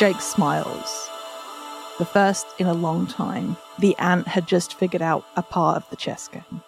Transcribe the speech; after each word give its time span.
Jake 0.00 0.22
smiles. 0.22 1.10
The 1.98 2.06
first 2.06 2.46
in 2.58 2.66
a 2.66 2.72
long 2.72 3.06
time, 3.06 3.58
the 3.80 3.94
ant 3.98 4.26
had 4.26 4.48
just 4.48 4.72
figured 4.72 5.02
out 5.02 5.26
a 5.36 5.42
part 5.42 5.76
of 5.76 5.90
the 5.90 5.96
chess 5.96 6.26
game. 6.26 6.62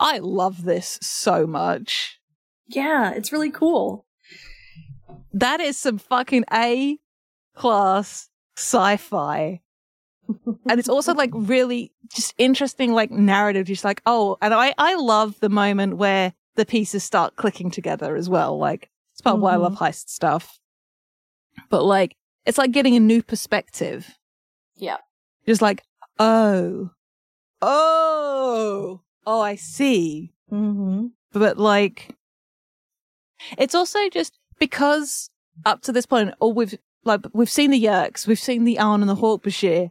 I 0.00 0.18
love 0.18 0.64
this 0.64 0.98
so 1.00 1.46
much. 1.46 2.18
Yeah, 2.66 3.12
it's 3.12 3.30
really 3.30 3.52
cool. 3.52 4.04
That 5.32 5.60
is 5.60 5.76
some 5.76 5.98
fucking 5.98 6.44
A 6.52 6.98
class 7.54 8.28
sci 8.56 8.96
fi. 8.96 9.60
and 10.68 10.80
it's 10.80 10.88
also 10.88 11.14
like 11.14 11.30
really 11.32 11.92
just 12.08 12.34
interesting, 12.36 12.92
like 12.92 13.12
narrative. 13.12 13.68
Just 13.68 13.84
like, 13.84 14.02
oh, 14.06 14.38
and 14.42 14.52
I, 14.52 14.74
I 14.76 14.96
love 14.96 15.38
the 15.38 15.50
moment 15.50 15.98
where 15.98 16.32
the 16.56 16.66
pieces 16.66 17.04
start 17.04 17.36
clicking 17.36 17.70
together 17.70 18.16
as 18.16 18.28
well. 18.28 18.58
Like, 18.58 18.90
it's 19.12 19.20
part 19.20 19.36
of 19.36 19.42
why 19.42 19.52
I 19.52 19.56
love 19.56 19.76
heist 19.76 20.08
stuff. 20.08 20.58
But 21.70 21.84
like, 21.84 22.16
it's 22.44 22.58
like 22.58 22.72
getting 22.72 22.96
a 22.96 23.00
new 23.00 23.22
perspective. 23.22 24.18
Yeah. 24.76 24.98
Just 25.46 25.62
like, 25.62 25.82
oh, 26.18 26.90
oh, 27.62 29.00
oh, 29.26 29.40
I 29.40 29.54
see. 29.56 30.32
Mm-hmm. 30.52 31.06
But 31.32 31.58
like, 31.58 32.14
it's 33.58 33.74
also 33.74 34.08
just 34.10 34.38
because 34.58 35.30
up 35.64 35.82
to 35.82 35.92
this 35.92 36.06
point, 36.06 36.34
all 36.40 36.52
we've 36.52 36.78
like 37.04 37.20
we've 37.32 37.50
seen 37.50 37.70
the 37.70 37.82
Yeerks, 37.82 38.26
we've 38.26 38.38
seen 38.38 38.64
the 38.64 38.78
Arn 38.78 39.00
and 39.00 39.08
the 39.08 39.16
Hork-Bajir, 39.16 39.90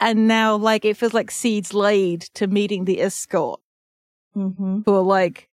and 0.00 0.26
now 0.26 0.56
like 0.56 0.84
it 0.84 0.96
feels 0.96 1.14
like 1.14 1.30
seeds 1.30 1.74
laid 1.74 2.22
to 2.34 2.46
meeting 2.46 2.84
the 2.84 2.98
Iskoort, 2.98 3.58
Mm-hmm. 4.36 4.80
who 4.84 4.94
are 4.94 5.02
like 5.02 5.48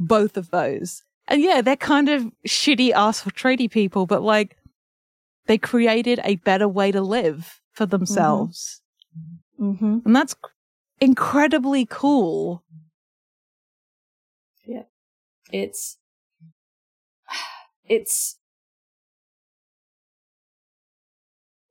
both 0.00 0.36
of 0.36 0.50
those. 0.50 1.02
And 1.28 1.40
yeah, 1.42 1.60
they're 1.60 1.76
kind 1.76 2.08
of 2.08 2.32
shitty 2.48 2.90
ass 2.90 3.20
for 3.20 3.30
tradie 3.30 3.70
people, 3.70 4.06
but 4.06 4.22
like 4.22 4.56
they 5.46 5.58
created 5.58 6.20
a 6.24 6.36
better 6.36 6.66
way 6.66 6.90
to 6.90 7.00
live 7.00 7.60
for 7.72 7.86
themselves. 7.86 8.82
Mm-hmm. 9.60 9.98
And 10.04 10.16
that's 10.16 10.34
incredibly 11.00 11.86
cool. 11.86 12.64
Yeah. 14.64 14.84
It's 15.52 15.98
it's 17.84 18.38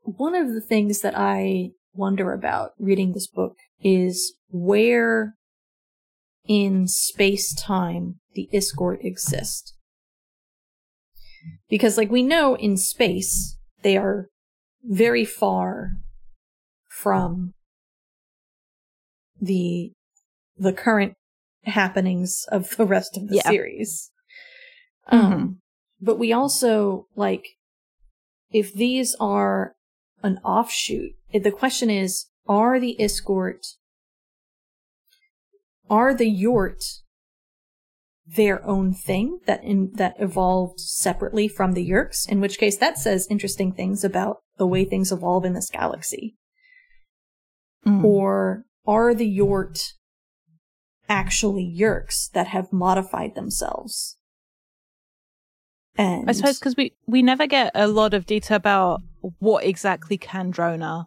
one 0.04 0.36
of 0.36 0.54
the 0.54 0.62
things 0.62 1.02
that 1.02 1.18
I 1.18 1.72
wonder 1.94 2.32
about 2.34 2.72
reading 2.80 3.12
this 3.12 3.28
book 3.28 3.58
is 3.82 4.34
where 4.50 5.36
in 6.46 6.88
space 6.88 7.54
time 7.54 8.19
the 8.34 8.50
Iskoort 8.54 9.04
exist. 9.04 9.74
Because 11.70 11.98
like 11.98 12.12
we 12.12 12.24
know 12.24 12.56
in 12.56 12.78
space 12.78 13.58
they 13.82 13.98
are 13.98 14.28
very 14.84 15.26
far 15.26 15.92
from 16.88 17.54
the 19.42 19.92
the 20.58 20.74
current 20.74 21.14
happenings 21.64 22.46
of 22.52 22.76
the 22.76 22.86
rest 22.86 23.16
of 23.16 23.30
the 23.30 23.38
Yeah. 23.38 23.50
series. 23.50 24.12
Um, 25.08 25.62
but 26.02 26.20
we 26.20 26.34
also 26.34 27.08
like 27.16 27.46
if 28.52 28.74
these 28.74 29.16
are 29.20 29.76
an 30.24 30.40
offshoot. 30.44 31.14
if 31.32 31.44
The 31.44 31.52
question 31.52 31.90
is: 31.90 32.26
Are 32.48 32.80
the 32.80 32.96
Iskoort, 33.00 33.76
are 35.90 36.14
the 36.14 36.30
Yoort 36.30 37.00
their 38.36 38.64
own 38.66 38.94
thing 38.94 39.40
that 39.46 39.64
in 39.64 39.92
that 39.96 40.16
evolved 40.20 40.80
separately 40.80 41.48
from 41.48 41.74
the 41.74 41.88
Yeerks? 41.90 42.28
In 42.30 42.40
which 42.42 42.58
case, 42.58 42.78
that 42.78 42.98
says 42.98 43.28
interesting 43.30 43.72
things 43.74 44.04
about 44.04 44.38
the 44.58 44.68
way 44.68 44.86
things 44.86 45.12
evolve 45.12 45.46
in 45.46 45.54
this 45.54 45.70
galaxy 45.70 46.36
Mm. 47.86 48.04
or 48.04 48.66
are 48.86 49.14
the 49.14 49.38
Yoort 49.38 49.94
actually 51.08 51.64
Yeerks 51.66 52.30
that 52.32 52.48
have 52.48 52.74
modified 52.74 53.36
themselves? 53.36 54.18
And 55.96 56.30
I 56.30 56.34
suppose 56.34 56.60
because 56.60 56.76
we, 56.76 56.94
we 57.08 57.22
never 57.22 57.48
get 57.48 57.72
a 57.76 57.88
lot 57.88 58.14
of 58.14 58.26
detail 58.26 58.58
about 58.58 59.02
what 59.40 59.66
exactly 59.66 60.18
Kandrona 60.18 61.06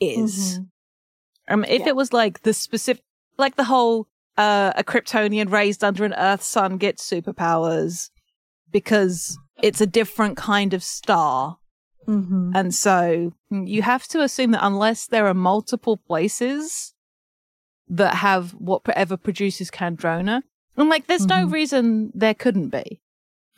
is. 0.00 0.58
Mhm. 0.60 0.68
Um, 1.48 1.64
if 1.64 1.80
Yeah. 1.80 1.88
it 1.88 1.96
was 1.96 2.12
like 2.12 2.42
the 2.42 2.52
specific, 2.54 3.02
like 3.38 3.56
the 3.56 3.64
whole, 3.64 4.08
uh, 4.38 4.72
a 4.76 4.84
Kryptonian 4.84 5.50
raised 5.50 5.82
under 5.84 6.04
an 6.04 6.14
Earth 6.14 6.42
sun 6.42 6.78
gets 6.78 7.06
superpowers 7.08 8.08
because 8.72 9.36
it's 9.62 9.80
a 9.80 9.86
different 9.86 10.36
kind 10.36 10.72
of 10.72 10.82
star. 10.82 11.58
Mhm. 12.06 12.52
And 12.54 12.74
so 12.74 13.32
you 13.50 13.82
have 13.82 14.06
to 14.08 14.22
assume 14.22 14.52
that 14.52 14.64
unless 14.64 15.06
there 15.06 15.26
are 15.26 15.34
multiple 15.34 15.96
places 15.98 16.94
that 17.88 18.14
have 18.16 18.52
whatever 18.52 19.16
produces 19.16 19.70
Kandrona, 19.70 20.42
and 20.76 20.88
like 20.88 21.06
there's 21.06 21.26
no 21.26 21.46
Mhm. 21.46 21.52
reason 21.52 22.12
there 22.14 22.34
couldn't 22.34 22.68
be. 22.70 23.00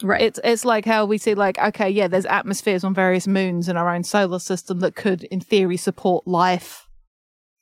right. 0.03 0.23
It's 0.23 0.41
it's 0.43 0.65
like 0.65 0.87
how 0.87 1.05
we 1.05 1.19
see 1.19 1.35
like 1.35 1.59
okay, 1.59 1.91
yeah, 1.91 2.09
there's 2.09 2.25
atmospheres 2.25 2.85
on 2.85 2.95
various 2.95 3.27
moons 3.27 3.69
in 3.69 3.77
our 3.77 3.95
own 3.95 4.03
solar 4.03 4.39
system 4.39 4.81
that 4.81 4.97
could, 4.97 5.25
in 5.25 5.41
theory, 5.41 5.77
support 5.77 6.27
life 6.27 6.89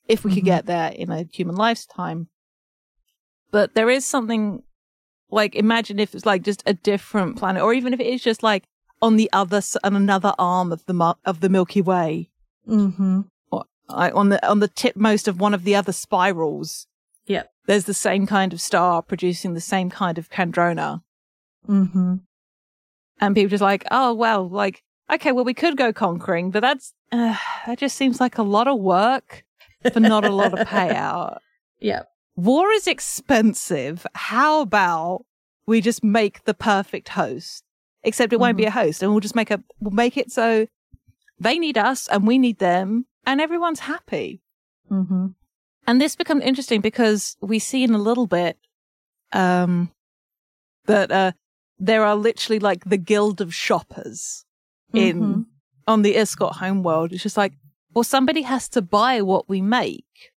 if 0.07 0.23
we 0.25 0.33
could 0.33 0.45
Mhm. 0.45 0.55
get 0.55 0.67
there 0.67 0.93
in 0.93 1.11
a 1.11 1.25
human 1.25 1.57
lifetime. 1.57 2.29
But 3.51 3.75
there 3.75 3.91
is 3.91 4.05
something 4.05 4.63
like 5.31 5.55
imagine 5.55 5.99
if 5.99 6.15
it's 6.15 6.27
like 6.27 6.43
just 6.43 6.63
a 6.67 6.75
different 6.75 7.37
planet, 7.37 7.63
or 7.63 7.73
even 7.75 7.93
if 7.93 8.01
it 8.01 8.07
is 8.07 8.23
just 8.23 8.43
like 8.43 8.65
on 9.01 9.17
the 9.17 9.31
other 9.33 9.61
on 9.85 9.97
another 9.97 10.35
arm 10.39 10.73
of 10.73 10.85
the 10.87 11.15
of 11.25 11.41
the 11.41 11.49
Milky 11.49 11.81
Way, 11.81 12.31
mm-hmm. 12.67 13.23
or 13.51 13.65
on 13.91 14.29
the 14.29 14.47
on 14.49 14.61
the 14.61 14.69
tipmost 14.69 15.29
of 15.29 15.41
one 15.41 15.55
of 15.55 15.65
the 15.65 15.75
other 15.75 15.93
spirals. 15.93 16.87
Yep. 17.27 17.51
There's 17.67 17.85
the 17.85 17.95
same 17.95 18.27
kind 18.27 18.53
of 18.53 18.61
star 18.61 19.03
producing 19.03 19.53
the 19.53 19.61
same 19.61 19.91
kind 19.91 20.19
of 20.19 20.31
Kandrona. 20.31 21.03
Mm-hmm. 21.69 22.15
and 23.21 23.35
people 23.35 23.51
just 23.51 23.61
like, 23.61 23.85
oh 23.91 24.15
well, 24.15 24.49
like 24.49 24.83
okay, 25.13 25.33
well 25.33 25.45
we 25.45 25.55
could 25.55 25.77
go 25.77 25.93
conquering, 25.93 26.51
but 26.51 26.61
that's 26.61 26.95
uh, 27.13 27.37
that 27.67 27.79
just 27.79 27.97
seems 27.97 28.21
like 28.21 28.39
a 28.39 28.43
lot 28.43 28.69
of 28.69 28.79
work 28.79 29.45
for 29.93 30.01
not 30.01 30.25
a 30.25 30.31
lot 30.31 30.59
of 30.59 30.67
payout. 30.69 31.39
Yeah. 31.79 32.03
War 32.39 32.71
is 32.71 32.87
expensive. 32.87 34.07
How 34.15 34.61
about 34.61 35.25
we 35.67 35.81
just 35.81 36.05
make 36.05 36.45
the 36.45 36.55
perfect 36.55 37.09
host? 37.11 37.65
Except 38.05 38.33
it 38.33 38.39
won't 38.39 38.57
be 38.57 38.65
a 38.65 38.71
host, 38.71 39.03
and 39.03 39.11
we'll 39.11 39.19
just 39.21 39.35
make 39.35 39.51
a 39.51 39.61
we'll 39.81 39.91
make 39.91 40.17
it 40.17 40.31
so 40.31 40.69
they 41.41 41.59
need 41.59 41.77
us 41.77 42.07
and 42.07 42.27
we 42.29 42.39
need 42.39 42.59
them, 42.61 43.07
and 43.27 43.41
everyone's 43.41 43.81
happy. 43.81 44.41
Mm-hmm. 44.89 45.27
And 45.89 46.01
this 46.01 46.15
becomes 46.15 46.45
interesting 46.45 46.81
because 46.81 47.37
we 47.41 47.59
see 47.59 47.83
in 47.83 47.93
a 47.93 47.99
little 47.99 48.29
bit 48.29 48.57
um, 49.33 49.91
that 50.87 51.11
uh, 51.11 51.33
there 51.81 52.05
are 52.05 52.15
literally 52.15 52.61
like 52.61 52.85
the 52.85 52.99
guild 52.99 53.41
of 53.41 53.53
shoppers 53.53 54.45
in 54.95 55.21
Mhm. 55.21 55.47
on 55.89 56.03
the 56.03 56.15
Iskoort 56.15 56.57
homeworld. 56.57 57.13
It's 57.13 57.25
just 57.25 57.37
like, 57.37 57.55
well, 57.95 58.05
somebody 58.05 58.43
has 58.43 58.69
to 58.71 58.81
buy 58.81 59.23
what 59.23 59.49
we 59.49 59.61
make. 59.61 60.33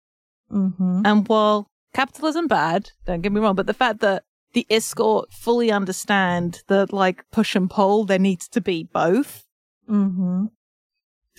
Mm-hmm. 0.50 1.02
And 1.04 1.28
while 1.28 1.68
capitalism 1.94 2.46
bad, 2.46 2.90
don't 3.06 3.20
get 3.22 3.32
me 3.32 3.40
wrong, 3.40 3.54
but 3.54 3.66
the 3.66 3.74
fact 3.74 4.00
that 4.00 4.24
the 4.52 4.66
Iskoort 4.70 5.30
fully 5.32 5.70
understand 5.70 6.62
that 6.66 6.92
like 6.92 7.24
push 7.30 7.54
and 7.54 7.70
pull, 7.70 8.04
there 8.04 8.18
needs 8.18 8.48
to 8.48 8.60
be 8.60 8.84
both. 8.84 9.44
Mm-hmm. 9.88 10.46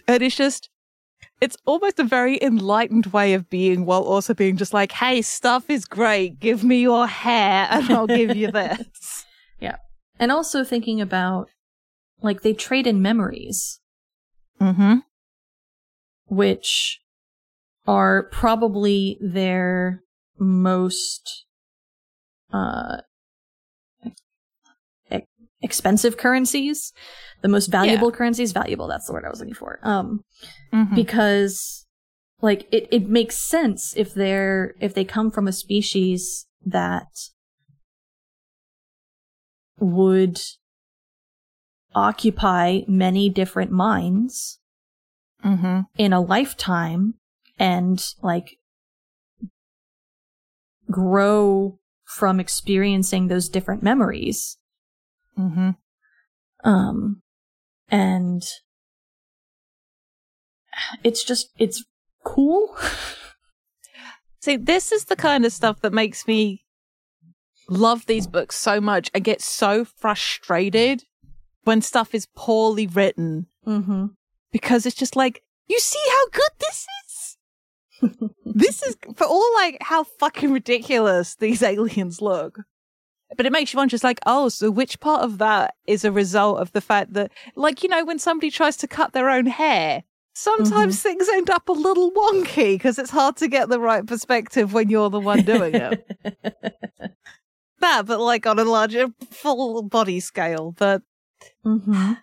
And 0.07 0.23
it's 0.23 0.35
just, 0.35 0.69
it's 1.41 1.57
almost 1.65 1.99
a 1.99 2.03
very 2.03 2.41
enlightened 2.41 3.07
way 3.07 3.33
of 3.33 3.49
being 3.49 3.85
while 3.85 4.03
also 4.03 4.33
being 4.33 4.57
just 4.57 4.73
like, 4.73 4.91
hey, 4.93 5.21
stuff 5.21 5.69
is 5.69 5.85
great. 5.85 6.39
Give 6.39 6.63
me 6.63 6.81
your 6.81 7.05
hair 7.07 7.67
and 7.69 7.89
I'll 7.91 8.07
give 8.07 8.35
you 8.35 8.51
this. 8.51 9.25
Yeah. 9.59 9.77
And 10.19 10.31
also 10.31 10.63
thinking 10.63 11.01
about 11.01 11.49
like 12.21 12.41
they 12.41 12.53
trade 12.53 12.87
in 12.87 13.01
memories, 13.01 13.79
Mm-hmm. 14.61 14.97
which 16.27 16.99
are 17.87 18.23
probably 18.31 19.17
their 19.19 20.03
most 20.41 21.45
uh 22.51 22.97
e- 25.11 25.19
expensive 25.61 26.17
currencies, 26.17 26.91
the 27.41 27.47
most 27.47 27.67
valuable 27.67 28.11
currencies. 28.11 28.51
Valuable, 28.51 28.87
that's 28.87 29.05
the 29.07 29.13
word 29.13 29.23
I 29.25 29.29
was 29.29 29.39
looking 29.39 29.53
for. 29.53 29.79
Um, 29.83 30.23
Mm-hmm. 30.73 30.95
because 30.95 31.85
like 32.41 32.65
it, 32.71 32.87
it 32.91 33.09
makes 33.09 33.37
sense 33.37 33.93
if 33.97 34.13
they're 34.13 34.73
if 34.79 34.93
they 34.93 35.03
come 35.03 35.29
from 35.31 35.47
a 35.47 35.51
species 35.51 36.47
that 36.65 37.07
would 39.79 40.39
occupy 41.93 42.81
many 42.87 43.29
different 43.29 43.71
minds 43.71 44.59
mm-hmm. 45.43 45.81
in 45.97 46.13
a 46.13 46.21
lifetime 46.21 47.15
and 47.59 48.13
like 48.21 48.57
grow 50.91 51.79
from 52.05 52.39
experiencing 52.39 53.27
those 53.27 53.49
different 53.49 53.81
memories. 53.81 54.57
Mm-hmm. 55.37 55.71
Um, 56.63 57.21
and 57.89 58.43
it's 61.03 61.23
just, 61.23 61.49
it's 61.57 61.83
cool. 62.23 62.75
See, 64.41 64.57
this 64.57 64.91
is 64.91 65.05
the 65.05 65.15
kind 65.15 65.45
of 65.45 65.53
stuff 65.53 65.81
that 65.81 65.93
makes 65.93 66.27
me 66.27 66.65
love 67.69 68.05
these 68.05 68.27
books 68.27 68.57
so 68.57 68.81
much 68.81 69.09
and 69.13 69.23
get 69.23 69.41
so 69.41 69.85
frustrated 69.85 71.03
when 71.63 71.81
stuff 71.81 72.13
is 72.13 72.27
poorly 72.35 72.87
written 72.87 73.47
mm-hmm. 73.65 74.07
because 74.51 74.85
it's 74.85 74.95
just 74.95 75.15
like, 75.15 75.43
you 75.67 75.79
see 75.79 76.01
how 76.09 76.29
good 76.29 76.51
this 76.59 76.79
is? 76.79 77.00
This 78.45 78.81
is 78.83 78.97
for 79.15 79.25
all 79.25 79.53
like 79.55 79.77
how 79.81 80.03
fucking 80.03 80.51
ridiculous 80.51 81.35
these 81.35 81.61
aliens 81.63 82.21
look. 82.21 82.59
But 83.37 83.45
it 83.45 83.51
makes 83.51 83.71
you 83.71 83.77
wonder, 83.77 83.91
just 83.91 84.03
like, 84.03 84.19
oh, 84.25 84.49
so 84.49 84.69
which 84.69 84.99
part 84.99 85.23
of 85.23 85.37
that 85.37 85.75
is 85.87 86.03
a 86.03 86.11
result 86.11 86.59
of 86.59 86.73
the 86.73 86.81
fact 86.81 87.13
that, 87.13 87.31
like, 87.55 87.81
you 87.81 87.87
know, 87.87 88.03
when 88.03 88.19
somebody 88.19 88.51
tries 88.51 88.75
to 88.77 88.87
cut 88.87 89.13
their 89.13 89.29
own 89.29 89.45
hair, 89.45 90.03
sometimes 90.33 90.97
Mm-hmm. 90.97 91.09
things 91.09 91.29
end 91.29 91.49
up 91.49 91.69
a 91.69 91.73
little 91.73 92.11
wonky 92.11 92.73
because 92.73 92.99
it's 92.99 93.09
hard 93.09 93.37
to 93.37 93.47
get 93.47 93.69
the 93.69 93.79
right 93.79 94.05
perspective 94.05 94.73
when 94.73 94.89
you're 94.89 95.09
the 95.09 95.19
one 95.19 95.43
doing 95.43 95.75
it. 95.75 96.05
that, 97.79 98.05
but 98.05 98.19
like 98.19 98.45
on 98.45 98.59
a 98.59 98.65
larger 98.65 99.07
full 99.31 99.81
body 99.83 100.19
scale. 100.19 100.73
But 100.77 101.01
mm-hmm. 101.65 102.13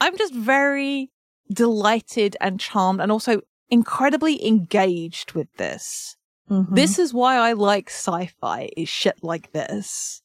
I'm 0.00 0.18
just 0.18 0.34
very 0.34 1.10
delighted 1.52 2.36
and 2.40 2.60
charmed 2.60 3.00
and 3.00 3.12
also 3.12 3.40
incredibly 3.70 4.46
engaged 4.46 5.32
with 5.32 5.52
this. 5.56 6.16
Mm-hmm. 6.50 6.74
This 6.74 6.98
is 6.98 7.14
why 7.14 7.36
I 7.36 7.52
like 7.52 7.88
sci-fi 7.88 8.68
is 8.76 8.88
shit 8.88 9.22
like 9.22 9.52
this. 9.52 10.22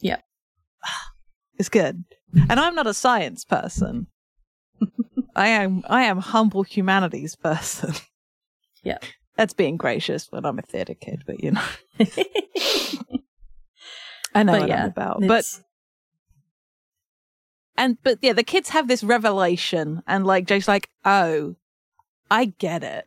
Yep. 0.00 0.22
It's 1.58 1.70
good. 1.70 2.04
And 2.50 2.60
I'm 2.60 2.74
not 2.74 2.86
a 2.86 2.92
science 2.92 3.42
person. 3.42 4.08
I 5.34 5.48
am 5.48 5.82
I 5.88 6.02
am 6.02 6.18
humble 6.18 6.62
humanities 6.64 7.34
person. 7.34 7.94
Yeah. 8.82 8.98
That's 9.36 9.54
being 9.54 9.76
gracious 9.76 10.30
when 10.30 10.44
I'm 10.44 10.60
a 10.60 10.62
theatre 10.62 10.94
kid, 10.94 11.24
but 11.26 11.42
you 11.42 11.50
know. 11.50 11.64
I 14.32 14.44
know 14.44 14.52
But 14.52 14.60
what 14.60 14.68
yeah, 14.68 14.82
I'm 14.84 14.90
about. 14.90 15.20
But 15.26 15.44
and 17.76 17.98
but 18.04 18.18
yeah, 18.22 18.32
the 18.32 18.44
kids 18.44 18.68
have 18.68 18.86
this 18.86 19.02
revelation 19.02 20.02
and 20.06 20.24
like 20.24 20.46
Jake's 20.46 20.68
like, 20.68 20.88
oh, 21.04 21.56
I 22.30 22.46
get 22.46 22.82
it. 22.82 23.06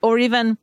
Or 0.00 0.18
even 0.18 0.58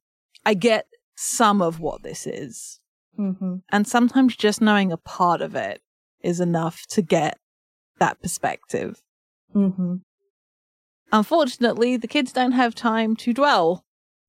I 0.45 0.53
get 0.53 0.87
some 1.15 1.61
of 1.61 1.79
what 1.79 2.03
this 2.03 2.25
is. 2.25 2.79
Mhm. 3.17 3.61
And 3.69 3.87
sometimes 3.87 4.35
just 4.35 4.61
knowing 4.61 4.91
a 4.91 4.97
part 4.97 5.41
of 5.41 5.55
it 5.55 5.81
is 6.21 6.39
enough 6.39 6.85
to 6.87 7.01
get 7.01 7.37
that 7.99 8.21
perspective. 8.21 9.01
Mhm. 9.53 10.01
Unfortunately, 11.11 11.97
the 11.97 12.07
kids 12.07 12.31
don't 12.31 12.51
have 12.51 12.75
time 12.75 13.15
to 13.17 13.33
dwell 13.33 13.83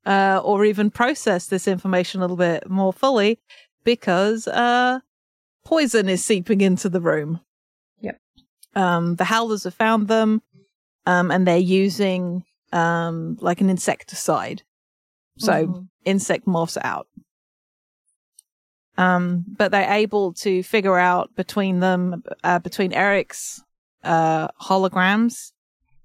uh, 0.07 0.41
or 0.43 0.65
even 0.65 0.91
process 0.91 1.47
this 1.47 1.69
information 1.69 2.21
a 2.21 2.25
little 2.25 2.37
bit 2.37 2.69
more 2.71 2.93
fully 2.93 3.39
because 3.85 4.49
uh, 4.49 5.01
poison 5.65 6.09
is 6.09 6.25
seeping 6.25 6.63
into 6.63 6.89
the 6.89 7.01
room. 7.03 7.41
Yep. 8.01 8.19
Um, 8.75 9.17
the 9.17 9.25
howlers 9.25 9.65
have 9.65 9.75
found 9.75 10.09
them 10.09 10.43
um, 11.07 11.31
and 11.31 11.47
they're 11.47 11.59
using 11.59 12.45
um, 12.73 13.37
like 13.41 13.61
an 13.61 13.71
insecticide. 13.71 14.63
So 15.39 15.53
Mhm. 15.67 15.89
insect 16.05 16.47
morphs 16.47 16.77
out. 16.83 17.07
Um, 18.99 19.45
but 19.47 19.71
they're 19.71 19.91
able 19.91 20.33
to 20.35 20.63
figure 20.63 20.99
out 20.99 21.35
between 21.35 21.81
them, 21.81 22.23
uh, 22.45 22.59
between 22.59 22.93
Erek's 22.93 23.63
uh, 24.05 24.49
holograms, 24.61 25.53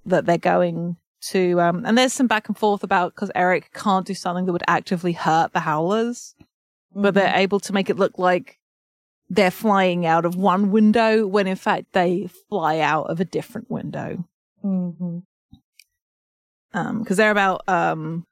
that 0.06 0.26
they're 0.26 0.38
going 0.38 0.98
to. 1.32 1.60
Um, 1.60 1.86
and 1.86 1.98
there's 1.98 2.14
some 2.14 2.28
back 2.28 2.48
and 2.48 2.58
forth 2.58 2.84
about 2.84 3.14
because 3.14 3.32
Erek 3.36 3.72
can't 3.74 4.06
do 4.06 4.14
something 4.14 4.46
that 4.46 4.52
would 4.54 4.64
actively 4.68 5.12
hurt 5.14 5.52
the 5.54 5.60
howlers, 5.62 6.36
but 6.94 7.14
they're 7.14 7.28
Mm-hmm. 7.28 7.40
able 7.40 7.60
to 7.62 7.74
make 7.74 7.90
it 7.90 7.98
look 7.98 8.18
like 8.18 8.60
they're 9.30 9.52
flying 9.52 10.06
out 10.06 10.24
of 10.24 10.36
one 10.36 10.72
window 10.72 11.26
when 11.26 11.48
in 11.48 11.56
fact 11.56 11.88
they 11.94 12.30
fly 12.50 12.80
out 12.80 13.10
of 13.10 13.20
a 13.20 13.26
different 13.26 13.70
window 13.72 14.24
Mhm. 16.76 16.86
um 16.86 17.00
because 17.00 17.18
they're 17.18 17.32
about 17.32 17.62
um 17.70 18.26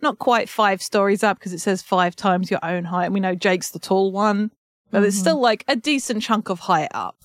not 0.00 0.18
quite 0.18 0.48
five 0.48 0.80
stories 0.82 1.22
up 1.22 1.38
because 1.38 1.52
it 1.52 1.58
says 1.60 1.82
five 1.82 2.14
times 2.16 2.50
your 2.50 2.60
own 2.64 2.84
height 2.84 3.06
and 3.06 3.14
we 3.14 3.20
know 3.20 3.34
jake's 3.34 3.70
the 3.70 3.78
tall 3.78 4.12
one 4.12 4.50
but 4.90 5.02
it's 5.04 5.16
Mhm. 5.16 5.20
still 5.20 5.40
like 5.40 5.64
a 5.68 5.76
decent 5.76 6.22
chunk 6.22 6.48
of 6.48 6.60
height 6.60 6.90
up 6.92 7.16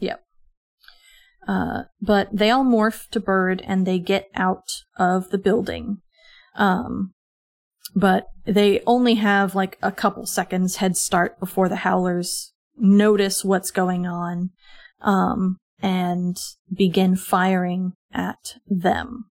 Yep. 0.00 0.22
Uh, 1.48 1.84
but 2.00 2.28
they 2.32 2.50
all 2.50 2.64
morph 2.64 3.08
to 3.10 3.18
bird 3.20 3.62
and 3.66 3.86
they 3.86 3.98
get 3.98 4.28
out 4.34 4.68
of 4.98 5.30
the 5.30 5.38
building. 5.38 6.02
Um, 6.54 7.14
but 7.96 8.26
they 8.44 8.80
only 8.86 9.14
have 9.14 9.54
like 9.54 9.78
a 9.82 9.90
couple 9.90 10.26
seconds 10.26 10.76
head 10.76 10.96
start 10.96 11.40
before 11.40 11.68
the 11.68 11.76
howlers 11.76 12.52
notice 12.76 13.44
what's 13.44 13.70
going 13.70 14.06
on, 14.06 14.50
um, 15.00 15.56
and 15.80 16.36
begin 16.72 17.16
firing 17.16 17.94
at 18.12 18.56
them. 18.66 19.30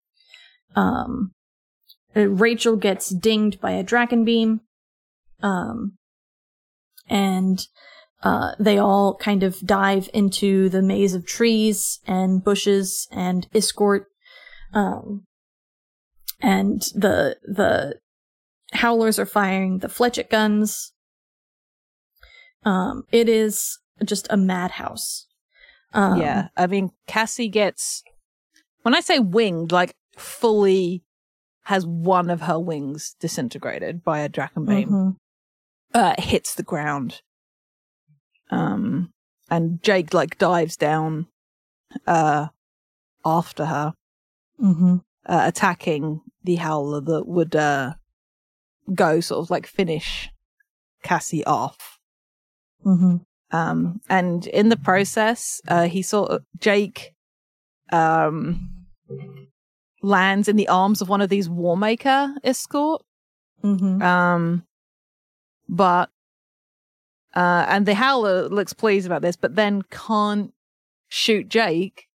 Um, 0.75 1.33
uh, 2.17 2.29
Rachel 2.29 2.77
gets 2.77 3.09
dinged 3.11 3.61
by 3.61 3.73
a 3.73 3.85
Dracon 3.85 4.25
beam, 4.25 4.61
um, 5.43 5.99
and 7.09 7.67
uh, 8.23 8.53
they 8.59 8.79
all 8.79 9.17
kind 9.17 9.43
of 9.43 9.61
dive 9.61 10.09
into 10.13 10.69
the 10.69 10.83
maze 10.83 11.15
of 11.15 11.27
trees 11.27 12.01
and 12.07 12.45
bushes 12.45 13.09
and 13.11 13.51
Iskoort. 13.53 14.05
Um, 14.73 15.25
and 16.41 16.83
the 16.95 17.37
the 17.43 17.99
howlers 18.73 19.19
are 19.19 19.27
firing 19.27 19.79
the 19.79 19.89
flechette 19.89 20.31
guns. 20.31 20.93
Um, 22.65 23.05
it 23.11 23.29
is 23.29 23.79
just 24.05 24.27
a 24.31 24.37
madhouse. 24.37 25.27
Um, 25.95 26.21
yeah 26.21 26.49
i 26.57 26.67
mean 26.67 26.91
cassie 27.07 27.49
gets 27.49 28.03
when 28.81 28.95
i 28.95 29.01
say 29.01 29.19
winged 29.19 29.73
like 29.73 29.95
fully 30.17 31.03
has 31.65 31.87
one 31.87 32.29
of 32.31 32.43
her 32.43 32.59
wings 32.59 33.15
disintegrated 33.21 34.03
by 34.03 34.21
a 34.21 34.29
Dracon 34.29 34.67
beam 34.67 34.89
mhm. 34.89 35.17
uh, 35.95 36.15
hits 36.19 36.55
the 36.55 36.63
ground. 36.63 37.23
Um, 38.51 39.13
and 39.49 39.83
Jake 39.83 40.13
like 40.13 40.39
dives 40.39 40.77
down, 40.77 41.29
uh, 42.07 42.49
after 43.25 43.67
her, 43.67 43.95
Mhm. 44.61 45.03
uh, 45.27 45.43
attacking 45.45 46.21
the 46.43 46.57
howler 46.57 47.01
that 47.01 47.27
would, 47.27 47.55
uh, 47.55 47.95
go 48.93 49.21
sort 49.21 49.45
of 49.45 49.51
like 49.51 49.67
finish 49.67 50.29
Cassie 51.03 51.45
off. 51.45 51.99
Mhm. 52.85 53.25
Um, 53.53 54.01
and 54.09 54.47
in 54.47 54.69
the 54.71 54.77
process, 54.77 55.61
uh, 55.69 55.87
he 55.87 56.03
sort 56.03 56.31
of, 56.31 56.45
Jake, 56.59 57.15
um, 57.93 58.87
lands 60.03 60.49
in 60.49 60.57
the 60.57 60.69
arms 60.69 61.01
of 61.01 61.09
one 61.09 61.21
of 61.21 61.29
these 61.31 61.49
Warmaker 61.49 62.35
Iskoort. 62.45 63.01
Mhm. 63.63 64.03
Um, 64.03 64.65
but 65.69 66.11
uh, 67.35 67.65
and 67.69 67.87
the 67.87 67.95
Howler 67.95 68.49
looks 68.49 68.73
pleased 68.75 69.07
about 69.07 69.23
this, 69.23 69.37
but 69.37 69.55
then 69.57 69.83
can't 69.91 70.53
shoot 71.09 71.49
Jake 71.49 72.09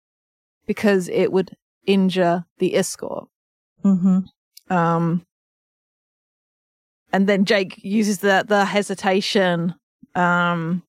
because 0.67 1.09
it 1.09 1.31
would 1.31 1.55
injure 1.87 2.45
the 2.59 2.73
Iskoort. 2.73 3.27
Mhm. 3.83 4.25
Um, 4.69 5.25
and 7.13 7.27
then 7.27 7.45
Jake 7.45 7.79
uses 7.83 8.19
the 8.19 8.43
the 8.47 8.65
hesitation, 8.65 9.73
um, 10.13 10.83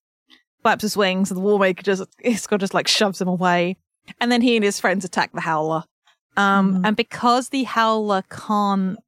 flaps 0.62 0.83
his 0.83 0.97
wings, 0.97 1.31
and 1.31 1.38
the 1.40 1.45
Warmaker 1.45 1.83
just 1.83 2.02
Iskoort 2.25 2.59
just 2.61 2.75
like 2.75 2.88
shoves 2.88 3.21
him 3.21 3.28
away, 3.28 3.76
and 4.21 4.31
then 4.33 4.43
he 4.43 4.57
and 4.57 4.64
his 4.64 4.81
friends 4.81 5.05
attack 5.05 5.33
the 5.33 5.40
Howler. 5.43 5.85
Um, 6.38 6.75
Mhm. 6.75 6.87
and 6.87 6.97
because 6.97 7.49
the 7.49 7.64
Howler 7.64 8.23
can't 8.30 8.99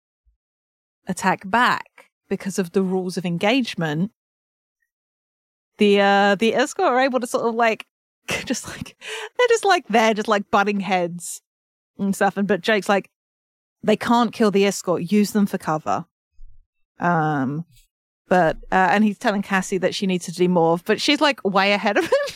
attack 1.06 1.48
back 1.48 2.10
because 2.28 2.58
of 2.58 2.72
the 2.72 2.82
rules 2.82 3.16
of 3.16 3.24
engagement, 3.24 4.10
the 5.78 6.00
uh 6.00 6.34
the 6.34 6.52
Iskoort 6.52 6.88
are 6.90 7.00
able 7.00 7.20
to 7.20 7.26
sort 7.26 7.46
of 7.46 7.54
like 7.54 7.86
just 8.44 8.68
like 8.68 8.96
they're 9.38 9.48
just 9.48 9.64
like 9.64 9.86
they're 9.88 10.14
just 10.14 10.28
like 10.28 10.50
butting 10.50 10.80
heads 10.80 11.40
and 11.98 12.14
stuff. 12.14 12.36
And 12.36 12.46
but 12.48 12.60
Jake's 12.60 12.88
like, 12.88 13.10
they 13.82 13.96
can't 13.96 14.32
kill 14.32 14.50
the 14.50 14.64
Iskoort, 14.64 15.10
use 15.10 15.32
them 15.32 15.46
for 15.46 15.58
cover. 15.58 16.04
Um 16.98 17.64
but 18.28 18.56
uh, 18.70 18.88
and 18.92 19.02
he's 19.02 19.18
telling 19.18 19.42
Cassie 19.42 19.78
that 19.78 19.94
she 19.94 20.06
needs 20.06 20.24
to 20.26 20.32
do 20.32 20.48
more, 20.48 20.78
but 20.84 21.00
she's 21.00 21.20
like 21.20 21.42
way 21.44 21.72
ahead 21.72 21.96
of 21.96 22.04
him. 22.04 22.34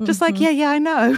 just 0.06 0.20
like, 0.20 0.34
Mhm. 0.36 0.40
yeah, 0.40 0.50
yeah, 0.50 0.70
I 0.70 0.78
know. 0.78 1.16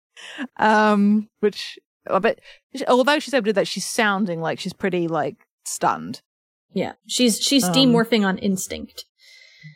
um, 0.56 1.28
which 1.40 1.76
but 2.06 2.40
although 2.88 3.18
she's 3.18 3.34
able 3.34 3.44
to 3.44 3.50
do 3.50 3.54
that, 3.54 3.68
she's 3.68 3.86
sounding 3.86 4.40
like 4.40 4.58
she's 4.60 4.72
pretty 4.72 5.08
like 5.08 5.46
stunned. 5.64 6.22
Yeah, 6.72 6.92
she's 7.06 7.40
she's 7.40 7.64
Um, 7.64 7.72
demorphing 7.74 8.26
on 8.26 8.38
instinct. 8.38 9.04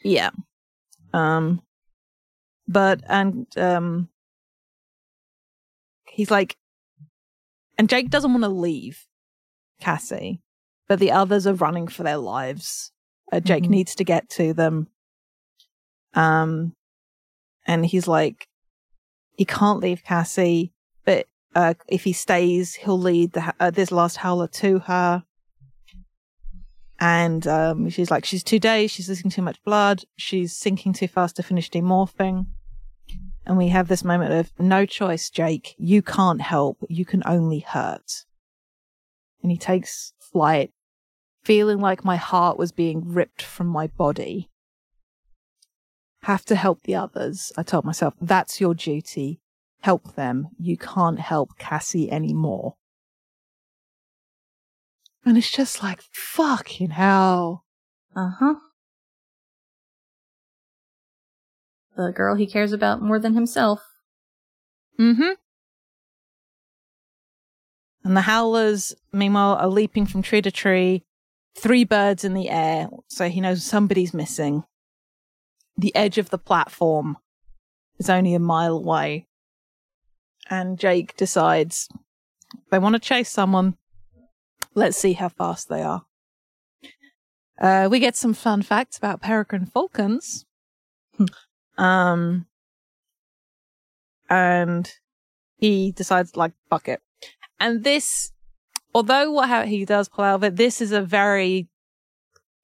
Yeah. 0.02 0.30
Um, 1.12 1.62
but, 2.66 3.02
and, 3.08 3.46
um, 3.58 4.08
he's 6.08 6.30
like, 6.30 6.56
and 7.78 7.88
Jake 7.88 8.10
doesn't 8.10 8.32
want 8.32 8.42
to 8.44 8.48
leave 8.48 9.06
Cassie, 9.80 10.40
but 10.88 10.98
the 10.98 11.10
others 11.12 11.46
are 11.46 11.54
running 11.54 11.88
for 11.88 12.02
their 12.04 12.16
lives. 12.16 12.92
Uh, 13.32 13.40
Jake 13.40 13.64
Mhm. 13.64 13.68
needs 13.70 13.94
to 13.96 14.04
get 14.04 14.28
to 14.30 14.52
them. 14.54 14.88
Um, 16.14 16.74
and 17.66 17.84
he's 17.84 18.06
like, 18.08 18.48
he 19.36 19.44
can't 19.44 19.80
leave 19.80 20.04
Cassie, 20.04 20.72
uh, 21.54 21.74
if 21.88 22.04
he 22.04 22.12
stays, 22.12 22.74
he'll 22.74 22.98
lead 22.98 23.32
the, 23.32 23.54
uh, 23.60 23.70
this 23.70 23.92
last 23.92 24.16
howler 24.16 24.48
to 24.48 24.80
her. 24.80 25.24
And 27.00 27.46
um, 27.46 27.90
she's 27.90 28.10
like, 28.10 28.24
she's 28.24 28.44
too 28.44 28.58
dazed, 28.58 28.94
she's 28.94 29.08
losing 29.08 29.30
too 29.30 29.42
much 29.42 29.62
blood, 29.64 30.04
she's 30.16 30.56
sinking 30.56 30.92
too 30.92 31.08
fast 31.08 31.36
to 31.36 31.42
finish 31.42 31.70
demorphing. 31.70 32.46
And 33.46 33.58
we 33.58 33.68
have 33.68 33.88
this 33.88 34.04
moment 34.04 34.32
of 34.32 34.52
no 34.58 34.86
choice, 34.86 35.28
Jake. 35.28 35.74
You 35.76 36.00
can't 36.00 36.40
help. 36.40 36.78
You 36.88 37.04
can 37.04 37.22
only 37.26 37.60
hurt. 37.60 38.24
And 39.42 39.50
he 39.50 39.58
takes 39.58 40.14
flight, 40.18 40.72
feeling 41.42 41.78
like 41.78 42.04
my 42.04 42.16
heart 42.16 42.56
was 42.56 42.72
being 42.72 43.12
ripped 43.12 43.42
from 43.42 43.66
my 43.66 43.86
body. 43.86 44.50
Have 46.22 46.46
to 46.46 46.56
help 46.56 46.84
the 46.84 46.94
others. 46.94 47.52
I 47.58 47.62
told 47.62 47.84
myself, 47.84 48.14
that's 48.18 48.62
your 48.62 48.72
duty. 48.72 49.40
Help 49.84 50.14
them. 50.14 50.48
You 50.58 50.78
can't 50.78 51.20
help 51.20 51.58
Cassie 51.58 52.10
anymore. 52.10 52.76
And 55.26 55.36
it's 55.36 55.50
just 55.50 55.82
like, 55.82 56.00
fucking 56.10 56.88
hell. 56.88 57.66
Uh 58.16 58.30
huh. 58.38 58.54
The 61.98 62.12
girl 62.12 62.34
he 62.34 62.46
cares 62.46 62.72
about 62.72 63.02
more 63.02 63.18
than 63.18 63.34
himself. 63.34 63.82
Mm-hmm. 64.98 65.32
And 68.04 68.16
the 68.16 68.22
howlers, 68.22 68.94
meanwhile, 69.12 69.56
are 69.56 69.68
leaping 69.68 70.06
from 70.06 70.22
tree 70.22 70.40
to 70.40 70.50
tree, 70.50 71.04
three 71.58 71.84
birds 71.84 72.24
in 72.24 72.32
the 72.32 72.48
air, 72.48 72.88
so 73.08 73.28
he 73.28 73.42
knows 73.42 73.62
somebody's 73.64 74.14
missing. 74.14 74.64
The 75.76 75.94
edge 75.94 76.16
of 76.16 76.30
the 76.30 76.38
platform 76.38 77.18
is 77.98 78.08
only 78.08 78.32
a 78.32 78.38
mile 78.38 78.78
away. 78.78 79.26
And 80.50 80.78
Jake 80.78 81.16
decides 81.16 81.88
they 82.70 82.78
want 82.78 82.94
to 82.94 82.98
chase 83.00 83.30
someone. 83.30 83.76
Let's 84.74 84.96
see 84.96 85.14
how 85.14 85.28
fast 85.28 85.68
they 85.68 85.82
are. 85.82 86.04
Uh, 87.60 87.88
we 87.90 87.98
get 88.00 88.16
some 88.16 88.34
fun 88.34 88.62
facts 88.62 88.98
about 88.98 89.20
peregrine 89.22 89.66
falcons. 89.66 90.44
um, 91.78 92.46
and 94.28 94.92
he 95.56 95.92
decides 95.92 96.36
like 96.36 96.52
fuck 96.68 96.88
it. 96.88 97.00
And 97.60 97.84
this, 97.84 98.32
although 98.94 99.30
what 99.30 99.68
he 99.68 99.84
does 99.84 100.08
pull 100.08 100.24
out 100.24 100.36
of 100.36 100.44
it, 100.44 100.56
this 100.56 100.80
is 100.80 100.92
a 100.92 101.00
very 101.02 101.68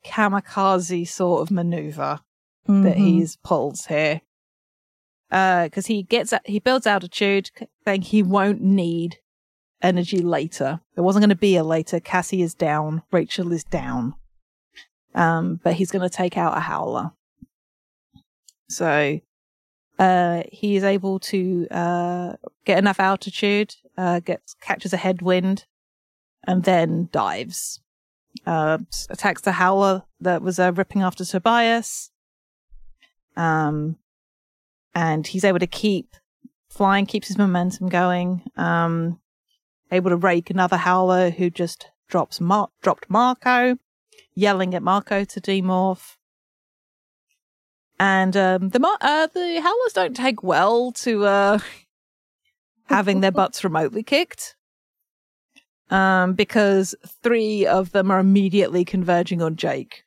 kamikaze 0.04 1.06
sort 1.08 1.42
of 1.42 1.50
maneuver 1.50 2.20
that 2.66 2.96
Mhm. 2.96 2.98
he's 2.98 3.36
pulls 3.36 3.86
here. 3.86 4.20
Uh, 5.30 5.68
cause 5.68 5.86
he 5.86 6.02
gets, 6.02 6.34
he 6.44 6.58
builds 6.58 6.86
altitude, 6.86 7.50
saying 7.84 8.02
he 8.02 8.22
won't 8.22 8.60
need 8.60 9.18
energy 9.82 10.18
later. 10.18 10.80
There 10.94 11.04
wasn't 11.04 11.22
going 11.22 11.30
to 11.30 11.36
be 11.36 11.56
a 11.56 11.64
later. 11.64 12.00
Cassie 12.00 12.42
is 12.42 12.54
down. 12.54 13.02
Rachel 13.12 13.52
is 13.52 13.64
down. 13.64 14.14
Um, 15.14 15.60
but 15.62 15.74
he's 15.74 15.90
going 15.90 16.08
to 16.08 16.14
take 16.14 16.36
out 16.36 16.56
a 16.56 16.60
howler. 16.60 17.12
So, 18.68 19.20
uh, 19.98 20.42
he 20.50 20.76
is 20.76 20.84
able 20.84 21.18
to, 21.20 21.66
uh, 21.70 22.32
get 22.64 22.78
enough 22.78 23.00
altitude, 23.00 23.74
uh, 23.96 24.20
gets, 24.20 24.54
catches 24.54 24.92
a 24.92 24.96
headwind 24.96 25.66
and 26.46 26.64
then 26.64 27.08
dives. 27.12 27.80
Uh, 28.46 28.78
attacks 29.10 29.42
the 29.42 29.52
howler 29.52 30.04
that 30.20 30.42
was, 30.42 30.58
uh, 30.58 30.72
ripping 30.72 31.02
after 31.02 31.24
Tobias. 31.24 32.10
Um, 33.36 33.96
and 34.94 35.26
he's 35.26 35.44
able 35.44 35.58
to 35.58 35.66
keep 35.66 36.16
flying, 36.68 37.06
keeps 37.06 37.28
his 37.28 37.38
momentum 37.38 37.88
going. 37.88 38.42
Um, 38.56 39.20
able 39.92 40.10
to 40.10 40.16
rake 40.16 40.50
another 40.50 40.76
howler 40.76 41.30
who 41.30 41.50
just 41.50 41.90
drops 42.08 42.40
Mar- 42.40 42.70
dropped 42.82 43.08
Marco, 43.10 43.76
yelling 44.34 44.74
at 44.74 44.82
Marco 44.82 45.24
to 45.24 45.40
demorph. 45.40 46.16
And 47.98 48.36
um, 48.36 48.68
the 48.70 48.78
Mar- 48.78 48.98
uh, 49.00 49.26
the 49.26 49.60
howlers 49.60 49.92
don't 49.92 50.16
take 50.16 50.42
well 50.42 50.90
to 50.92 51.24
uh, 51.26 51.58
having 52.86 53.20
their 53.20 53.32
butts 53.32 53.62
remotely 53.64 54.02
kicked. 54.02 54.56
Um, 55.90 56.34
because 56.34 56.94
three 57.24 57.66
of 57.66 57.90
them 57.90 58.12
are 58.12 58.20
immediately 58.20 58.84
converging 58.84 59.42
on 59.42 59.56
Jake 59.56 60.04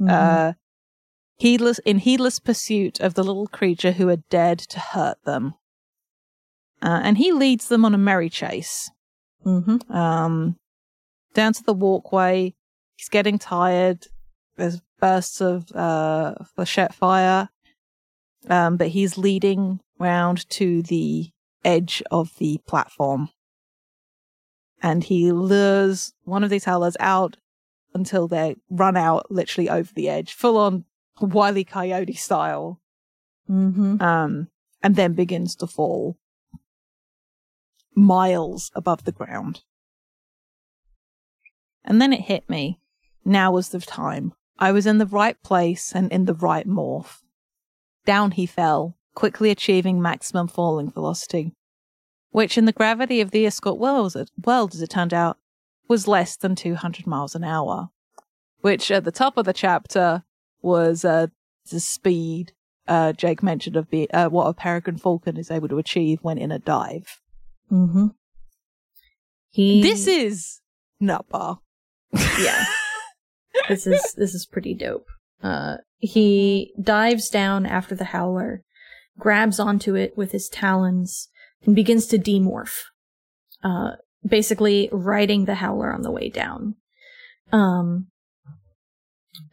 Mhm. 0.00 0.10
uh, 0.10 0.52
heedless 1.38 1.78
in 1.80 1.98
heedless 1.98 2.38
pursuit 2.38 3.00
of 3.00 3.14
the 3.14 3.24
little 3.24 3.46
creature 3.46 3.92
who 3.92 4.08
had 4.08 4.28
dared 4.28 4.58
to 4.58 4.78
hurt 4.78 5.18
them. 5.24 5.54
Uh, 6.82 7.00
and 7.02 7.18
he 7.18 7.32
leads 7.32 7.68
them 7.68 7.84
on 7.84 7.94
a 7.94 7.98
merry 7.98 8.28
chase. 8.28 8.90
Mhm. 9.44 9.88
Um, 9.90 10.56
down 11.34 11.52
to 11.54 11.62
the 11.62 11.72
walkway. 11.74 12.54
He's 12.96 13.08
getting 13.08 13.38
tired. 13.38 14.06
There's 14.56 14.80
bursts 15.00 15.40
of 15.40 15.70
uh, 15.72 16.34
flechette 16.56 16.92
fire. 16.92 17.48
Um, 18.48 18.76
but 18.76 18.88
he's 18.88 19.18
leading 19.18 19.80
round 19.98 20.48
to 20.50 20.82
the 20.82 21.30
edge 21.64 22.02
of 22.10 22.36
the 22.38 22.58
platform. 22.66 23.30
And 24.80 25.04
he 25.04 25.32
lures 25.32 26.12
one 26.24 26.44
of 26.44 26.50
these 26.50 26.64
howlers 26.64 26.96
out 27.00 27.36
until 27.94 28.28
they 28.28 28.56
run 28.70 28.96
out 28.96 29.30
literally 29.30 29.68
over 29.68 29.92
the 29.92 30.08
edge, 30.08 30.32
full 30.32 30.56
on 30.56 30.84
Wile 31.20 31.58
E. 31.58 31.64
Coyote 31.64 32.14
style, 32.14 32.80
Mhm. 33.48 34.00
um, 34.00 34.48
and 34.82 34.96
then 34.96 35.14
begins 35.14 35.56
to 35.56 35.66
fall 35.66 36.16
miles 37.94 38.70
above 38.74 39.04
the 39.04 39.12
ground. 39.12 39.62
And 41.84 42.00
then 42.00 42.12
it 42.12 42.22
hit 42.22 42.48
me. 42.48 42.80
Now 43.24 43.52
was 43.52 43.70
the 43.70 43.80
time. 43.80 44.34
I 44.58 44.72
was 44.72 44.86
in 44.86 44.98
the 44.98 45.06
right 45.06 45.40
place 45.42 45.94
and 45.94 46.10
in 46.12 46.24
the 46.26 46.34
right 46.34 46.66
morph. 46.66 47.22
Down 48.04 48.32
he 48.32 48.46
fell, 48.46 48.96
quickly 49.14 49.50
achieving 49.50 50.00
maximum 50.00 50.48
falling 50.48 50.90
velocity, 50.90 51.54
which 52.30 52.56
in 52.58 52.64
the 52.64 52.72
gravity 52.72 53.20
of 53.20 53.30
the 53.30 53.44
Iskoort 53.44 53.78
world, 53.78 54.16
world 54.44 54.74
as 54.74 54.82
it 54.82 54.90
turned 54.90 55.14
out, 55.14 55.38
was 55.88 56.06
less 56.08 56.36
than 56.36 56.54
200 56.54 57.06
miles 57.06 57.34
an 57.34 57.44
hour, 57.44 57.90
which 58.60 58.90
at 58.90 59.04
the 59.04 59.12
top 59.12 59.36
of 59.36 59.44
the 59.46 59.52
chapter 59.52 60.24
was 60.68 61.04
uh, 61.04 61.26
the 61.70 61.80
speed 61.80 62.52
uh, 62.86 63.12
Jake 63.12 63.42
mentioned 63.42 63.76
of 63.76 63.90
be- 63.90 64.10
uh, 64.10 64.28
what 64.30 64.46
a 64.46 64.54
peregrine 64.54 64.96
falcon 64.96 65.36
is 65.36 65.50
able 65.50 65.68
to 65.68 65.78
achieve 65.78 66.20
when 66.22 66.38
in 66.38 66.50
a 66.50 66.58
dive. 66.58 67.20
Mhm. 67.70 68.14
He. 69.50 69.82
This 69.82 70.06
is 70.06 70.60
nutbar. 71.02 71.58
yeah. 72.40 72.64
this 73.68 73.86
is 73.86 74.14
this 74.16 74.34
is 74.34 74.46
pretty 74.46 74.74
dope. 74.74 75.06
Uh, 75.42 75.76
he 75.98 76.72
dives 76.80 77.28
down 77.28 77.66
after 77.66 77.94
the 77.94 78.04
howler, 78.06 78.62
grabs 79.18 79.60
onto 79.60 79.94
it 79.94 80.16
with 80.16 80.32
his 80.32 80.48
talons, 80.48 81.28
and 81.64 81.74
begins 81.76 82.06
to 82.06 82.18
demorph. 82.18 82.74
Uh, 83.62 83.92
basically 84.26 84.88
riding 84.92 85.44
the 85.44 85.56
howler 85.56 85.92
on 85.92 86.02
the 86.02 86.10
way 86.10 86.28
down. 86.28 86.76
Um, 87.52 88.08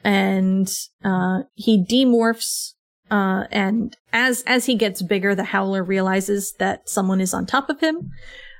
and 0.03 0.69
uh, 1.03 1.39
he 1.53 1.83
demorphs. 1.83 2.71
Uh, 3.11 3.45
and 3.51 3.95
as 4.13 4.43
as 4.47 4.65
he 4.65 4.75
gets 4.75 5.01
bigger, 5.01 5.35
the 5.35 5.43
howler 5.43 5.83
realizes 5.83 6.53
that 6.59 6.89
someone 6.89 7.21
is 7.21 7.33
on 7.33 7.45
top 7.45 7.69
of 7.69 7.79
him, 7.79 8.09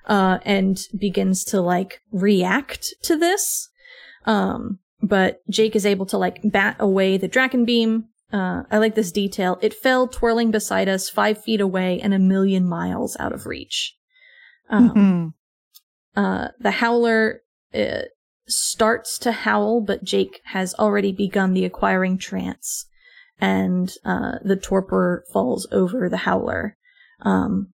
uh, 0.05 0.37
and 0.45 0.77
begins 0.97 1.43
to 1.45 1.61
like 1.61 1.99
react 2.11 2.93
to 3.03 3.17
this. 3.17 3.69
Um, 4.25 4.79
but 5.01 5.39
Jake 5.49 5.75
is 5.75 5.85
able 5.85 6.05
to 6.07 6.17
like 6.17 6.39
bat 6.43 6.75
away 6.79 7.17
the 7.17 7.29
Dracon 7.29 7.65
beam. 7.65 8.05
Uh, 8.31 8.63
I 8.69 8.77
like 8.77 8.95
this 8.95 9.11
detail. 9.11 9.57
It 9.61 9.73
fell 9.73 10.07
twirling 10.07 10.51
beside 10.51 10.89
us, 10.89 11.09
five 11.09 11.43
feet 11.43 11.61
away 11.61 11.99
and 12.01 12.13
a 12.13 12.19
million 12.19 12.67
miles 12.67 13.15
out 13.19 13.33
of 13.33 13.45
reach. 13.45 13.95
Um, 14.69 15.33
Mhm. 16.15 16.23
uh, 16.23 16.47
the 16.59 16.71
howler 16.71 17.41
uh, 17.73 18.03
starts 18.47 19.17
to 19.19 19.31
howl, 19.31 19.81
but 19.81 20.03
Jake 20.03 20.41
has 20.45 20.73
already 20.75 21.11
begun 21.11 21.53
the 21.53 21.65
acquiring 21.65 22.17
trance, 22.17 22.85
and 23.39 23.91
uh, 24.03 24.33
the 24.43 24.55
torpor 24.55 25.23
falls 25.31 25.67
over 25.71 26.09
the 26.09 26.17
howler. 26.17 26.75
Um, 27.21 27.73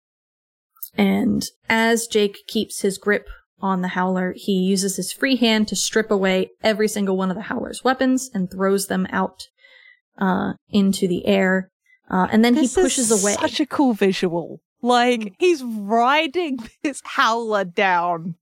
and 0.98 1.44
as 1.70 2.08
Jake 2.08 2.38
keeps 2.48 2.82
his 2.82 2.98
grip 2.98 3.28
on 3.62 3.82
the 3.82 3.90
howler, 3.90 4.34
he 4.36 4.54
uses 4.54 4.96
his 4.98 5.12
free 5.14 5.36
hand 5.36 5.68
to 5.70 5.76
strip 5.76 6.10
away 6.12 6.50
every 6.64 6.88
single 6.88 7.16
one 7.18 7.30
of 7.30 7.36
the 7.36 7.44
howler's 7.44 7.84
weapons 7.84 8.30
and 8.34 8.50
throws 8.52 8.88
them 8.88 9.08
out 9.12 9.44
uh, 10.18 10.54
into 10.70 11.08
the 11.08 11.26
air. 11.28 11.70
Uh, 12.10 12.28
and 12.32 12.44
then 12.44 12.56
This 12.56 12.76
he 12.76 12.82
pushes 12.82 13.12
is 13.12 13.24
away. 13.24 13.34
Such 13.34 13.60
a 13.60 13.66
cool 13.66 13.94
visual. 13.94 14.60
Like 14.82 15.20
Mm. 15.22 15.36
he's 15.40 15.64
riding 15.64 16.58
this 16.84 17.02
howler 17.04 17.64
down 17.66 18.36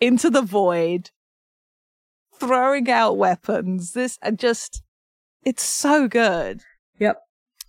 into 0.00 0.30
the 0.30 0.42
void, 0.42 1.10
throwing 2.38 2.90
out 2.90 3.16
weapons. 3.16 3.92
This 3.92 4.18
and 4.22 4.38
just, 4.38 4.82
it's 5.44 5.62
so 5.62 6.08
good. 6.08 6.62
Yep. 6.98 7.20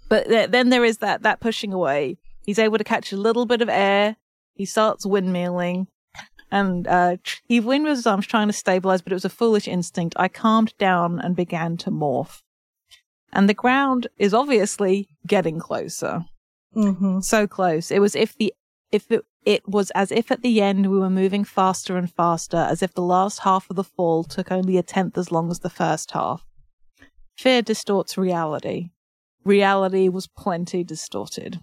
But 0.09 0.27
th- 0.27 0.49
then 0.51 0.69
there 0.69 0.85
is 0.85 0.99
that 0.99 1.23
that 1.23 1.39
pushing 1.39 1.73
away. 1.73 2.17
He's 2.45 2.59
able 2.59 2.77
to 2.77 2.83
catch 2.83 3.11
a 3.11 3.17
little 3.17 3.45
bit 3.45 3.61
of 3.61 3.69
air. 3.69 4.17
He 4.53 4.65
starts 4.65 5.05
windmilling, 5.05 5.87
and 6.51 6.87
uh, 6.87 7.17
he 7.47 7.59
windmills 7.59 7.97
his 7.99 8.07
arms 8.07 8.27
trying 8.27 8.47
to 8.47 8.53
stabilize. 8.53 9.01
But 9.01 9.11
it 9.11 9.15
was 9.15 9.25
a 9.25 9.29
foolish 9.29 9.67
instinct. 9.67 10.15
I 10.17 10.27
calmed 10.27 10.73
down 10.77 11.19
and 11.19 11.35
began 11.35 11.75
to 11.77 11.91
morph, 11.91 12.41
and 13.33 13.49
the 13.49 13.53
ground 13.55 14.07
is 14.17 14.33
obviously 14.33 15.09
getting 15.27 15.59
closer 15.59 16.25
Mm-hmm. 16.75 17.21
so 17.21 17.47
close. 17.47 17.89
It 17.89 17.99
was 17.99 18.15
if 18.15 18.37
the 18.37 18.53
if 18.91 19.09
it, 19.11 19.23
it 19.45 19.67
was 19.67 19.91
as 19.91 20.11
if 20.11 20.31
at 20.31 20.41
the 20.41 20.61
end 20.61 20.89
we 20.89 20.97
were 20.97 21.09
moving 21.09 21.43
faster 21.43 21.97
and 21.97 22.11
faster, 22.11 22.57
as 22.57 22.81
if 22.81 22.93
the 22.93 23.01
last 23.01 23.39
half 23.39 23.69
of 23.69 23.75
the 23.75 23.83
fall 23.83 24.23
took 24.23 24.51
only 24.51 24.77
a 24.77 24.83
tenth 24.83 25.17
as 25.17 25.31
long 25.31 25.51
as 25.51 25.59
the 25.59 25.69
first 25.69 26.11
half. 26.11 26.45
Fear 27.37 27.61
distorts 27.61 28.17
reality. 28.17 28.89
Reality 29.43 30.09
was 30.09 30.27
plenty 30.27 30.83
distorted. 30.83 31.61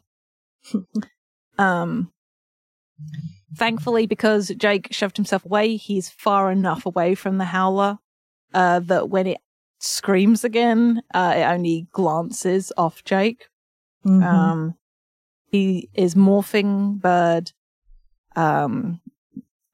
um 1.59 2.13
thankfully 3.57 4.07
because 4.07 4.53
Jake 4.57 4.89
shoved 4.93 5.17
himself 5.17 5.45
away, 5.45 5.77
he's 5.77 6.09
far 6.09 6.53
enough 6.53 6.87
away 6.87 7.17
from 7.17 7.39
the 7.39 7.47
howler 7.47 7.99
uh 8.55 8.79
that 8.79 9.09
when 9.09 9.27
it 9.27 9.39
screams 9.81 10.45
again, 10.45 11.03
uh 11.13 11.35
it 11.37 11.43
only 11.43 11.89
glances 11.91 12.73
off 12.77 13.03
Jake. 13.03 13.49
Mm-hmm. 14.07 14.23
Um, 14.23 14.75
he 15.51 15.91
is 15.95 16.15
morphing 16.15 17.01
bird, 17.01 17.53
um, 18.37 19.01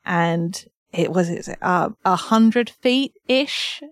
and 0.04 0.64
it 0.92 1.12
was 1.12 1.28
it 1.28 1.58
uh, 1.62 1.90
a 2.04 2.16
hundred 2.16 2.70
feet 2.70 3.12
ish 3.26 3.82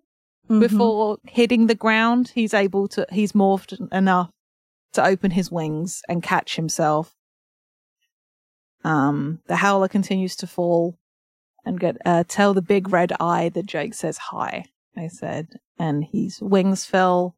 Mm-hmm. 0.48 0.60
before 0.60 1.18
hitting 1.24 1.66
the 1.66 1.74
ground. 1.74 2.30
He's 2.32 2.54
able 2.54 2.86
to 2.88 3.04
he's 3.10 3.32
morphed 3.32 3.76
enough 3.92 4.30
to 4.92 5.04
open 5.04 5.32
his 5.32 5.50
wings 5.50 6.02
and 6.08 6.22
catch 6.22 6.54
himself. 6.54 7.16
Um, 8.84 9.40
the 9.48 9.56
howler 9.56 9.88
continues 9.88 10.36
to 10.36 10.46
fall 10.46 10.98
and 11.64 11.80
get 11.80 11.96
uh, 12.06 12.22
tell 12.28 12.54
the 12.54 12.62
big 12.62 12.92
red 12.92 13.12
eye 13.18 13.48
that 13.48 13.66
Jake 13.66 13.94
says 13.94 14.18
hi. 14.18 14.66
I 14.96 15.08
said, 15.08 15.48
and 15.80 16.04
his 16.04 16.40
wings 16.40 16.84
fill 16.84 17.34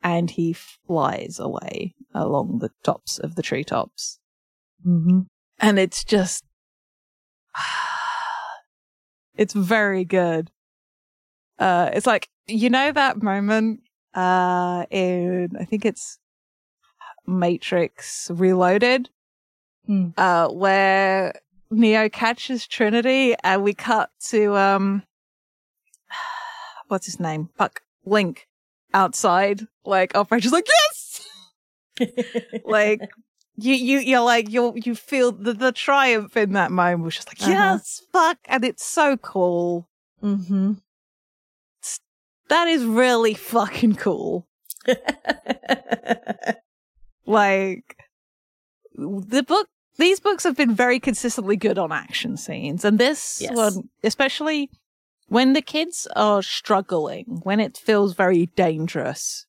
and 0.00 0.30
he 0.30 0.52
flies 0.52 1.40
away 1.40 1.96
along 2.14 2.60
the 2.60 2.70
tops 2.84 3.18
of 3.18 3.34
the 3.34 3.42
treetops. 3.42 4.20
Mm-hmm. 4.86 5.22
And 5.58 5.78
it's 5.78 6.04
just, 6.04 6.44
it's 9.36 9.54
very 9.54 10.04
good. 10.04 10.50
Uh, 11.58 11.90
it's 11.92 12.06
like, 12.06 12.28
you 12.46 12.70
know, 12.70 12.92
that 12.92 13.22
moment, 13.22 13.80
uh, 14.14 14.84
in, 14.90 15.50
I 15.58 15.64
think 15.64 15.84
it's 15.84 16.18
Matrix 17.26 18.30
Reloaded, 18.32 19.10
Mm. 19.88 20.12
uh, 20.18 20.48
where 20.48 21.32
Neo 21.70 22.10
catches 22.10 22.66
Trinity 22.66 23.34
and 23.42 23.62
we 23.62 23.72
cut 23.72 24.10
to, 24.28 24.54
um, 24.54 25.02
what's 26.88 27.06
his 27.06 27.18
name? 27.18 27.48
Fuck, 27.56 27.80
Link 28.04 28.46
outside, 28.92 29.66
like, 29.86 30.14
Operator's 30.14 30.52
like, 30.52 30.66
yes! 30.68 31.26
like 32.64 33.00
you 33.60 33.74
you 33.74 33.98
you're 33.98 34.20
like 34.20 34.48
you 34.48 34.72
you 34.76 34.94
feel 34.94 35.32
the, 35.32 35.52
the 35.52 35.72
triumph 35.72 36.36
in 36.36 36.52
that 36.52 36.70
moment 36.70 37.02
was 37.02 37.16
just 37.16 37.28
like 37.28 37.40
Uh-huh. 37.42 37.50
yes 37.50 38.02
fuck 38.12 38.38
and 38.46 38.64
it's 38.64 38.84
so 38.84 39.16
cool 39.16 39.88
mm-hmm. 40.22 40.74
that 42.48 42.68
is 42.68 42.84
really 42.84 43.34
fucking 43.34 43.96
cool 43.96 44.46
like 47.26 47.96
the 48.94 49.42
book 49.42 49.68
these 49.96 50.20
books 50.20 50.44
have 50.44 50.56
been 50.56 50.74
very 50.74 51.00
consistently 51.00 51.56
good 51.56 51.78
on 51.78 51.90
action 51.92 52.36
scenes 52.36 52.84
and 52.84 52.98
this 52.98 53.40
Yes. 53.40 53.54
one 53.56 53.88
especially 54.02 54.70
when 55.28 55.52
the 55.52 55.62
kids 55.62 56.06
are 56.16 56.42
struggling 56.42 57.40
when 57.42 57.60
it 57.60 57.76
feels 57.76 58.14
very 58.14 58.46
dangerous 58.56 59.46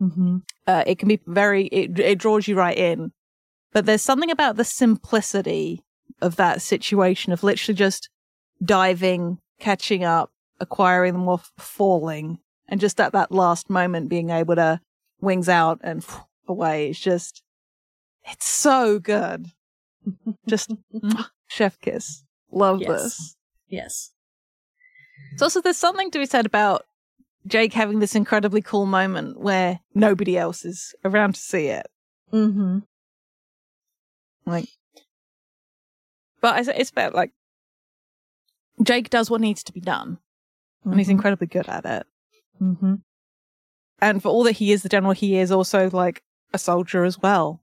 mm-hmm. 0.00 0.38
uh, 0.66 0.84
it 0.86 0.98
can 0.98 1.08
be 1.08 1.20
very 1.26 1.66
it, 1.68 1.98
it 1.98 2.18
draws 2.18 2.46
you 2.46 2.54
right 2.56 2.76
in 2.76 3.12
but 3.72 3.86
there's 3.86 4.02
something 4.02 4.30
about 4.30 4.56
the 4.56 4.64
simplicity 4.64 5.82
of 6.20 6.36
that 6.36 6.62
situation 6.62 7.32
of 7.32 7.42
literally 7.42 7.76
just 7.76 8.08
diving 8.64 9.38
catching 9.60 10.04
up 10.04 10.30
acquiring 10.60 11.12
them 11.12 11.28
off 11.28 11.52
falling 11.58 12.38
and 12.68 12.80
just 12.80 13.00
at 13.00 13.12
that 13.12 13.30
last 13.30 13.70
moment 13.70 14.08
being 14.08 14.30
able 14.30 14.54
to 14.56 14.80
wings 15.20 15.48
out 15.48 15.78
and 15.82 16.04
away 16.48 16.88
it's 16.90 16.98
just 16.98 17.42
it's 18.24 18.46
so 18.46 18.98
good 18.98 19.46
just 20.48 20.72
chef 21.46 21.78
kiss 21.80 22.24
love 22.50 22.80
Yes. 22.80 22.88
this 22.88 23.36
yes. 23.68 24.10
it's 25.32 25.42
also 25.42 25.60
there's 25.60 25.76
something 25.76 26.10
to 26.10 26.18
be 26.18 26.26
said 26.26 26.46
about 26.46 26.84
Jake 27.46 27.72
having 27.72 28.00
this 28.00 28.14
incredibly 28.14 28.60
cool 28.60 28.84
moment 28.86 29.40
where 29.40 29.80
nobody 29.94 30.36
else 30.36 30.64
is 30.64 30.94
around 31.04 31.34
to 31.36 31.40
see 31.40 31.66
it. 31.68 31.86
Mm-hmm. 32.32 32.80
Like, 34.48 34.68
but 36.40 36.58
it's, 36.60 36.68
it's 36.68 36.90
about 36.90 37.14
like 37.14 37.32
Jake 38.82 39.10
does 39.10 39.30
what 39.30 39.40
needs 39.40 39.62
to 39.64 39.72
be 39.72 39.80
done, 39.80 40.18
and 40.84 40.98
he's 40.98 41.08
incredibly 41.08 41.46
good 41.46 41.68
at 41.68 41.84
it. 41.84 42.06
Mm-hmm. 42.60 42.94
And 44.00 44.22
for 44.22 44.28
all 44.28 44.44
that 44.44 44.52
he 44.52 44.72
is 44.72 44.82
the 44.82 44.88
general, 44.88 45.12
he 45.12 45.36
is 45.36 45.50
also 45.50 45.90
like 45.90 46.22
a 46.52 46.58
soldier 46.58 47.04
as 47.04 47.18
well, 47.18 47.62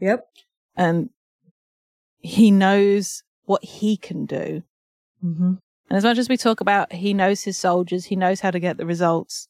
Yep. 0.00 0.24
and 0.76 1.10
he 2.18 2.50
knows 2.50 3.22
what 3.44 3.64
he 3.64 3.96
can 3.96 4.26
do. 4.26 4.62
Mm-hmm. 5.24 5.54
And 5.90 5.96
as 5.98 6.04
much 6.04 6.18
as 6.18 6.28
we 6.28 6.36
talk 6.36 6.60
about 6.60 6.92
he 6.92 7.14
knows 7.14 7.42
his 7.44 7.56
soldiers, 7.58 8.06
he 8.06 8.16
knows 8.16 8.40
how 8.40 8.50
to 8.50 8.60
get 8.60 8.76
the 8.76 8.86
results. 8.86 9.48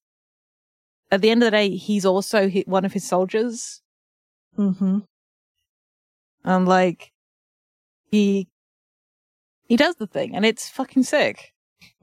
At 1.10 1.20
the 1.20 1.30
end 1.30 1.42
of 1.42 1.46
the 1.48 1.50
day, 1.56 1.70
he's 1.70 2.04
also 2.04 2.48
one 2.66 2.84
of 2.84 2.92
his 2.92 3.06
soldiers. 3.06 3.82
Mm-hmm. 4.58 5.00
And 6.44 6.68
like, 6.68 7.12
he, 8.10 8.48
he 9.66 9.76
does 9.76 9.96
the 9.96 10.06
thing 10.06 10.36
and 10.36 10.44
it's 10.44 10.68
fucking 10.68 11.04
sick. 11.04 11.52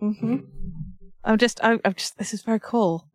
Mm-hmm. 0.01 0.37
I'm 1.23 1.37
just, 1.37 1.63
I, 1.63 1.79
I'm 1.85 1.93
just, 1.93 2.17
this 2.17 2.33
is 2.33 2.41
very 2.41 2.59
cool. 2.59 3.07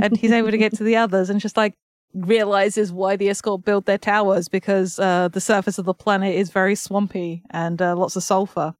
and 0.00 0.16
he's 0.16 0.32
able 0.32 0.50
to 0.50 0.58
get 0.58 0.74
to 0.74 0.84
the 0.84 0.96
others 0.96 1.30
and 1.30 1.40
just 1.40 1.56
like 1.56 1.74
realizes 2.14 2.92
why 2.92 3.16
the 3.16 3.28
Iskoort 3.28 3.64
built 3.64 3.86
their 3.86 3.98
towers 3.98 4.48
because, 4.48 4.98
uh, 4.98 5.28
the 5.28 5.40
surface 5.40 5.78
of 5.78 5.84
the 5.84 5.94
planet 5.94 6.34
is 6.34 6.50
very 6.50 6.74
swampy 6.74 7.42
and, 7.50 7.80
uh, 7.80 7.96
lots 7.96 8.16
of 8.16 8.22
sulfur. 8.22 8.74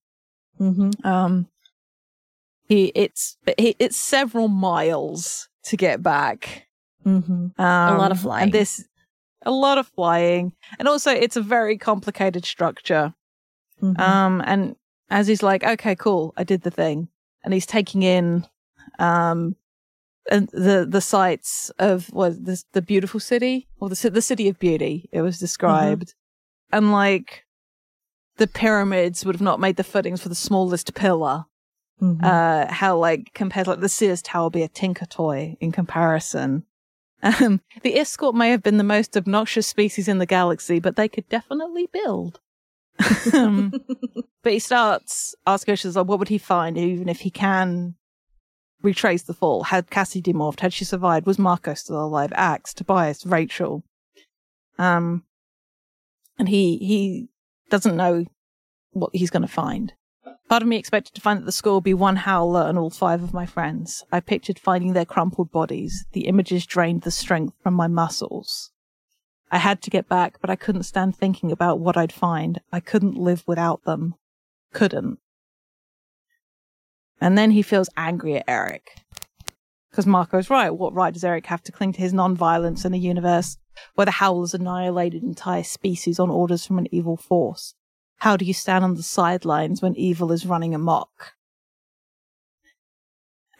Mm-hmm. 0.60 1.06
Um, 1.06 1.48
he, 2.68 2.92
it's, 2.94 3.38
he, 3.56 3.74
it's 3.78 3.96
several 3.96 4.48
miles 4.48 5.48
to 5.64 5.76
get 5.76 6.02
back. 6.02 6.68
Mm-hmm. 7.06 7.60
Um, 7.60 7.98
lot 7.98 8.12
of 8.12 8.20
flying. 8.20 8.44
And 8.44 8.52
this, 8.52 8.86
a 9.42 9.50
lot 9.50 9.78
of 9.78 9.86
flying. 9.88 10.52
And 10.78 10.88
also 10.88 11.10
it's 11.10 11.36
a 11.36 11.42
very 11.42 11.78
complicated 11.78 12.44
structure. 12.44 13.14
Mm-hmm. 13.82 14.00
Um, 14.00 14.42
and 14.44 14.76
as 15.10 15.26
he's 15.26 15.42
like, 15.42 15.64
okay, 15.64 15.94
cool, 15.94 16.34
I 16.36 16.44
did 16.44 16.62
the 16.62 16.70
thing. 16.70 17.08
And 17.44 17.54
he's 17.54 17.66
taking 17.66 18.02
in, 18.02 18.46
um, 18.98 19.56
and 20.30 20.48
the, 20.52 20.86
the 20.88 21.00
sights 21.00 21.70
of 21.78 22.08
what 22.12 22.44
the, 22.44 22.62
the 22.72 22.82
beautiful 22.82 23.20
city 23.20 23.68
or 23.80 23.88
the, 23.88 24.10
the 24.10 24.22
city 24.22 24.48
of 24.48 24.58
beauty, 24.58 25.08
it 25.12 25.22
was 25.22 25.38
described. 25.38 26.14
And 26.72 26.92
like, 26.92 27.44
the 28.36 28.46
pyramids 28.46 29.24
would 29.24 29.34
have 29.34 29.42
not 29.42 29.60
made 29.60 29.76
the 29.76 29.84
footings 29.84 30.22
for 30.22 30.28
the 30.28 30.34
smallest 30.34 30.94
pillar. 30.94 31.44
Mhm. 32.00 32.22
Uh, 32.22 32.72
how 32.72 32.96
like 32.96 33.32
compared 33.34 33.66
like 33.66 33.80
the 33.80 33.88
Sears 33.88 34.22
Tower 34.22 34.44
would 34.44 34.52
be 34.52 34.62
a 34.62 34.68
tinker 34.68 35.06
toy 35.06 35.56
in 35.60 35.72
comparison. 35.72 36.64
Um, 37.22 37.60
the 37.82 37.94
Iskoort 37.94 38.34
may 38.34 38.50
have 38.50 38.62
been 38.62 38.76
the 38.76 38.84
most 38.84 39.16
obnoxious 39.16 39.66
species 39.66 40.08
in 40.08 40.18
the 40.18 40.26
galaxy, 40.26 40.78
but 40.78 40.96
they 40.96 41.08
could 41.08 41.28
definitely 41.28 41.88
build. 41.92 42.40
um, 43.32 43.72
but 44.42 44.52
he 44.52 44.58
starts 44.58 45.34
asking 45.46 45.72
questions 45.72 45.96
like, 45.96 46.06
what 46.06 46.18
would 46.18 46.28
he 46.28 46.38
find 46.38 46.78
even 46.78 47.08
if 47.08 47.20
he 47.20 47.30
can 47.30 47.94
retrace 48.82 49.22
the 49.22 49.34
fall? 49.34 49.64
Had 49.64 49.90
Cassie 49.90 50.22
demorphed? 50.22 50.60
Had 50.60 50.72
she 50.72 50.84
survived? 50.84 51.26
Was 51.26 51.38
Marco 51.38 51.74
still 51.74 52.04
alive? 52.04 52.32
Ax, 52.34 52.72
Tobias, 52.72 53.26
Rachel. 53.26 53.82
Um, 54.78 55.24
and 56.38 56.48
he, 56.48 56.78
he 56.78 57.28
doesn't 57.68 57.96
know 57.96 58.26
what 58.92 59.10
he's 59.12 59.30
going 59.30 59.42
to 59.42 59.48
find. 59.48 59.92
Part 60.48 60.62
of 60.62 60.68
me 60.68 60.76
expected 60.76 61.14
to 61.14 61.20
find 61.20 61.40
that 61.40 61.44
the 61.44 61.52
score 61.52 61.74
would 61.74 61.84
be 61.84 61.92
one 61.92 62.16
howler 62.16 62.62
and 62.62 62.78
all 62.78 62.88
five 62.88 63.22
of 63.22 63.34
my 63.34 63.44
friends. 63.44 64.02
I 64.10 64.20
pictured 64.20 64.58
finding 64.58 64.94
their 64.94 65.04
crumpled 65.04 65.52
bodies. 65.52 66.06
The 66.12 66.26
images 66.26 66.64
drained 66.64 67.02
the 67.02 67.10
strength 67.10 67.54
from 67.62 67.74
my 67.74 67.86
muscles. 67.86 68.70
I 69.50 69.58
had 69.58 69.82
to 69.82 69.90
get 69.90 70.08
back, 70.08 70.38
but 70.40 70.48
I 70.48 70.56
couldn't 70.56 70.84
stand 70.84 71.16
thinking 71.16 71.52
about 71.52 71.80
what 71.80 71.98
I'd 71.98 72.12
find. 72.12 72.60
I 72.72 72.80
couldn't 72.80 73.16
live 73.16 73.44
without 73.46 73.84
them. 73.84 74.14
Couldn't. 74.72 75.18
And 77.20 77.36
then 77.36 77.50
he 77.50 77.62
feels 77.62 77.90
angry 77.96 78.36
at 78.36 78.48
Erek. 78.48 79.02
Because 79.90 80.06
Marco's 80.06 80.48
right. 80.48 80.70
What 80.70 80.94
right 80.94 81.12
does 81.12 81.24
Erek 81.24 81.46
have 81.46 81.62
to 81.64 81.72
cling 81.72 81.92
to 81.94 82.00
his 82.00 82.12
non-violence 82.14 82.84
in 82.86 82.94
a 82.94 82.98
universe 82.98 83.58
where 83.96 84.04
the 84.06 84.12
Howlers 84.12 84.54
annihilated 84.54 85.22
entire 85.22 85.62
species 85.62 86.18
on 86.18 86.30
orders 86.30 86.64
from 86.64 86.78
an 86.78 86.86
evil 86.90 87.16
force? 87.16 87.74
How 88.18 88.36
do 88.36 88.44
you 88.44 88.54
stand 88.54 88.84
on 88.84 88.94
the 88.94 89.02
sidelines 89.02 89.80
when 89.80 89.94
evil 89.94 90.32
is 90.32 90.46
running 90.46 90.74
amok? 90.74 91.34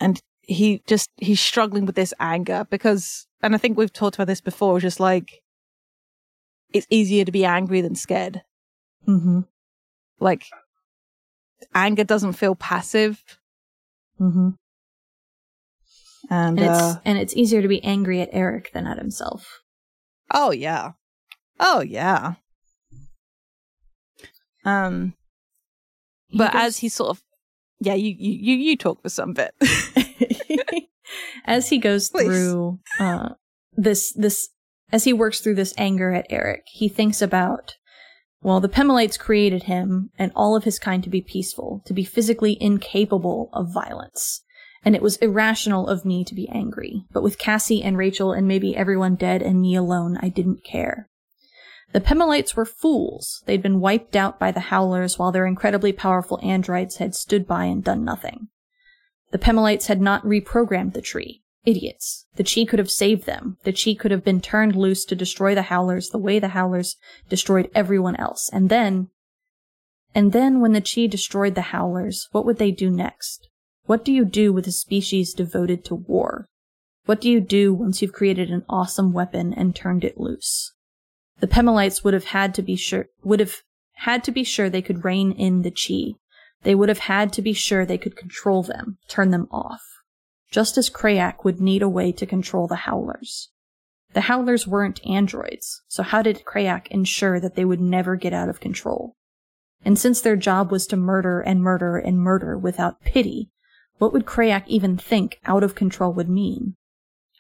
And 0.01 0.21
he 0.43 0.83
just, 0.87 1.11
he's 1.17 1.41
struggling 1.41 1.87
with 1.87 1.95
this 1.95 2.15
anger 2.19 2.67
because, 2.71 3.27
and 3.43 3.55
I 3.55 3.59
think 3.59 3.77
we've 3.77 3.93
talked 3.93 4.17
about 4.17 4.27
this 4.27 4.41
before, 4.41 4.81
just 4.81 5.01
like, 5.01 5.43
it's 6.73 6.87
easier 6.91 7.25
to 7.25 7.33
be 7.33 7.45
angry 7.45 7.81
than 7.81 7.95
scared. 7.95 8.43
Mm-hmm. 9.07 9.41
Like, 10.21 10.47
anger 11.75 12.05
doesn't 12.05 12.35
feel 12.35 12.55
passive. 12.55 13.23
Mm-hmm. 14.21 14.51
And, 16.31 16.59
And 16.59 16.61
it's 16.61 16.79
uh, 16.79 17.01
and 17.05 17.19
it's 17.19 17.35
easier 17.35 17.63
to 17.63 17.69
be 17.69 17.83
angry 17.83 18.21
at 18.21 18.29
Erek 18.33 18.73
than 18.73 18.87
at 18.87 18.99
himself. 18.99 19.63
oh 20.35 20.51
yeah. 20.51 20.93
Oh 21.59 21.81
yeah. 21.81 22.35
Um, 24.69 25.15
He 26.29 26.39
but 26.39 26.55
as 26.55 26.79
he 26.79 26.89
sort 26.89 27.11
of, 27.11 27.23
yeah, 27.81 27.95
you, 27.95 28.15
you, 28.19 28.55
you, 28.55 28.77
talk 28.77 29.03
for 29.03 29.09
some 29.09 29.33
bit. 29.33 29.55
as 31.45 31.69
he 31.69 31.79
goes 31.79 32.11
Please. 32.11 32.27
through 32.27 32.81
uh, 32.99 33.31
this 33.77 34.13
this 34.13 34.49
as 34.93 35.05
he 35.05 35.13
works 35.13 35.41
through 35.41 35.55
this 35.55 35.75
anger 35.79 36.13
at 36.13 36.27
Erek, 36.31 36.65
he 36.67 36.89
thinks 36.89 37.23
about 37.23 37.77
well, 38.41 38.61
the 38.61 38.69
Pemalites 38.69 39.19
created 39.19 39.65
him 39.65 40.11
and 40.19 40.31
all 40.37 40.55
of 40.55 40.65
his 40.65 40.79
kind 40.79 41.03
to 41.03 41.11
be 41.11 41.21
peaceful, 41.21 41.83
to 41.87 41.93
be 41.93 42.05
physically 42.05 42.57
incapable 42.61 43.51
of 43.53 43.73
violence. 43.75 44.45
And 44.85 44.95
it 44.95 45.03
was 45.03 45.17
irrational 45.17 45.89
of 45.89 46.05
me 46.05 46.25
to 46.25 46.35
be 46.37 46.49
angry. 46.49 47.05
But 47.11 47.25
with 47.25 47.39
Cassie 47.39 47.83
and 47.83 47.99
Rachel 47.99 48.33
and 48.33 48.47
maybe 48.47 48.77
everyone 48.77 49.17
dead 49.17 49.43
and 49.43 49.61
me 49.61 49.75
alone, 49.75 50.19
I 50.23 50.29
didn't 50.29 50.65
care. 50.65 51.09
The 51.93 52.01
Pemalites 52.01 52.55
were 52.55 52.67
fools. 52.67 53.43
They'd 53.47 53.63
been 53.63 53.81
wiped 53.81 54.15
out 54.15 54.39
by 54.39 54.53
the 54.53 54.61
Howlers 54.61 55.19
while 55.19 55.33
their 55.33 55.47
incredibly 55.47 55.93
powerful 55.93 56.39
androids 56.43 56.97
had 56.97 57.15
stood 57.15 57.47
by 57.47 57.65
and 57.65 57.83
done 57.83 58.05
nothing. 58.05 58.49
The 59.31 59.39
Pemalites 59.39 59.87
had 59.87 60.01
not 60.01 60.25
reprogrammed 60.25 60.93
the 60.93 61.01
tree. 61.01 61.43
Idiots. 61.65 62.27
The 62.37 62.45
Chee 62.45 62.65
could 62.67 62.79
have 62.79 62.91
saved 62.91 63.27
them. 63.27 63.59
The 63.65 63.73
Chee 63.73 63.95
could 63.95 64.11
have 64.11 64.25
been 64.25 64.41
turned 64.41 64.77
loose 64.77 65.05
to 65.07 65.15
destroy 65.15 65.55
the 65.55 65.63
Howlers 65.63 66.11
the 66.11 66.19
way 66.19 66.39
the 66.39 66.49
Howlers 66.49 66.97
destroyed 67.29 67.71
everyone 67.75 68.17
else. 68.17 68.49
And 68.53 68.69
then, 68.69 69.09
and 70.15 70.33
then 70.33 70.61
when 70.61 70.73
the 70.73 70.81
Chee 70.81 71.09
destroyed 71.09 71.55
the 71.55 71.63
Howlers, 71.73 72.29
what 72.33 72.47
would 72.47 72.59
they 72.59 72.71
do 72.71 72.91
next? 72.91 73.49
What 73.85 74.05
do 74.05 74.13
you 74.13 74.25
do 74.25 74.53
with 74.53 74.67
a 74.67 74.73
species 74.73 75.35
devoted 75.35 75.85
to 75.87 75.95
war? 75.95 76.49
What 77.07 77.21
do 77.21 77.31
you 77.31 77.41
do 77.41 77.73
once 77.73 78.01
you've 78.03 78.13
created 78.13 78.51
an 78.51 78.65
awesome 78.69 79.13
weapon 79.13 79.53
and 79.53 79.75
turned 79.75 80.05
it 80.05 80.19
loose? 80.19 80.75
The 81.41 81.47
Pemalites 81.47 82.03
would 82.03 82.15
have 82.15 82.25
had 82.25 82.55
to 82.55 82.63
be 82.63 82.77
sure, 82.77 83.07
would 83.23 83.41
have 83.41 83.63
had 83.97 84.25
to 84.25 84.33
be 84.33 84.45
sure 84.45 84.69
they 84.69 84.83
could 84.83 85.05
rein 85.05 85.33
in 85.33 85.63
the 85.63 85.71
Chee. 85.71 86.17
They 86.63 86.75
would 86.75 86.89
have 86.89 86.99
had 86.99 87.33
to 87.35 87.43
be 87.43 87.53
sure 87.53 87.87
they 87.87 87.99
could 87.99 88.17
control 88.17 88.63
them, 88.63 88.99
turn 89.09 89.31
them 89.31 89.47
off. 89.51 89.83
Just 90.51 90.77
as 90.79 90.91
Crayak 90.91 91.45
would 91.45 91.61
need 91.61 91.83
a 91.83 91.89
way 91.89 92.11
to 92.13 92.27
control 92.27 92.67
the 92.67 92.77
Howlers. 92.77 93.51
The 94.15 94.23
Howlers 94.23 94.67
weren't 94.67 95.05
androids, 95.07 95.83
so 95.87 96.03
how 96.03 96.23
did 96.23 96.45
Crayak 96.45 96.89
ensure 96.89 97.39
that 97.39 97.55
they 97.55 97.65
would 97.65 97.81
never 97.81 98.17
get 98.17 98.33
out 98.33 98.49
of 98.49 98.61
control? 98.61 99.15
And 99.85 99.99
since 99.99 100.21
their 100.21 100.37
job 100.37 100.73
was 100.73 100.87
to 100.89 100.97
murder 100.97 101.41
and 101.41 101.63
murder 101.63 101.99
and 101.99 102.19
murder 102.19 102.59
without 102.59 103.03
pity, 103.03 103.51
what 103.99 104.13
would 104.13 104.27
Crayak 104.27 104.67
even 104.67 104.97
think 104.97 105.39
out 105.45 105.63
of 105.63 105.75
control 105.75 106.13
would 106.15 106.29
mean? 106.29 106.77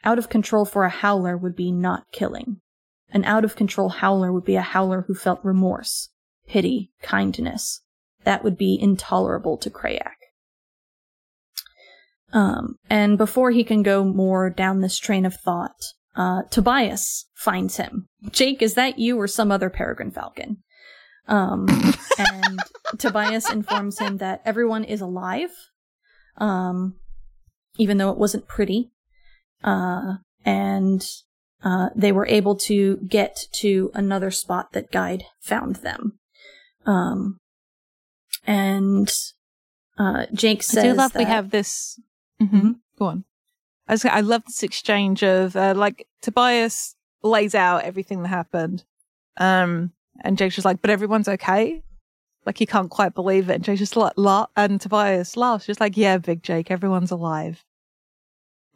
Out 0.04 0.18
of 0.18 0.28
control 0.28 0.64
for 0.64 0.84
a 0.84 0.90
Howler 0.90 1.36
would 1.36 1.56
be 1.56 1.72
not 1.72 2.04
killing. 2.12 2.60
An 3.10 3.24
out 3.24 3.44
of 3.44 3.56
control 3.56 3.88
Howler 3.88 4.32
would 4.32 4.44
be 4.44 4.56
a 4.56 4.62
Howler 4.62 5.04
who 5.06 5.14
felt 5.14 5.40
remorse, 5.42 6.10
pity, 6.46 6.92
kindness. 7.02 7.82
That 8.24 8.44
would 8.44 8.58
be 8.58 8.78
intolerable 8.80 9.56
to 9.58 9.70
Crayak. 9.70 10.12
Um, 12.32 12.76
and 12.90 13.16
before 13.16 13.50
he 13.50 13.64
can 13.64 13.82
go 13.82 14.04
more 14.04 14.50
down 14.50 14.80
this 14.80 14.98
train 14.98 15.24
of 15.24 15.34
thought, 15.34 15.76
uh, 16.14 16.42
Tobias 16.50 17.26
finds 17.34 17.76
him. 17.76 18.08
Jake, 18.30 18.60
is 18.60 18.74
that 18.74 18.98
you 18.98 19.18
or 19.18 19.26
some 19.26 19.50
other 19.50 19.70
peregrine 19.70 20.10
falcon? 20.10 20.58
Um, 21.26 21.66
and 22.18 22.58
Tobias 22.98 23.50
informs 23.50 23.98
him 23.98 24.18
that 24.18 24.42
everyone 24.44 24.84
is 24.84 25.00
alive, 25.00 25.50
um, 26.36 26.96
even 27.78 27.96
though 27.96 28.10
it 28.10 28.18
wasn't 28.18 28.48
pretty. 28.48 28.90
Uh, 29.64 30.16
and 30.44 31.06
uh, 31.64 31.88
they 31.96 32.12
were 32.12 32.26
able 32.26 32.54
to 32.56 32.96
get 32.98 33.46
to 33.52 33.90
another 33.94 34.30
spot 34.30 34.72
that 34.72 34.90
Guide 34.92 35.24
found 35.40 35.76
them. 35.76 36.18
Um, 36.86 37.40
and 38.46 39.12
uh, 39.98 40.26
Jake 40.32 40.62
says 40.62 40.84
I 40.84 40.88
do 40.88 40.94
love 40.94 41.12
that 41.12 41.18
we 41.18 41.24
have 41.24 41.50
this. 41.50 42.00
Mhm. 42.40 42.76
Go 42.98 43.06
on. 43.06 43.24
I, 43.88 43.92
was, 43.94 44.04
I 44.04 44.20
love 44.20 44.44
this 44.46 44.62
exchange 44.62 45.22
of 45.22 45.56
uh, 45.56 45.74
like 45.76 46.06
Tobias 46.22 46.94
lays 47.22 47.54
out 47.54 47.84
everything 47.84 48.22
that 48.22 48.28
happened, 48.28 48.84
um, 49.38 49.92
and 50.22 50.36
Jake's 50.38 50.54
just 50.56 50.64
like, 50.64 50.80
"But 50.80 50.90
everyone's 50.90 51.28
okay." 51.28 51.82
Like 52.46 52.58
he 52.58 52.66
can't 52.66 52.90
quite 52.90 53.14
believe 53.14 53.50
it, 53.50 53.54
and 53.56 53.64
Jake's 53.64 53.80
just 53.80 53.96
like, 53.96 54.12
la- 54.16 54.46
and 54.56 54.80
Tobias 54.80 55.36
laughs, 55.36 55.66
just 55.66 55.80
like, 55.80 55.96
"Yeah, 55.96 56.18
Big 56.18 56.42
Jake, 56.42 56.70
everyone's 56.70 57.10
alive," 57.10 57.64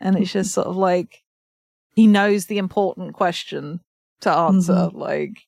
and 0.01 0.17
it's 0.19 0.33
just 0.33 0.53
sort 0.53 0.67
of 0.67 0.77
like 0.77 1.23
he 1.95 2.07
knows 2.07 2.47
the 2.47 2.59
important 2.59 3.15
question 3.15 3.81
to 4.21 4.31
answer. 4.31 4.91
Like, 4.93 5.43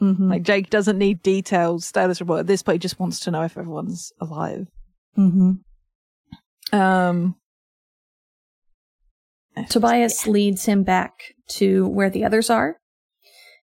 Mhm. 0.00 0.30
like 0.30 0.42
Jake 0.42 0.68
doesn't 0.70 0.98
need 0.98 1.22
details, 1.22 1.86
status 1.86 2.20
report 2.20 2.40
at 2.40 2.46
this 2.46 2.62
point. 2.62 2.76
He 2.76 2.80
just 2.80 2.98
wants 3.00 3.20
to 3.20 3.30
know 3.30 3.42
if 3.42 3.56
everyone's 3.56 4.12
alive. 4.20 4.68
Mhm. 5.16 5.60
Um, 6.72 7.36
Tobias 9.70 10.26
leads 10.26 10.66
him 10.66 10.82
back 10.82 11.34
to 11.48 11.88
where 11.88 12.10
the 12.10 12.24
others 12.24 12.50
are. 12.50 12.78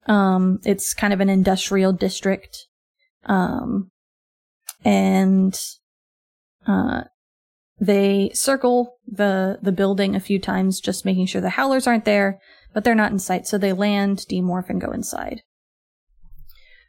Um, 0.05 0.60
it's 0.63 0.93
kind 0.93 1.13
of 1.13 1.19
an 1.19 1.29
industrial 1.29 1.93
district. 1.93 2.67
Um, 3.25 3.91
and, 4.86 5.60
uh, 6.67 7.03
they 7.80 8.32
circle 8.34 8.98
the, 9.08 9.58
the 9.62 9.72
building 9.72 10.15
a 10.15 10.20
few 10.20 10.39
times, 10.39 10.80
just 10.80 11.06
making 11.06 11.28
sure 11.28 11.42
the 11.42 11.52
howlers 11.52 11.88
aren't 11.88 12.06
there, 12.06 12.39
but 12.74 12.84
they're 12.84 12.96
not 12.96 13.12
in 13.12 13.20
sight. 13.20 13.48
So 13.48 13.58
they 13.58 13.74
land, 13.74 14.26
demorph, 14.30 14.70
and 14.70 14.82
go 14.82 14.92
inside. 14.92 15.42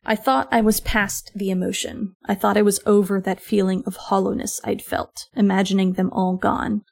I 0.05 0.16
thought 0.16 0.48
I 0.50 0.62
was 0.62 0.81
past 0.81 1.31
the 1.35 1.50
emotion. 1.50 2.16
I 2.24 2.35
thought 2.35 2.57
I 2.57 2.62
was 2.62 2.81
over 2.87 3.20
that 3.20 3.40
feeling 3.40 3.83
of 3.87 3.96
hollowness 3.96 4.61
I'd 4.64 4.83
felt, 4.83 5.26
imagining 5.35 5.92
them 5.92 6.11
all 6.11 6.37
gone. 6.37 6.83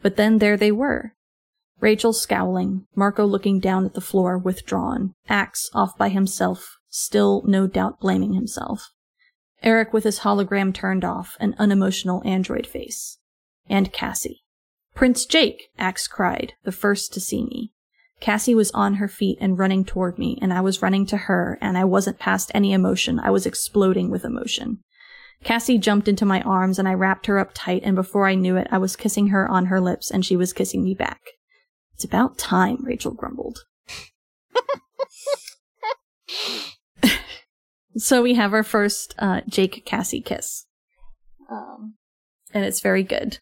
But 0.00 0.16
then 0.16 0.38
there 0.38 0.56
they 0.56 0.70
were. 0.70 1.14
Rachel 1.80 2.12
scowling, 2.12 2.86
Marco 2.94 3.26
looking 3.26 3.58
down 3.58 3.84
at 3.84 3.94
the 3.94 4.00
floor, 4.00 4.38
withdrawn, 4.38 5.14
Ax 5.28 5.68
off 5.74 5.98
by 5.98 6.08
himself, 6.08 6.76
still 6.88 7.42
no 7.44 7.66
doubt 7.66 8.00
blaming 8.00 8.34
himself. 8.34 8.92
Erek 9.62 9.92
with 9.92 10.04
his 10.04 10.20
hologram 10.20 10.72
turned 10.72 11.04
off, 11.04 11.36
an 11.40 11.54
unemotional 11.58 12.22
android 12.24 12.66
face. 12.66 13.18
And 13.68 13.92
Cassie. 13.92 14.42
Prince 14.94 15.26
Jake, 15.26 15.70
Ax 15.78 16.06
cried, 16.06 16.54
the 16.64 16.72
first 16.72 17.12
to 17.14 17.20
see 17.20 17.44
me. 17.44 17.72
Cassie 18.20 18.54
was 18.54 18.70
on 18.70 18.94
her 18.94 19.08
feet 19.08 19.38
and 19.40 19.58
running 19.58 19.84
toward 19.84 20.18
me, 20.18 20.38
and 20.40 20.52
I 20.52 20.60
was 20.60 20.82
running 20.82 21.04
to 21.06 21.16
her, 21.16 21.58
and 21.60 21.76
I 21.76 21.84
wasn't 21.84 22.18
past 22.18 22.50
any 22.54 22.72
emotion, 22.72 23.18
I 23.18 23.30
was 23.30 23.44
exploding 23.44 24.10
with 24.10 24.24
emotion. 24.24 24.78
Cassie 25.42 25.78
jumped 25.78 26.08
into 26.08 26.24
my 26.24 26.40
arms, 26.42 26.78
and 26.78 26.88
I 26.88 26.94
wrapped 26.94 27.26
her 27.26 27.38
up 27.38 27.50
tight, 27.52 27.82
and 27.84 27.96
before 27.96 28.26
I 28.26 28.34
knew 28.34 28.56
it, 28.56 28.68
I 28.70 28.78
was 28.78 28.96
kissing 28.96 29.28
her 29.28 29.48
on 29.50 29.66
her 29.66 29.80
lips, 29.80 30.10
and 30.10 30.24
she 30.24 30.36
was 30.36 30.52
kissing 30.52 30.82
me 30.82 30.94
back. 30.94 31.20
It's 31.94 32.04
about 32.04 32.38
time, 32.38 32.78
Rachel 32.82 33.12
grumbled. 33.12 33.64
so 37.96 38.22
we 38.22 38.34
have 38.34 38.52
our 38.54 38.64
first 38.64 39.14
uh, 39.18 39.42
Jake 39.48 39.84
Cassie 39.84 40.20
kiss. 40.20 40.66
Um, 41.50 41.94
and 42.52 42.64
it's 42.64 42.80
very 42.80 43.02
good. 43.02 43.38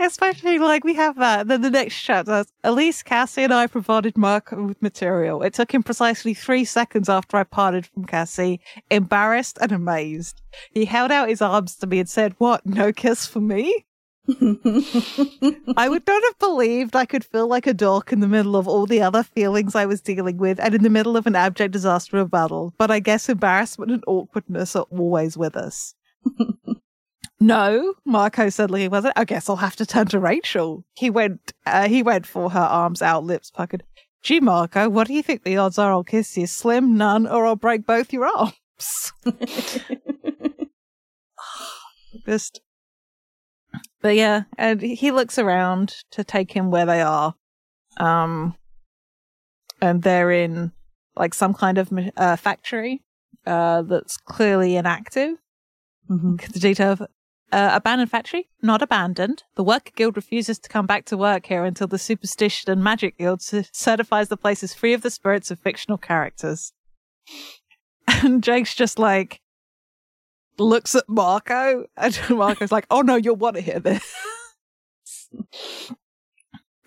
Especially 0.00 0.58
like 0.58 0.82
we 0.82 0.94
have 0.94 1.16
uh, 1.16 1.20
that. 1.20 1.48
Then 1.48 1.62
the 1.62 1.70
next 1.70 2.00
chapter, 2.00 2.32
uh, 2.32 2.44
Elise, 2.64 3.02
Cassie, 3.02 3.44
and 3.44 3.54
I 3.54 3.68
provided 3.68 4.18
Mark 4.18 4.50
with 4.50 4.82
material. 4.82 5.42
It 5.42 5.54
took 5.54 5.72
him 5.72 5.84
precisely 5.84 6.34
three 6.34 6.64
seconds 6.64 7.08
after 7.08 7.36
I 7.36 7.44
parted 7.44 7.86
from 7.86 8.04
Cassie, 8.04 8.60
embarrassed 8.90 9.56
and 9.60 9.70
amazed. 9.70 10.42
He 10.72 10.84
held 10.84 11.12
out 11.12 11.28
his 11.28 11.40
arms 11.40 11.76
to 11.76 11.86
me 11.86 12.00
and 12.00 12.08
said, 12.08 12.34
What, 12.38 12.66
no 12.66 12.92
kiss 12.92 13.26
for 13.26 13.40
me? 13.40 13.86
I 14.28 15.88
would 15.88 16.06
not 16.06 16.22
have 16.22 16.38
believed 16.40 16.96
I 16.96 17.04
could 17.04 17.24
feel 17.24 17.46
like 17.46 17.66
a 17.66 17.74
dork 17.74 18.10
in 18.10 18.20
the 18.20 18.28
middle 18.28 18.56
of 18.56 18.66
all 18.66 18.86
the 18.86 19.02
other 19.02 19.22
feelings 19.22 19.74
I 19.74 19.86
was 19.86 20.00
dealing 20.00 20.38
with 20.38 20.58
and 20.58 20.74
in 20.74 20.82
the 20.82 20.90
middle 20.90 21.16
of 21.16 21.26
an 21.26 21.36
abject 21.36 21.72
disaster 21.72 22.16
of 22.16 22.30
battle, 22.30 22.72
but 22.78 22.90
I 22.90 23.00
guess 23.00 23.28
embarrassment 23.28 23.92
and 23.92 24.02
awkwardness 24.06 24.74
are 24.76 24.86
always 24.90 25.36
with 25.36 25.56
us. 25.56 25.94
No, 27.40 27.94
Marco 28.04 28.48
suddenly 28.48 28.88
wasn't. 28.88 29.14
I 29.16 29.24
guess 29.24 29.48
I'll 29.48 29.56
have 29.56 29.76
to 29.76 29.86
turn 29.86 30.06
to 30.06 30.18
Rachel. 30.18 30.84
He 30.94 31.10
went, 31.10 31.52
uh, 31.66 31.88
he 31.88 32.02
went 32.02 32.26
for 32.26 32.50
her 32.50 32.60
arms 32.60 33.02
out, 33.02 33.24
lips 33.24 33.50
puckered. 33.50 33.84
Gee, 34.22 34.40
Marco, 34.40 34.88
what 34.88 35.06
do 35.06 35.14
you 35.14 35.22
think 35.22 35.44
the 35.44 35.56
odds 35.58 35.78
are 35.78 35.92
I'll 35.92 36.04
kiss 36.04 36.36
you? 36.36 36.46
Slim, 36.46 36.96
none, 36.96 37.26
or 37.26 37.46
I'll 37.46 37.56
break 37.56 37.86
both 37.86 38.12
your 38.12 38.26
arms. 38.26 39.12
Just 42.26 42.60
but 44.00 44.14
yeah, 44.16 44.42
and 44.58 44.80
he 44.80 45.10
looks 45.10 45.38
around 45.38 45.94
to 46.10 46.24
take 46.24 46.52
him 46.52 46.70
where 46.70 46.86
they 46.86 47.00
are. 47.00 47.34
Um, 47.96 48.54
and 49.80 50.02
they're 50.02 50.30
in 50.30 50.72
like 51.16 51.34
some 51.34 51.54
kind 51.54 51.78
of 51.78 51.90
uh, 52.16 52.36
factory 52.36 53.02
uh, 53.46 53.82
that's 53.82 54.16
clearly 54.16 54.76
inactive. 54.76 55.36
Mm-hmm. 56.10 56.36
The 56.52 56.60
detail 56.60 56.92
of 56.92 57.02
uh, 57.54 57.70
abandoned 57.72 58.10
factory, 58.10 58.48
not 58.62 58.82
abandoned. 58.82 59.44
The 59.54 59.62
Worker 59.62 59.92
Guild 59.94 60.16
refuses 60.16 60.58
to 60.58 60.68
come 60.68 60.86
back 60.86 61.04
to 61.06 61.16
work 61.16 61.46
here 61.46 61.64
until 61.64 61.86
the 61.86 61.98
Superstition 61.98 62.68
and 62.72 62.82
Magic 62.82 63.16
Guild 63.16 63.42
c- 63.42 63.66
certifies 63.72 64.28
the 64.28 64.36
place 64.36 64.64
is 64.64 64.74
free 64.74 64.92
of 64.92 65.02
the 65.02 65.10
spirits 65.10 65.52
of 65.52 65.60
fictional 65.60 65.96
characters. 65.96 66.72
And 68.08 68.42
Jake's 68.42 68.74
just 68.74 68.98
like, 68.98 69.40
looks 70.58 70.96
at 70.96 71.08
Marco, 71.08 71.86
and 71.96 72.20
Marco's 72.30 72.72
like, 72.72 72.86
"Oh 72.90 73.02
no, 73.02 73.14
you'll 73.14 73.36
want 73.36 73.54
to 73.54 73.62
hear 73.62 73.78
this." 73.78 74.04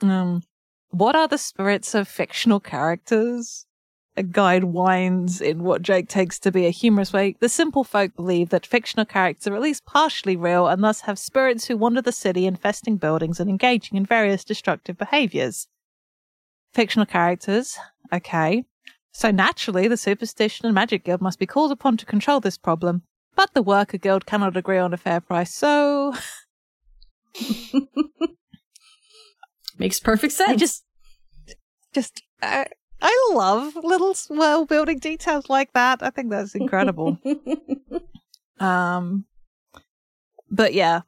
um, 0.01 0.41
what 0.89 1.15
are 1.15 1.29
the 1.29 1.37
spirits 1.37 1.95
of 1.95 2.09
fictional 2.09 2.59
characters? 2.59 3.66
A 4.17 4.23
guide 4.23 4.65
whines 4.65 5.39
in 5.39 5.63
what 5.63 5.83
Jake 5.83 6.09
takes 6.09 6.39
to 6.39 6.51
be 6.51 6.65
a 6.65 6.71
humorous 6.71 7.13
way. 7.13 7.35
The 7.39 7.47
simple 7.47 7.83
folk 7.83 8.15
believe 8.15 8.49
that 8.49 8.65
fictional 8.65 9.05
characters 9.05 9.47
are 9.47 9.55
at 9.55 9.61
least 9.61 9.85
partially 9.85 10.35
real 10.35 10.67
and 10.67 10.83
thus 10.83 11.01
have 11.01 11.19
spirits 11.19 11.65
who 11.65 11.77
wander 11.77 12.01
the 12.01 12.11
city, 12.11 12.47
infesting 12.47 12.97
buildings 12.97 13.39
and 13.39 13.47
engaging 13.49 13.95
in 13.95 14.05
various 14.05 14.43
destructive 14.43 14.97
behaviors. 14.97 15.67
Fictional 16.73 17.05
characters, 17.05 17.77
okay. 18.11 18.65
So 19.11 19.31
naturally, 19.31 19.87
the 19.87 19.97
Superstition 19.97 20.65
and 20.65 20.75
Magic 20.75 21.03
Guild 21.03 21.21
must 21.21 21.39
be 21.39 21.45
called 21.45 21.71
upon 21.71 21.97
to 21.97 22.05
control 22.05 22.39
this 22.39 22.57
problem. 22.57 23.03
But 23.35 23.53
the 23.53 23.61
worker 23.61 23.99
guild 23.99 24.25
cannot 24.25 24.57
agree 24.57 24.79
on 24.79 24.95
a 24.95 24.97
fair 24.97 25.21
price, 25.21 25.53
so 25.53 26.15
makes 29.77 29.99
perfect 29.99 30.33
sense. 30.33 30.49
I 30.49 30.55
just, 30.55 30.83
just, 31.93 32.23
uh, 32.41 32.65
I 33.01 33.31
love 33.33 33.75
little 33.75 34.15
world 34.29 34.69
building 34.69 34.99
details 34.99 35.49
like 35.49 35.73
that. 35.73 36.01
I 36.01 36.09
think 36.09 36.29
that's 36.29 36.55
incredible. 36.55 37.17
um, 38.59 39.25
but 40.49 40.73
yeah, 40.73 41.01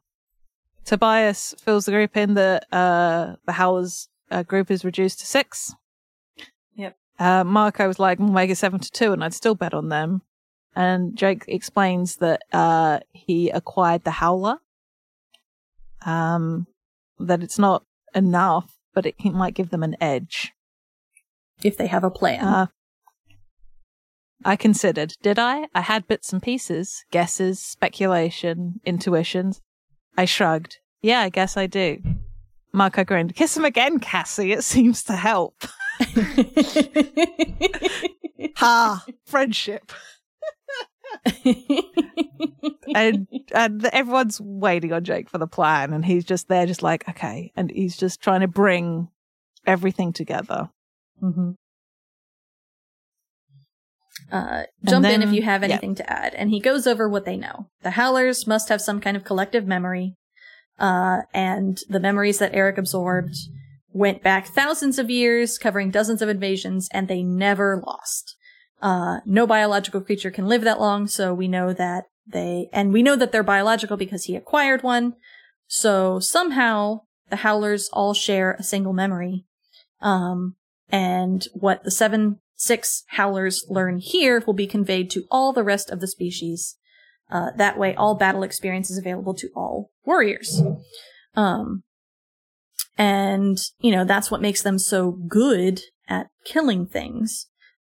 Tobias 0.86 1.56
fills 1.60 1.86
the 1.86 1.92
group 1.92 2.16
in. 2.16 2.36
that 2.36 2.66
uh, 2.72 3.36
the 3.46 3.54
Howlers 3.54 4.10
uh, 4.30 4.44
group 4.44 4.70
is 4.70 4.86
reduced 4.86 5.20
to 5.20 5.26
six. 5.26 5.74
Yep. 6.76 6.96
Uh, 7.18 7.44
Marco 7.44 7.88
was 7.88 8.00
like, 8.00 8.20
"We'll 8.20 8.30
make 8.30 8.52
it 8.52 8.58
seven 8.58 8.80
to 8.80 8.92
two, 8.92 9.12
and 9.12 9.24
I'd 9.24 9.34
still 9.34 9.56
bet 9.56 9.74
on 9.74 9.90
them. 9.90 10.22
And 10.76 11.18
Jake 11.18 11.46
explains 11.48 12.18
that 12.18 12.44
uh, 12.54 13.00
he 13.12 13.50
acquired 13.50 14.04
the 14.04 14.12
Howler. 14.12 14.58
Um, 16.06 16.68
that 17.20 17.44
it's 17.44 17.60
not 17.60 17.84
enough, 18.16 18.78
but 18.94 19.06
it 19.06 19.16
might 19.26 19.56
give 19.56 19.72
them 19.72 19.84
an 19.84 19.98
edge 20.00 20.54
if 21.64 21.78
they 21.78 21.88
have 21.88 22.04
a 22.04 22.12
plan. 22.12 22.44
Uh, 22.44 22.68
I 24.44 24.56
considered, 24.56 25.14
did 25.22 25.38
I? 25.38 25.68
I 25.76 25.82
had 25.82 26.08
bits 26.08 26.32
and 26.32 26.42
pieces, 26.42 27.04
guesses, 27.12 27.60
speculation, 27.60 28.80
intuitions. 28.86 29.62
I 30.18 30.26
shrugged. 30.26 30.78
Yeah, 31.02 31.22
I 31.22 31.30
guess 31.30 31.58
I 31.58 31.68
do. 31.68 32.02
Marco 32.72 33.04
grinned. 33.04 33.36
Kiss 33.36 33.58
him 33.58 33.66
again, 33.66 34.00
Cassie. 34.00 34.52
It 34.52 34.64
seems 34.64 35.04
to 35.04 35.14
help. 35.14 35.66
ha! 38.56 39.04
Friendship. 39.26 39.92
and 42.96 43.28
and 43.54 43.86
everyone's 43.88 44.40
waiting 44.40 44.94
on 44.94 45.04
Jake 45.04 45.30
for 45.30 45.40
the 45.40 45.48
plan, 45.48 45.92
and 45.92 46.06
he's 46.06 46.24
just 46.24 46.48
there, 46.48 46.66
just 46.66 46.84
like 46.84 47.10
okay, 47.10 47.52
and 47.56 47.72
he's 47.72 47.98
just 47.98 48.22
trying 48.22 48.42
to 48.42 48.48
bring 48.48 49.10
everything 49.66 50.14
together. 50.14 50.70
Mm-hmm. 51.22 51.52
Uh, 54.32 54.64
jump 54.88 55.04
then, 55.04 55.22
in 55.22 55.28
if 55.28 55.34
you 55.34 55.42
have 55.42 55.64
anything 55.64 55.92
yeah. 55.92 55.96
to 55.96 56.10
add. 56.12 56.34
And 56.36 56.52
he 56.52 56.60
goes 56.60 56.86
over 56.86 57.10
what 57.10 57.26
they 57.26 57.36
know. 57.36 57.68
The 57.82 57.92
Howlers 57.92 58.46
must 58.46 58.70
have 58.70 58.82
some 58.82 59.00
kind 59.00 59.18
of 59.18 59.24
collective 59.24 59.66
memory, 59.66 60.16
uh, 60.78 61.22
and 61.34 61.80
the 61.90 62.00
memories 62.00 62.38
that 62.40 62.54
Erek 62.54 62.78
absorbed 62.78 63.36
went 63.92 64.22
back 64.22 64.48
thousands 64.48 65.00
of 65.00 65.10
years, 65.10 65.58
covering 65.58 65.90
dozens 65.90 66.22
of 66.22 66.30
invasions, 66.30 66.90
and 66.92 67.08
they 67.08 67.24
never 67.24 67.82
lost. 67.86 68.36
Uh, 68.82 69.20
no 69.26 69.48
biological 69.48 70.02
creature 70.02 70.32
can 70.32 70.48
live 70.48 70.62
that 70.62 70.80
long, 70.80 71.08
so 71.08 71.34
we 71.34 71.48
know 71.48 71.74
that 71.74 72.06
they, 72.28 72.70
and 72.72 72.94
we 72.94 73.02
know 73.02 73.16
that 73.16 73.32
they're 73.32 73.44
biological 73.44 73.98
because 73.98 74.26
he 74.26 74.36
acquired 74.36 74.84
one. 74.84 75.16
So 75.68 76.20
somehow 76.20 77.02
the 77.30 77.38
Howlers 77.38 77.90
all 77.92 78.14
share 78.14 78.54
a 78.54 78.64
single 78.64 78.94
memory. 78.94 79.46
Um, 80.02 80.56
and 80.92 81.48
what 81.54 81.84
the 81.84 81.92
seven, 81.92 82.40
six 82.56 83.04
Howlers 83.10 83.66
learn 83.70 84.00
here 84.00 84.44
will 84.46 84.54
be 84.54 84.68
conveyed 84.68 85.10
to 85.12 85.26
all 85.30 85.54
the 85.54 85.64
rest 85.64 85.90
of 85.90 86.00
the 86.00 86.08
species. 86.08 86.78
Uh, 87.32 87.52
that 87.58 87.78
way 87.78 87.94
all 87.96 88.16
battle 88.16 88.44
experience 88.44 88.90
is 88.90 88.98
available 88.98 89.36
to 89.36 89.50
all 89.56 89.92
warriors. 90.04 90.62
Um, 91.36 91.84
and, 92.98 93.58
you 93.80 93.92
know, 93.92 94.04
that's 94.04 94.32
what 94.32 94.42
makes 94.42 94.62
them 94.62 94.80
so 94.80 95.12
good 95.12 95.82
at 96.08 96.28
killing 96.44 96.86
things. 96.86 97.48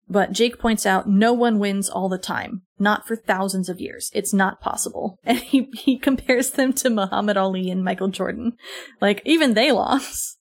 But 0.09 0.33
Jake 0.33 0.59
points 0.59 0.85
out 0.85 1.09
no 1.09 1.33
one 1.33 1.61
wins 1.61 1.89
all 1.89 2.09
the 2.09 2.19
time, 2.19 2.63
not 2.81 3.07
for 3.07 3.15
thousands 3.15 3.69
of 3.69 3.81
years. 3.81 4.11
It's 4.13 4.35
not 4.35 4.61
possible. 4.61 5.19
And 5.25 5.39
he, 5.39 5.71
he 5.73 5.97
compares 5.97 6.51
them 6.51 6.73
to 6.75 6.91
Muhammad 6.91 7.37
Ali 7.37 7.71
and 7.71 7.85
Michael 7.85 8.09
Jordan. 8.09 8.55
Like, 9.01 9.23
even 9.25 9.55
they 9.55 9.71
lost. 9.73 10.39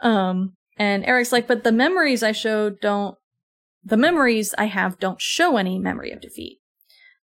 Um, 0.00 0.54
and 0.76 1.04
Erek's 1.04 1.32
like, 1.32 1.46
but 1.46 1.64
the 1.64 1.72
memories 1.72 2.22
I 2.22 2.32
show 2.32 2.70
don't, 2.70 3.16
the 3.84 3.96
memories 3.96 4.54
I 4.58 4.66
have 4.66 4.98
don't 4.98 5.20
show 5.20 5.56
any 5.56 5.78
memory 5.78 6.10
of 6.10 6.20
defeat. 6.20 6.58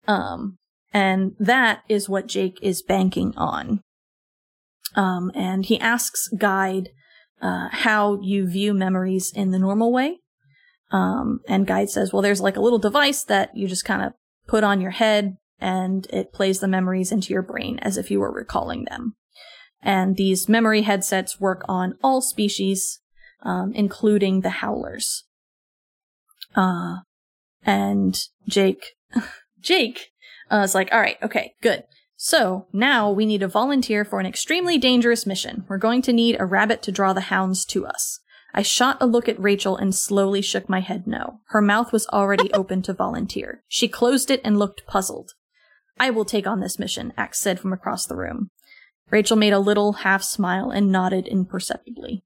Um, 0.08 0.58
and 0.94 1.34
that 1.40 1.84
is 1.88 2.10
what 2.10 2.28
Jake 2.28 2.60
is 2.62 2.82
banking 2.82 3.34
on. 3.36 3.82
Um, 4.96 5.32
and 5.36 5.66
he 5.66 5.80
asks 5.80 6.28
Guide, 6.30 6.90
uh, 7.42 7.70
how 7.72 8.20
you 8.22 8.48
view 8.48 8.74
memories 8.74 9.32
in 9.34 9.52
the 9.52 9.60
normal 9.60 9.92
way. 9.92 10.20
Um, 10.92 11.40
and 11.48 11.66
Guide 11.66 11.90
says, 11.90 12.12
well, 12.12 12.22
there's 12.22 12.42
like 12.42 12.58
a 12.58 12.62
little 12.62 12.80
device 12.80 13.24
that 13.24 13.56
you 13.56 13.68
just 13.68 13.86
kind 13.86 14.02
of 14.02 14.14
put 14.48 14.64
on 14.64 14.82
your 14.82 14.92
head 14.92 15.38
and 15.60 16.08
it 16.12 16.34
plays 16.34 16.60
the 16.60 16.68
memories 16.68 17.12
into 17.12 17.34
your 17.34 17.42
brain 17.42 17.80
as 17.80 17.98
if 17.98 18.12
you 18.12 18.20
were 18.20 18.32
recalling 18.32 18.86
them. 18.86 19.16
And 19.82 20.18
these 20.18 20.50
memory 20.50 20.84
headsets 20.84 21.40
work 21.40 21.64
on 21.68 21.98
all 22.04 22.22
species, 22.22 23.00
um, 23.44 23.72
including 23.74 24.42
the 24.42 24.50
howlers. 24.50 25.24
Uh, 26.56 26.98
and 27.64 28.20
Jake, 28.48 28.96
Jake, 29.60 30.12
uh, 30.52 30.58
is 30.58 30.76
like, 30.76 30.90
all 30.92 31.00
right, 31.00 31.18
okay, 31.24 31.54
good. 31.62 31.84
So 32.18 32.68
now 32.72 33.10
we 33.10 33.26
need 33.26 33.42
a 33.42 33.48
volunteer 33.48 34.06
for 34.06 34.20
an 34.20 34.26
extremely 34.26 34.78
dangerous 34.78 35.26
mission. 35.26 35.66
We're 35.68 35.78
going 35.78 36.02
to 36.04 36.14
need 36.14 36.40
a 36.40 36.46
rabbit 36.46 36.84
to 36.84 36.92
draw 36.92 37.14
the 37.14 37.22
hounds 37.22 37.66
to 37.66 37.86
us. 37.86 38.20
I 38.54 38.62
shot 38.62 38.98
a 39.00 39.08
look 39.08 39.30
at 39.30 39.40
Rachel 39.40 39.78
and 39.78 39.96
slowly 39.96 40.42
shook 40.42 40.70
my 40.70 40.82
head 40.82 41.08
no. 41.08 41.40
Her 41.48 41.62
mouth 41.62 41.92
was 41.92 42.06
already 42.08 42.52
open 42.54 42.82
to 42.84 42.94
volunteer. 42.94 43.64
She 43.68 43.88
closed 43.88 44.30
it 44.30 44.42
and 44.44 44.60
looked 44.60 44.86
puzzled. 44.86 45.32
I 46.00 46.10
will 46.10 46.26
take 46.26 46.48
on 46.48 46.60
this 46.60 46.78
mission, 46.78 47.14
Ax 47.18 47.40
said 47.40 47.60
from 47.60 47.74
across 47.74 48.06
the 48.06 48.16
room. 48.16 48.50
Rachel 49.10 49.38
made 49.38 49.54
a 49.54 49.60
little 49.60 49.94
half 49.94 50.24
smile 50.24 50.70
and 50.70 50.92
nodded 50.92 51.28
imperceptibly. 51.28 52.24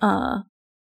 Uh, 0.00 0.40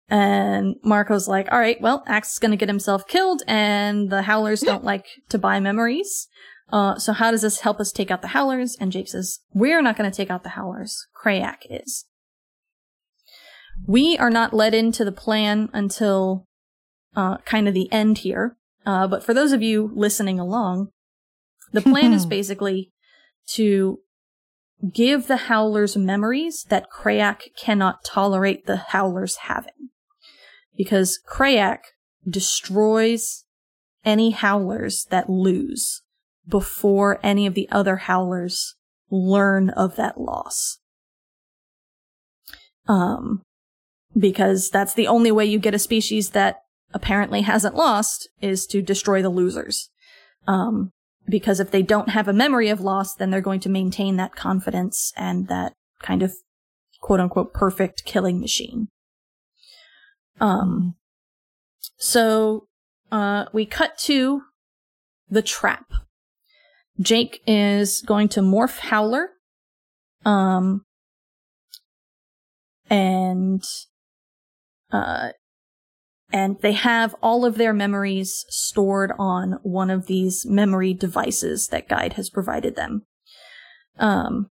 and 0.09 0.77
Marco's 0.85 1.29
like, 1.29 1.51
all 1.51 1.59
right, 1.59 1.81
well, 1.81 2.05
Ax 2.07 2.35
is 2.35 2.39
gonna 2.39 2.57
get 2.57 2.69
himself 2.69 3.07
killed 3.07 3.43
and 3.47 4.11
the 4.11 4.23
Howlers 4.23 4.61
don't 4.67 4.85
like 4.85 5.07
to 5.29 5.39
buy 5.39 5.61
memories. 5.61 6.29
Uh, 6.73 6.99
so 6.99 7.13
how 7.13 7.31
does 7.31 7.43
this 7.43 7.61
help 7.61 7.79
us 7.79 7.93
take 7.93 8.11
out 8.11 8.23
the 8.23 8.29
Howlers? 8.29 8.77
And 8.81 8.91
Jake 8.91 9.09
says, 9.09 9.41
we're 9.53 9.83
not 9.83 9.97
going 9.97 10.11
to 10.11 10.17
take 10.17 10.31
out 10.31 10.43
the 10.43 10.51
Howlers. 10.51 11.07
Crayak 11.15 11.59
is. 11.69 12.07
We 13.87 14.17
are 14.17 14.31
not 14.31 14.55
led 14.55 14.73
into 14.73 15.05
the 15.05 15.13
plan 15.13 15.69
until 15.75 16.47
uh, 17.15 17.39
kind 17.39 17.69
of 17.69 17.75
the 17.75 17.93
end 17.93 18.19
here. 18.19 18.57
Uh, 18.87 19.07
but 19.07 19.23
for 19.23 19.35
those 19.35 19.53
of 19.53 19.63
you 19.63 19.91
listening 19.95 20.41
along, 20.41 20.89
the 21.73 21.83
plan 21.83 22.15
is 22.15 22.25
basically 22.39 22.91
to 23.49 23.99
give 24.91 25.27
the 25.27 25.37
Howlers 25.37 25.97
memories 25.97 26.65
that 26.69 26.89
Crayak 26.91 27.55
cannot 27.57 28.05
tolerate 28.05 28.67
the 28.67 28.77
Howlers 28.77 29.37
having. 29.37 29.91
Because 30.77 31.21
Crayak 31.29 31.81
destroys 32.29 33.45
any 34.05 34.31
Howlers 34.31 35.07
that 35.11 35.31
lose 35.31 36.03
before 36.49 37.21
any 37.23 37.47
of 37.47 37.55
the 37.55 37.69
other 37.71 37.97
Howlers 37.97 38.75
learn 39.11 39.71
of 39.71 39.97
that 39.97 40.21
loss. 40.21 40.79
Um, 42.89 43.43
because 44.17 44.71
that's 44.71 44.95
the 44.95 45.07
only 45.07 45.31
way 45.31 45.45
you 45.45 45.59
get 45.59 45.75
a 45.75 45.79
species 45.79 46.31
that 46.31 46.57
apparently 46.93 47.43
hasn't 47.43 47.75
lost 47.75 48.29
is 48.41 48.67
to 48.67 48.83
destroy 48.83 49.23
the 49.23 49.29
losers. 49.29 49.91
Um, 50.47 50.91
because 51.29 51.61
if 51.61 51.71
they 51.71 51.83
don't 51.83 52.11
have 52.11 52.29
a 52.29 52.33
memory 52.33 52.69
of 52.69 52.81
loss, 52.81 53.15
then 53.15 53.31
they're 53.31 53.41
going 53.41 53.61
to 53.61 53.69
maintain 53.69 54.17
that 54.17 54.35
confidence 54.35 55.13
and 55.17 55.49
that 55.49 55.75
kind 56.01 56.23
of 56.23 56.35
quote 57.01 57.21
unquote 57.21 57.53
perfect 57.53 58.05
killing 58.05 58.41
machine. 58.41 58.89
Um, 60.41 60.97
so, 61.97 62.67
uh, 63.11 63.47
we 63.53 63.67
cut 63.67 63.99
to 63.99 64.43
the 65.29 65.43
trap. 65.43 65.93
Jake 67.01 67.43
is 67.47 68.03
going 68.03 68.29
to 68.31 68.41
morph 68.41 68.79
Howler. 68.79 69.31
Um, 70.25 70.85
and, 72.91 73.63
uh, 74.91 75.31
and 76.33 76.59
they 76.61 76.73
have 76.73 77.15
all 77.23 77.45
of 77.45 77.59
their 77.59 77.73
memories 77.73 78.45
stored 78.49 79.13
on 79.19 79.59
one 79.63 79.91
of 79.91 80.07
these 80.07 80.47
memory 80.47 80.95
devices 80.95 81.69
that 81.69 81.89
Guide 81.89 82.15
has 82.15 82.31
provided 82.31 82.75
them. 82.75 83.05
Um, 83.99 84.49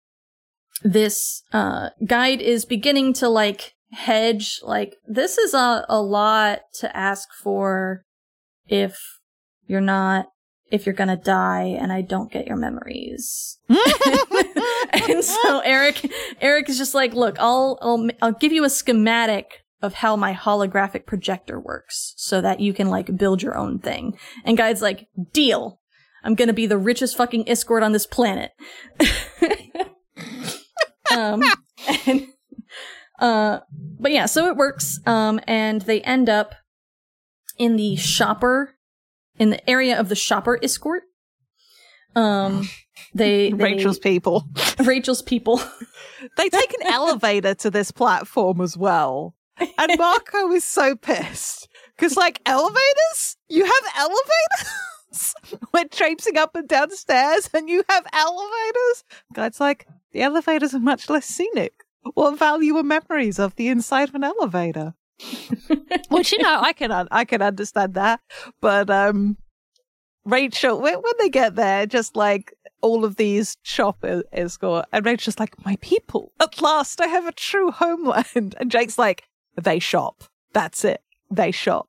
this 0.82 1.42
uh, 1.52 1.90
Guide 2.04 2.40
is 2.40 2.64
beginning 2.64 3.12
to 3.14 3.28
like 3.28 3.74
hedge, 3.92 4.60
like 4.62 4.96
this 5.06 5.38
is 5.38 5.54
a, 5.54 5.84
a 5.88 6.02
lot 6.02 6.60
to 6.80 6.96
ask 6.96 7.28
for 7.32 8.04
if 8.66 8.98
you're 9.66 9.80
not 9.80 10.26
if 10.70 10.84
you're 10.84 10.94
gonna 10.94 11.16
die 11.16 11.76
and 11.80 11.92
I 11.92 12.02
don't 12.02 12.30
get 12.30 12.46
your 12.46 12.56
memories. 12.56 13.58
and 13.68 15.24
so 15.24 15.60
Erek, 15.60 16.10
Erek 16.42 16.68
is 16.68 16.76
just 16.76 16.94
like, 16.94 17.14
look, 17.14 17.36
I'll, 17.38 17.78
I'll, 17.80 18.08
I'll 18.20 18.32
give 18.32 18.52
you 18.52 18.64
a 18.64 18.70
schematic 18.70 19.62
of 19.80 19.94
how 19.94 20.16
my 20.16 20.34
holographic 20.34 21.06
projector 21.06 21.58
works 21.60 22.14
so 22.16 22.40
that 22.40 22.60
you 22.60 22.72
can 22.72 22.88
like 22.88 23.16
build 23.16 23.42
your 23.42 23.56
own 23.56 23.78
thing. 23.78 24.18
And 24.44 24.56
guy's 24.56 24.82
like, 24.82 25.08
deal. 25.32 25.80
I'm 26.24 26.34
gonna 26.34 26.52
be 26.52 26.66
the 26.66 26.78
richest 26.78 27.16
fucking 27.16 27.44
Iskoort 27.44 27.82
on 27.82 27.92
this 27.92 28.06
planet. 28.06 28.50
um, 31.16 31.42
and, 32.06 32.26
uh, 33.18 33.60
but 34.00 34.12
yeah, 34.12 34.26
so 34.26 34.46
it 34.46 34.56
works. 34.56 34.98
Um, 35.06 35.40
and 35.46 35.82
they 35.82 36.00
end 36.02 36.28
up 36.28 36.54
in 37.56 37.76
the 37.76 37.96
shopper, 37.96 38.74
in 39.38 39.50
the 39.50 39.70
area 39.70 39.98
of 39.98 40.08
the 40.08 40.16
shopper 40.16 40.58
Iskoort. 40.58 41.00
Um, 42.16 42.68
they, 43.14 43.50
they 43.52 43.52
Rachel's 43.52 43.98
people. 43.98 44.48
Rachel's 44.78 45.22
people. 45.22 45.60
they 46.36 46.48
take 46.48 46.74
an 46.80 46.92
elevator 46.92 47.54
to 47.56 47.70
this 47.70 47.90
platform 47.90 48.60
as 48.60 48.76
well. 48.76 49.34
And 49.78 49.92
Marco 49.98 50.50
is 50.52 50.64
so 50.64 50.96
pissed. 50.96 51.68
Because, 51.96 52.16
like, 52.16 52.40
elevators? 52.46 53.36
You 53.48 53.64
have 53.64 53.92
elevators? 53.96 55.34
We're 55.74 55.84
traipsing 55.84 56.36
up 56.36 56.54
and 56.54 56.68
down 56.68 56.90
stairs 56.90 57.48
and 57.52 57.68
you 57.68 57.82
have 57.88 58.06
elevators? 58.12 59.04
Guy's 59.32 59.60
like, 59.60 59.86
the 60.12 60.22
elevators 60.22 60.74
are 60.74 60.80
much 60.80 61.08
less 61.08 61.26
scenic. 61.26 61.72
What 62.14 62.38
value 62.38 62.76
are 62.76 62.82
memories 62.82 63.38
of 63.38 63.56
the 63.56 63.68
inside 63.68 64.08
of 64.08 64.14
an 64.14 64.24
elevator? 64.24 64.94
Which, 66.08 66.32
you 66.32 66.38
know, 66.38 66.60
I 66.60 66.72
can, 66.72 66.92
I 66.92 67.24
can 67.24 67.42
understand 67.42 67.94
that. 67.94 68.20
But, 68.60 68.90
um, 68.90 69.36
Rachel, 70.24 70.80
when, 70.80 70.94
when 70.94 71.14
they 71.18 71.30
get 71.30 71.56
there, 71.56 71.86
just 71.86 72.14
like 72.14 72.52
all 72.80 73.04
of 73.04 73.16
these 73.16 73.56
shop 73.62 74.02
Iskoort, 74.02 74.84
and 74.92 75.04
Rachel's 75.04 75.38
like, 75.38 75.64
my 75.64 75.76
people, 75.80 76.32
at 76.40 76.60
last 76.60 77.00
I 77.00 77.06
have 77.06 77.26
a 77.26 77.32
true 77.32 77.70
homeland. 77.70 78.54
And 78.60 78.70
Jake's 78.70 78.98
like, 78.98 79.24
they 79.64 79.78
shop. 79.78 80.24
That's 80.52 80.84
it. 80.84 81.02
They 81.30 81.50
shop. 81.50 81.88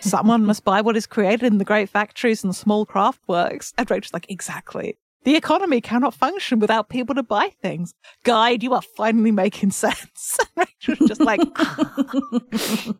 Someone 0.00 0.44
must 0.44 0.64
buy 0.64 0.80
what 0.80 0.96
is 0.96 1.06
created 1.06 1.44
in 1.44 1.58
the 1.58 1.64
great 1.64 1.88
factories 1.88 2.42
and 2.42 2.52
the 2.52 2.56
small 2.56 2.86
craft 2.86 3.20
works. 3.26 3.72
And 3.76 3.90
Rachel's 3.90 4.12
like, 4.12 4.30
exactly. 4.30 4.98
The 5.24 5.36
economy 5.36 5.80
cannot 5.80 6.14
function 6.14 6.58
without 6.58 6.88
people 6.88 7.14
to 7.14 7.22
buy 7.22 7.52
things. 7.60 7.94
Guide, 8.24 8.62
you 8.62 8.74
are 8.74 8.82
finally 8.82 9.30
making 9.30 9.70
sense. 9.72 10.38
Rachel's 10.56 11.08
just 11.08 11.20
like, 11.20 11.40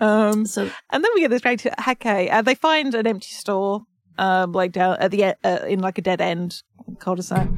um, 0.00 0.44
so, 0.44 0.68
and 0.90 1.04
then 1.04 1.10
we 1.14 1.20
get 1.20 1.30
this 1.30 1.42
great 1.42 1.64
okay, 1.88 2.28
and 2.28 2.46
they 2.46 2.56
find 2.56 2.94
an 2.94 3.06
empty 3.06 3.30
store, 3.30 3.82
um, 4.18 4.52
like 4.52 4.72
down 4.72 4.96
at 4.98 5.12
the 5.12 5.36
uh, 5.44 5.64
in 5.66 5.78
like 5.80 5.98
a 5.98 6.02
dead 6.02 6.20
end 6.20 6.62
cul-de-sac, 6.98 7.48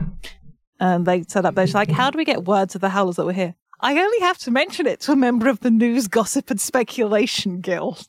and 0.79 1.07
they 1.07 1.23
set 1.23 1.47
up. 1.47 1.55
They're 1.55 1.67
like, 1.69 1.91
how 1.91 2.11
do 2.11 2.19
we 2.19 2.27
get 2.27 2.45
word 2.45 2.69
to 2.71 2.79
the 2.79 2.91
howlers 2.91 3.17
that 3.17 3.25
we're 3.25 3.33
here? 3.33 3.55
I 3.85 4.01
only 4.01 4.21
have 4.21 4.39
to 4.39 4.51
mention 4.51 4.87
it 4.87 5.01
to 5.01 5.13
a 5.13 5.17
member 5.17 5.47
of 5.47 5.61
the 5.61 5.71
News 5.71 6.09
Gossip 6.09 6.51
and 6.51 6.59
Speculation 6.59 7.61
Guild. 7.61 8.09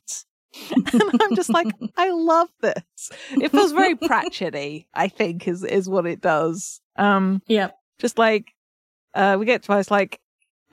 and 0.94 1.22
I'm 1.22 1.36
just 1.36 1.50
like, 1.50 1.68
I 1.98 2.12
love 2.12 2.48
this. 2.62 3.12
It 3.32 3.52
feels 3.52 3.74
very 3.74 3.94
Pratchett 4.08 4.56
I 4.94 5.10
think, 5.10 5.50
is 5.50 5.66
is 5.66 5.90
what 5.90 6.06
it 6.06 6.22
does. 6.22 6.80
Um 6.96 7.42
Yeah. 7.46 7.72
Just 8.00 8.18
like 8.18 8.54
uh 9.14 9.36
we 9.38 9.46
get 9.46 9.64
to 9.64 9.78
it's 9.78 9.92
like 9.92 10.22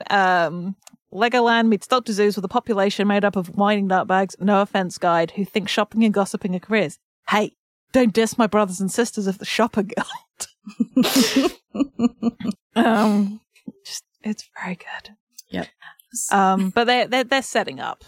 um 0.09 0.77
Legoland 1.13 1.67
meets 1.67 1.85
Dr. 1.85 2.13
Seuss 2.13 2.37
with 2.37 2.45
a 2.45 2.49
population 2.49 3.05
made 3.05 3.25
up 3.25 3.35
of 3.35 3.55
whining 3.57 3.89
nutbags, 3.89 4.39
no 4.39 4.61
offense 4.61 4.97
guide, 4.97 5.31
who 5.31 5.43
think 5.43 5.67
shopping 5.67 6.05
and 6.05 6.13
gossiping 6.13 6.55
are 6.55 6.59
careers. 6.59 6.97
Hey, 7.27 7.51
don't 7.91 8.13
diss 8.13 8.37
my 8.37 8.47
brothers 8.47 8.79
and 8.79 8.91
sisters 8.91 9.27
of 9.27 9.37
the 9.37 9.45
Shopper 9.45 9.83
Guild. 9.83 11.51
um, 12.75 13.41
it's 14.23 14.49
very 14.61 14.75
good. 14.75 15.15
Yep. 15.49 15.67
Um, 16.31 16.69
but 16.69 16.85
they're 16.85 17.07
they're 17.07 17.23
they're 17.23 17.41
setting 17.41 17.79
up. 17.79 18.03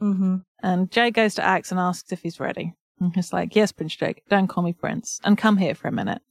Mm-hmm. 0.00 0.36
And 0.62 0.90
Jay 0.90 1.10
goes 1.10 1.34
to 1.34 1.44
Ax 1.44 1.70
and 1.70 1.80
asks 1.80 2.12
if 2.12 2.22
he's 2.22 2.40
ready. 2.40 2.74
And 3.00 3.14
he's 3.14 3.32
like, 3.32 3.56
"Yes, 3.56 3.72
Prince 3.72 3.96
Jake. 3.96 4.22
Don't 4.28 4.46
call 4.46 4.62
me 4.62 4.72
Prince, 4.72 5.20
and 5.24 5.36
come 5.36 5.56
here 5.56 5.74
for 5.74 5.88
a 5.88 5.92
minute." 5.92 6.22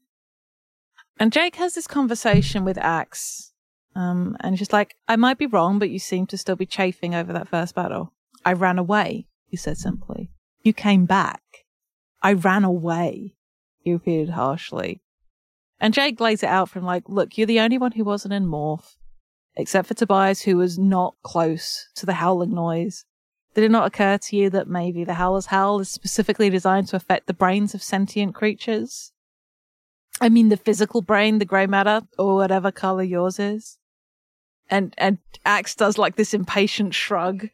And 1.20 1.34
Jake 1.34 1.56
has 1.58 1.76
this 1.76 1.88
conversation 1.88 2.64
with 2.64 2.78
Ax, 2.78 3.54
um, 3.96 4.38
and 4.40 4.58
she's 4.58 4.72
like, 4.72 4.96
"I 5.08 5.16
might 5.16 5.38
be 5.38 5.48
wrong, 5.48 5.80
but 5.80 5.90
you 5.90 6.00
seem 6.00 6.28
to 6.28 6.38
still 6.38 6.56
be 6.56 6.66
chafing 6.66 7.14
over 7.14 7.34
that 7.34 7.50
first 7.50 7.76
battle. 7.76 8.14
I 8.46 8.54
ran 8.54 8.80
away," 8.80 9.28
he 9.46 9.58
said 9.58 9.78
simply. 9.78 10.32
"You 10.64 10.74
came 10.74 11.06
back. 11.06 11.42
I 12.22 12.34
ran 12.34 12.64
away," 12.64 13.36
he 13.80 13.92
repeated 13.92 14.30
harshly. 14.30 15.02
And 15.80 15.94
Jake 15.94 16.20
lays 16.20 16.44
it 16.44 16.50
out 16.50 16.70
from 16.70 16.86
like, 16.86 17.10
"Look, 17.10 17.38
you're 17.38 17.48
the 17.48 17.60
only 17.60 17.78
one 17.78 17.94
who 17.94 18.04
wasn't 18.04 18.34
in 18.34 18.46
Morph." 18.46 18.96
Except 19.56 19.88
for 19.88 19.94
Tobias, 19.94 20.42
who 20.42 20.58
was 20.58 20.78
not 20.78 21.16
close 21.24 21.88
to 21.96 22.06
the 22.06 22.14
howling 22.14 22.54
noise. 22.54 23.06
Did 23.54 23.66
it 23.66 23.72
not 23.72 23.88
occur 23.88 24.18
to 24.18 24.36
you 24.36 24.50
that 24.50 24.68
maybe 24.68 25.04
the 25.04 25.16
howler's 25.16 25.48
howl 25.48 25.80
is 25.82 25.90
specifically 25.90 26.50
designed 26.50 26.88
to 26.90 26.96
affect 26.96 27.28
the 27.28 27.34
brains 27.34 27.74
of 27.74 27.84
sentient 27.84 28.34
creatures? 28.34 29.12
I 30.22 30.30
mean, 30.30 30.50
the 30.50 30.58
physical 30.58 31.02
brain, 31.02 31.40
the 31.40 31.46
grey 31.46 31.68
matter, 31.68 32.02
or 32.18 32.36
whatever 32.36 32.72
color 32.72 33.04
yours 33.04 33.40
is. 33.40 33.78
And 34.70 34.94
and 34.98 35.18
Ax 35.46 35.76
does 35.76 35.98
like 35.98 36.16
this 36.16 36.34
impatient 36.34 36.94
shrug, 36.94 37.50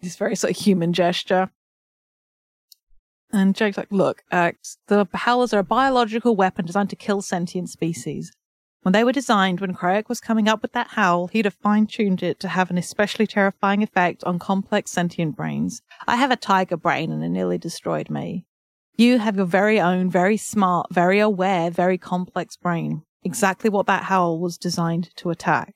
this 0.00 0.16
very 0.16 0.34
sort 0.34 0.52
of 0.52 0.56
human 0.56 0.94
gesture. 0.94 1.50
And 3.32 3.54
Jake's 3.54 3.76
like, 3.76 3.90
"Look, 3.90 4.22
Ax, 4.30 4.78
the 4.86 5.06
howlers 5.12 5.52
are 5.52 5.58
a 5.58 5.64
biological 5.64 6.36
weapon 6.36 6.64
designed 6.64 6.90
to 6.90 6.96
kill 6.96 7.20
sentient 7.20 7.68
species. 7.68 8.32
When 8.86 8.92
they 8.92 9.02
were 9.02 9.10
designed, 9.10 9.58
when 9.58 9.74
Crayak 9.74 10.08
was 10.08 10.20
coming 10.20 10.46
up 10.46 10.62
with 10.62 10.70
that 10.74 10.90
howl, 10.90 11.26
he'd 11.26 11.44
have 11.44 11.54
fine 11.54 11.88
tuned 11.88 12.22
it 12.22 12.38
to 12.38 12.46
have 12.46 12.70
an 12.70 12.78
especially 12.78 13.26
terrifying 13.26 13.82
effect 13.82 14.22
on 14.22 14.38
complex 14.38 14.92
sentient 14.92 15.34
brains. 15.34 15.82
I 16.06 16.14
have 16.14 16.30
a 16.30 16.36
tiger 16.36 16.76
brain 16.76 17.10
and 17.10 17.24
it 17.24 17.30
nearly 17.30 17.58
destroyed 17.58 18.08
me. 18.08 18.44
You 18.96 19.18
have 19.18 19.34
your 19.34 19.44
very 19.46 19.80
own, 19.80 20.08
very 20.08 20.36
smart, 20.36 20.86
very 20.92 21.18
aware, 21.18 21.68
very 21.68 21.98
complex 21.98 22.56
brain. 22.56 23.02
Exactly 23.24 23.68
what 23.68 23.86
that 23.86 24.04
howl 24.04 24.38
was 24.38 24.56
designed 24.56 25.10
to 25.16 25.30
attack. 25.30 25.74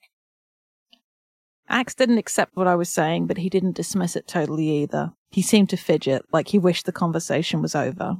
Ax 1.67 1.93
didn't 1.93 2.17
accept 2.17 2.55
what 2.55 2.65
I 2.65 2.75
was 2.75 2.87
saying, 2.87 3.27
but 3.27 3.39
he 3.39 3.49
didn't 3.49 3.75
dismiss 3.75 4.15
it 4.15 4.25
totally 4.25 4.69
either. 4.69 5.11
He 5.31 5.41
seemed 5.41 5.69
to 5.71 5.75
fidget, 5.75 6.23
like 6.31 6.47
he 6.47 6.57
wished 6.57 6.85
the 6.85 6.93
conversation 6.93 7.61
was 7.61 7.75
over. 7.75 8.19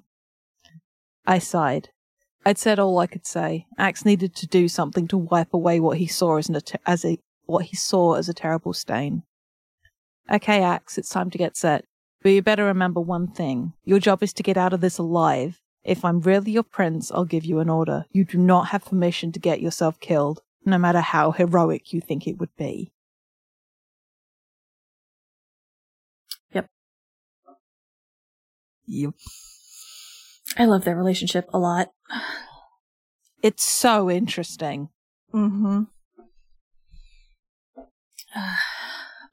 I 1.25 1.39
sighed. 1.39 1.91
I'd 2.45 2.57
said 2.57 2.79
all 2.79 2.97
I 2.99 3.07
could 3.07 3.25
say. 3.25 3.67
Ax 3.77 4.03
needed 4.03 4.35
to 4.35 4.47
do 4.47 4.67
something 4.67 5.07
to 5.09 5.17
wipe 5.17 5.53
away 5.53 5.79
what 5.79 5.97
he 5.97 6.07
saw 6.07 6.37
as, 6.37 6.49
a, 6.49 6.61
as 6.85 7.05
a 7.05 7.19
what 7.45 7.65
he 7.65 7.75
saw 7.75 8.13
as 8.13 8.29
a 8.29 8.33
terrible 8.33 8.73
stain. 8.73 9.23
Okay, 10.31 10.63
Ax, 10.63 10.97
it's 10.97 11.09
time 11.09 11.29
to 11.29 11.37
get 11.37 11.57
set. 11.57 11.85
But 12.23 12.29
you 12.29 12.41
better 12.41 12.65
remember 12.65 13.01
one 13.01 13.27
thing. 13.27 13.73
Your 13.83 13.99
job 13.99 14.23
is 14.23 14.33
to 14.33 14.43
get 14.43 14.57
out 14.57 14.73
of 14.73 14.81
this 14.81 14.97
alive. 14.97 15.59
If 15.83 16.05
I'm 16.05 16.21
really 16.21 16.51
your 16.51 16.63
prince, 16.63 17.11
I'll 17.11 17.25
give 17.25 17.43
you 17.43 17.59
an 17.59 17.69
order. 17.69 18.05
You 18.11 18.23
do 18.25 18.37
not 18.37 18.67
have 18.67 18.85
permission 18.85 19.31
to 19.31 19.39
get 19.39 19.61
yourself 19.61 19.99
killed, 19.99 20.41
no 20.63 20.77
matter 20.77 21.01
how 21.01 21.31
heroic 21.31 21.91
you 21.91 22.01
think 22.01 22.27
it 22.27 22.37
would 22.39 22.55
be. 22.55 22.91
Yep. 26.53 26.67
Yep. 28.85 29.13
I 30.57 30.65
love 30.65 30.83
their 30.83 30.95
relationship 30.95 31.47
a 31.53 31.59
lot. 31.59 31.89
It's 33.43 33.63
so 33.63 34.11
interesting. 34.11 34.89
Mm-hmm. 35.33 35.83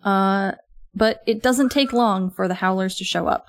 Uh, 0.04 0.52
but 0.94 1.20
it 1.26 1.42
doesn't 1.42 1.70
take 1.70 1.92
long 1.92 2.30
for 2.30 2.46
the 2.46 2.54
Howlers 2.54 2.94
to 2.96 3.04
show 3.04 3.26
up. 3.26 3.46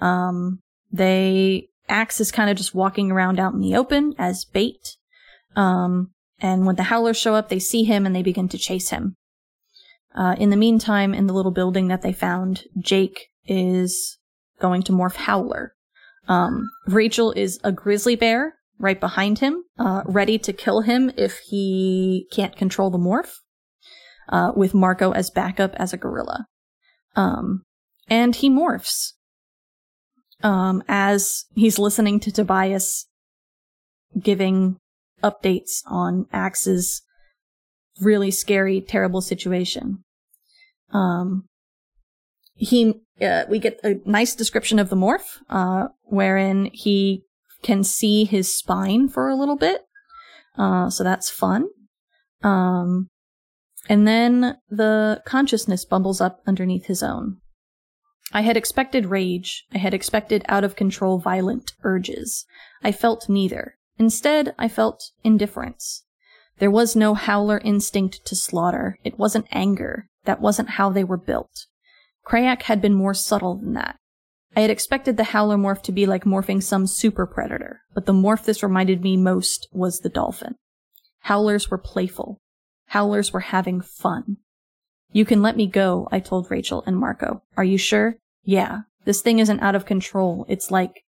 Um, 0.00 0.60
they 0.90 1.68
Ax 1.88 2.20
is 2.20 2.32
kind 2.32 2.50
of 2.50 2.56
just 2.56 2.74
walking 2.74 3.10
around 3.10 3.40
out 3.40 3.54
in 3.54 3.60
the 3.60 3.76
open 3.76 4.14
as 4.18 4.44
bait. 4.44 4.96
Um, 5.56 6.10
and 6.40 6.66
when 6.66 6.76
the 6.76 6.84
Howlers 6.84 7.16
show 7.16 7.34
up, 7.34 7.48
they 7.48 7.58
see 7.58 7.84
him 7.84 8.06
and 8.06 8.14
they 8.14 8.22
begin 8.22 8.48
to 8.50 8.58
chase 8.58 8.90
him. 8.90 9.16
Uh, 10.14 10.36
in 10.38 10.50
the 10.50 10.56
meantime, 10.56 11.14
in 11.14 11.26
the 11.26 11.32
little 11.32 11.52
building 11.52 11.88
that 11.88 12.02
they 12.02 12.12
found, 12.12 12.64
Jake 12.78 13.28
is 13.46 14.18
going 14.60 14.82
to 14.82 14.92
morph 14.92 15.16
Howler. 15.16 15.74
Um, 16.28 16.68
Rachel 16.86 17.32
is 17.32 17.58
a 17.64 17.72
grizzly 17.72 18.14
bear 18.14 18.54
right 18.78 19.00
behind 19.00 19.40
him, 19.40 19.64
uh, 19.78 20.02
ready 20.04 20.38
to 20.38 20.52
kill 20.52 20.82
him 20.82 21.10
if 21.16 21.38
he 21.48 22.28
can't 22.30 22.56
control 22.56 22.90
the 22.90 22.98
morph, 22.98 23.32
uh, 24.28 24.52
with 24.54 24.74
Marco 24.74 25.10
as 25.12 25.30
backup 25.30 25.74
as 25.76 25.92
a 25.92 25.96
gorilla. 25.96 26.46
Um, 27.16 27.62
and 28.08 28.36
he 28.36 28.48
morphs. 28.48 29.12
Um, 30.44 30.84
as 30.86 31.46
he's 31.56 31.80
listening 31.80 32.20
to 32.20 32.30
Tobias 32.30 33.08
giving 34.22 34.76
updates 35.22 35.82
on 35.86 36.26
Ax's 36.32 37.02
really 38.00 38.30
scary, 38.30 38.80
terrible 38.80 39.20
situation. 39.20 40.04
Um, 40.92 41.47
he, 42.58 42.94
uh, 43.20 43.44
we 43.48 43.58
get 43.58 43.80
a 43.82 43.96
nice 44.04 44.34
description 44.34 44.78
of 44.78 44.90
the 44.90 44.96
morph, 44.96 45.38
uh, 45.48 45.88
wherein 46.02 46.70
he 46.72 47.22
can 47.62 47.82
see 47.84 48.24
his 48.24 48.56
spine 48.56 49.08
for 49.08 49.28
a 49.28 49.36
little 49.36 49.56
bit. 49.56 49.82
Uh, 50.56 50.90
so 50.90 51.04
that's 51.04 51.30
fun. 51.30 51.68
Um, 52.42 53.08
and 53.88 54.06
then 54.06 54.58
the 54.68 55.22
consciousness 55.24 55.84
bumbles 55.84 56.20
up 56.20 56.40
underneath 56.46 56.86
his 56.86 57.02
own. 57.02 57.38
I 58.32 58.42
had 58.42 58.56
expected 58.56 59.06
rage. 59.06 59.64
I 59.72 59.78
had 59.78 59.94
expected 59.94 60.44
out 60.48 60.64
of 60.64 60.76
control 60.76 61.18
violent 61.18 61.72
urges. 61.82 62.44
I 62.82 62.92
felt 62.92 63.28
neither. 63.28 63.76
Instead, 63.98 64.54
I 64.58 64.68
felt 64.68 65.12
indifference. 65.24 66.04
There 66.58 66.70
was 66.70 66.94
no 66.94 67.14
howler 67.14 67.60
instinct 67.64 68.26
to 68.26 68.36
slaughter. 68.36 68.98
It 69.04 69.18
wasn't 69.18 69.46
anger. 69.52 70.08
That 70.24 70.40
wasn't 70.40 70.70
how 70.70 70.90
they 70.90 71.04
were 71.04 71.16
built. 71.16 71.66
Crayak 72.28 72.62
had 72.62 72.82
been 72.82 72.94
more 72.94 73.14
subtle 73.14 73.56
than 73.56 73.72
that. 73.72 73.96
I 74.54 74.60
had 74.60 74.70
expected 74.70 75.16
the 75.16 75.24
howler 75.24 75.56
morph 75.56 75.82
to 75.82 75.92
be 75.92 76.04
like 76.04 76.24
morphing 76.24 76.62
some 76.62 76.86
super 76.86 77.26
predator, 77.26 77.80
but 77.94 78.04
the 78.04 78.12
morph 78.12 78.44
this 78.44 78.62
reminded 78.62 79.02
me 79.02 79.16
most 79.16 79.66
was 79.72 80.00
the 80.00 80.10
dolphin. 80.10 80.56
Howlers 81.20 81.70
were 81.70 81.78
playful. 81.78 82.38
Howlers 82.88 83.32
were 83.32 83.40
having 83.40 83.80
fun. 83.80 84.36
You 85.10 85.24
can 85.24 85.40
let 85.40 85.56
me 85.56 85.66
go, 85.66 86.06
I 86.12 86.20
told 86.20 86.50
Rachel 86.50 86.84
and 86.86 86.98
Marco. 86.98 87.42
Are 87.56 87.64
you 87.64 87.78
sure? 87.78 88.16
Yeah. 88.44 88.80
This 89.04 89.22
thing 89.22 89.38
isn't 89.38 89.60
out 89.60 89.74
of 89.74 89.86
control. 89.86 90.44
It's 90.48 90.70
like. 90.70 91.04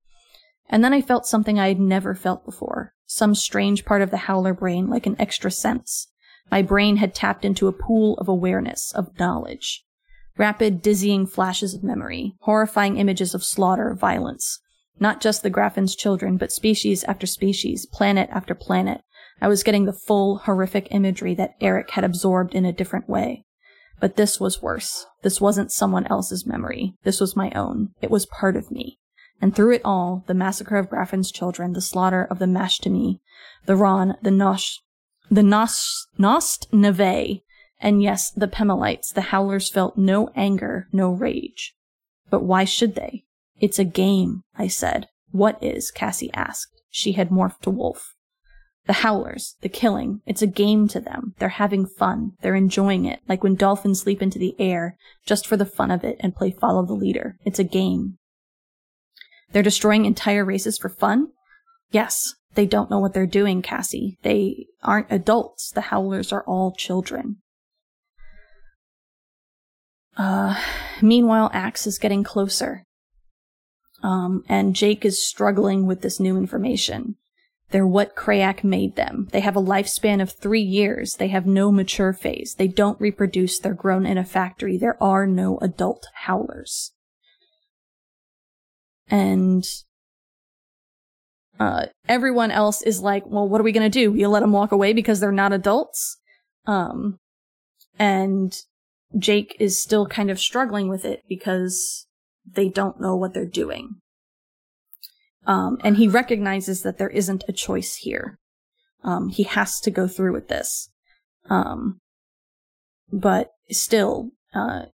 And 0.70 0.84
then 0.84 0.94
I 0.94 1.02
felt 1.02 1.26
something 1.26 1.60
I 1.60 1.68
had 1.68 1.80
never 1.80 2.16
felt 2.16 2.46
before. 2.46 2.94
Some 3.08 3.36
strange 3.36 3.84
part 3.84 4.02
of 4.02 4.12
the 4.12 4.18
howler 4.18 4.54
brain, 4.54 4.88
like 4.88 5.06
an 5.06 5.18
extra 5.20 5.52
sense. 5.52 6.08
My 6.50 6.62
brain 6.62 6.98
had 6.98 7.14
tapped 7.14 7.44
into 7.44 7.68
a 7.68 7.74
pool 7.74 8.18
of 8.20 8.30
awareness, 8.30 8.94
of 8.94 9.18
knowledge. 9.20 9.84
Rapid, 10.40 10.82
dizzying 10.82 11.28
flashes 11.28 11.74
of 11.74 11.84
memory, 11.84 12.34
horrifying 12.40 12.96
images 12.96 13.36
of 13.36 13.44
slaughter, 13.44 13.94
violence. 13.94 14.62
Not 14.98 15.20
just 15.20 15.44
the 15.44 15.50
Graffin's 15.50 15.98
children, 15.98 16.38
but 16.38 16.54
species 16.54 17.04
after 17.04 17.28
species, 17.28 17.86
planet 17.86 18.30
after 18.32 18.56
planet. 18.56 19.02
I 19.42 19.50
was 19.50 19.64
getting 19.64 19.84
the 19.84 19.92
full, 19.92 20.38
horrific 20.38 20.88
imagery 20.92 21.36
that 21.36 21.56
Erek 21.60 21.92
had 21.92 22.06
absorbed 22.06 22.56
in 22.56 22.64
a 22.64 22.72
different 22.72 23.10
way. 23.10 23.44
But 24.00 24.16
this 24.16 24.40
was 24.40 24.62
worse. 24.62 25.06
This 25.24 25.42
wasn't 25.42 25.74
someone 25.74 26.08
else's 26.08 26.48
memory. 26.48 26.94
This 27.04 27.20
was 27.20 27.36
my 27.36 27.52
own. 27.52 27.90
It 28.02 28.10
was 28.10 28.26
part 28.26 28.56
of 28.56 28.72
me. 28.72 28.98
And 29.42 29.54
through 29.54 29.74
it 29.74 29.82
all, 29.84 30.24
the 30.28 30.34
massacre 30.34 30.78
of 30.78 30.90
Graffin's 30.90 31.34
children, 31.34 31.74
the 31.74 31.82
slaughter 31.82 32.24
of 32.24 32.40
the 32.40 32.46
Mashtami, 32.46 33.20
the 33.66 33.76
Ron, 33.76 34.16
the 34.22 34.30
Nosh, 34.30 34.78
the 35.30 35.44
Nos, 35.44 36.08
Nost 36.18 36.72
Neve, 36.72 37.42
and 37.80 38.02
yes, 38.02 38.32
the 38.32 38.48
Pemalites, 38.48 39.14
the 39.14 39.22
Howlers 39.22 39.70
felt 39.70 39.98
no 39.98 40.30
anger, 40.36 40.88
no 40.92 41.12
rage. 41.12 41.74
But 42.30 42.44
why 42.44 42.66
should 42.66 42.96
they? 42.96 43.24
It's 43.60 43.80
a 43.80 43.86
game, 43.86 44.44
I 44.58 44.68
said. 44.68 45.08
What 45.32 45.62
is? 45.62 45.92
Cassie 45.92 46.32
asked. 46.34 46.82
She 46.90 47.14
had 47.14 47.30
morphed 47.30 47.62
to 47.62 47.70
wolf. 47.70 48.16
The 48.86 48.94
howlers, 48.94 49.56
the 49.62 49.70
killing, 49.70 50.22
it's 50.26 50.42
a 50.42 50.48
game 50.48 50.88
to 50.88 51.00
them. 51.00 51.36
They're 51.38 51.50
having 51.50 51.86
fun. 51.86 52.32
They're 52.42 52.56
enjoying 52.56 53.06
it, 53.06 53.20
like 53.28 53.44
when 53.44 53.54
dolphins 53.54 54.08
leap 54.08 54.20
into 54.20 54.40
the 54.40 54.56
air 54.58 54.98
just 55.28 55.46
for 55.46 55.58
the 55.58 55.66
fun 55.66 55.92
of 55.92 56.04
it 56.04 56.18
and 56.22 56.36
play 56.36 56.50
follow 56.50 56.84
the 56.84 56.94
leader. 56.94 57.38
It's 57.46 57.60
a 57.60 57.64
game. 57.64 58.18
They're 59.52 59.62
destroying 59.62 60.06
entire 60.06 60.44
races 60.44 60.80
for 60.80 60.90
fun? 60.90 61.28
Yes. 61.92 62.34
They 62.56 62.66
don't 62.66 62.90
know 62.90 62.98
what 62.98 63.14
they're 63.14 63.28
doing, 63.28 63.62
Cassie. 63.62 64.18
They 64.24 64.66
aren't 64.82 65.12
adults. 65.12 65.70
The 65.70 65.82
howlers 65.82 66.34
are 66.34 66.44
all 66.46 66.74
children. 66.74 67.38
Uh, 70.20 70.62
meanwhile, 71.02 71.50
Ax 71.54 71.88
is 71.88 71.98
getting 71.98 72.24
closer. 72.24 72.84
Um, 74.04 74.44
and 74.50 74.76
Jake 74.76 75.06
is 75.06 75.26
struggling 75.26 75.86
with 75.86 76.02
this 76.02 76.20
new 76.20 76.38
information. 76.38 77.16
They're 77.72 77.88
what 77.88 78.16
Crayak 78.16 78.64
made 78.64 78.96
them. 78.96 79.30
They 79.32 79.40
have 79.40 79.56
a 79.56 79.62
lifespan 79.62 80.22
of 80.22 80.34
three 80.34 80.62
years. 80.62 81.16
They 81.16 81.30
have 81.30 81.46
no 81.46 81.72
mature 81.72 82.12
phase. 82.12 82.56
They 82.58 82.68
don't 82.68 83.00
reproduce. 83.00 83.60
They're 83.60 83.74
grown 83.74 84.06
in 84.06 84.18
a 84.18 84.26
factory. 84.26 84.78
There 84.78 85.02
are 85.02 85.26
no 85.26 85.58
adult 85.60 86.08
howlers. 86.26 86.92
And 89.08 89.64
uh, 91.60 91.88
everyone 92.08 92.52
else 92.52 92.82
is 92.82 93.02
like, 93.02 93.24
well, 93.26 93.48
what 93.48 93.62
are 93.62 93.64
we 93.64 93.72
going 93.72 93.90
to 93.90 94.00
do? 94.12 94.18
You 94.18 94.28
let 94.28 94.42
them 94.42 94.52
walk 94.52 94.72
away 94.72 94.92
because 94.92 95.20
they're 95.20 95.32
not 95.32 95.54
adults? 95.54 96.18
Um, 96.66 97.20
and 97.98 98.54
Jake 99.18 99.56
is 99.60 99.82
still 99.82 100.06
kind 100.06 100.30
of 100.30 100.40
struggling 100.40 100.88
with 100.88 101.06
it 101.06 101.24
because 101.28 102.08
they 102.46 102.70
don't 102.70 103.02
know 103.02 103.16
what 103.16 103.34
they're 103.34 103.46
doing. 103.46 103.96
Um, 105.46 105.78
and 105.84 105.98
he 105.98 106.08
recognizes 106.08 106.84
that 106.84 106.98
there 106.98 107.10
isn't 107.10 107.44
a 107.48 107.54
choice 107.54 107.96
here. 107.96 108.38
Um, 109.04 109.30
he 109.30 109.44
has 109.44 109.80
to 109.82 109.92
go 109.92 110.08
through 110.08 110.34
with 110.34 110.48
this. 110.48 110.90
Um, 111.50 112.00
but 113.12 113.52
still, 113.72 114.30
uh, 114.54 114.86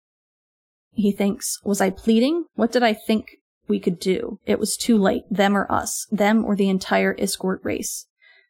he 0.93 1.11
thinks, 1.11 1.59
was 1.63 1.81
I 1.81 1.89
pleading? 1.89 2.45
What 2.55 2.71
did 2.71 2.83
I 2.83 2.93
think 2.93 3.37
we 3.67 3.79
could 3.79 3.99
do? 3.99 4.39
It 4.45 4.59
was 4.59 4.77
too 4.77 4.97
late. 4.97 5.23
Them 5.29 5.57
or 5.57 5.69
us. 5.69 6.07
Them 6.11 6.45
or 6.45 6.55
the 6.55 6.69
entire 6.69 7.13
Iskoort 7.15 7.59
race. 7.63 8.05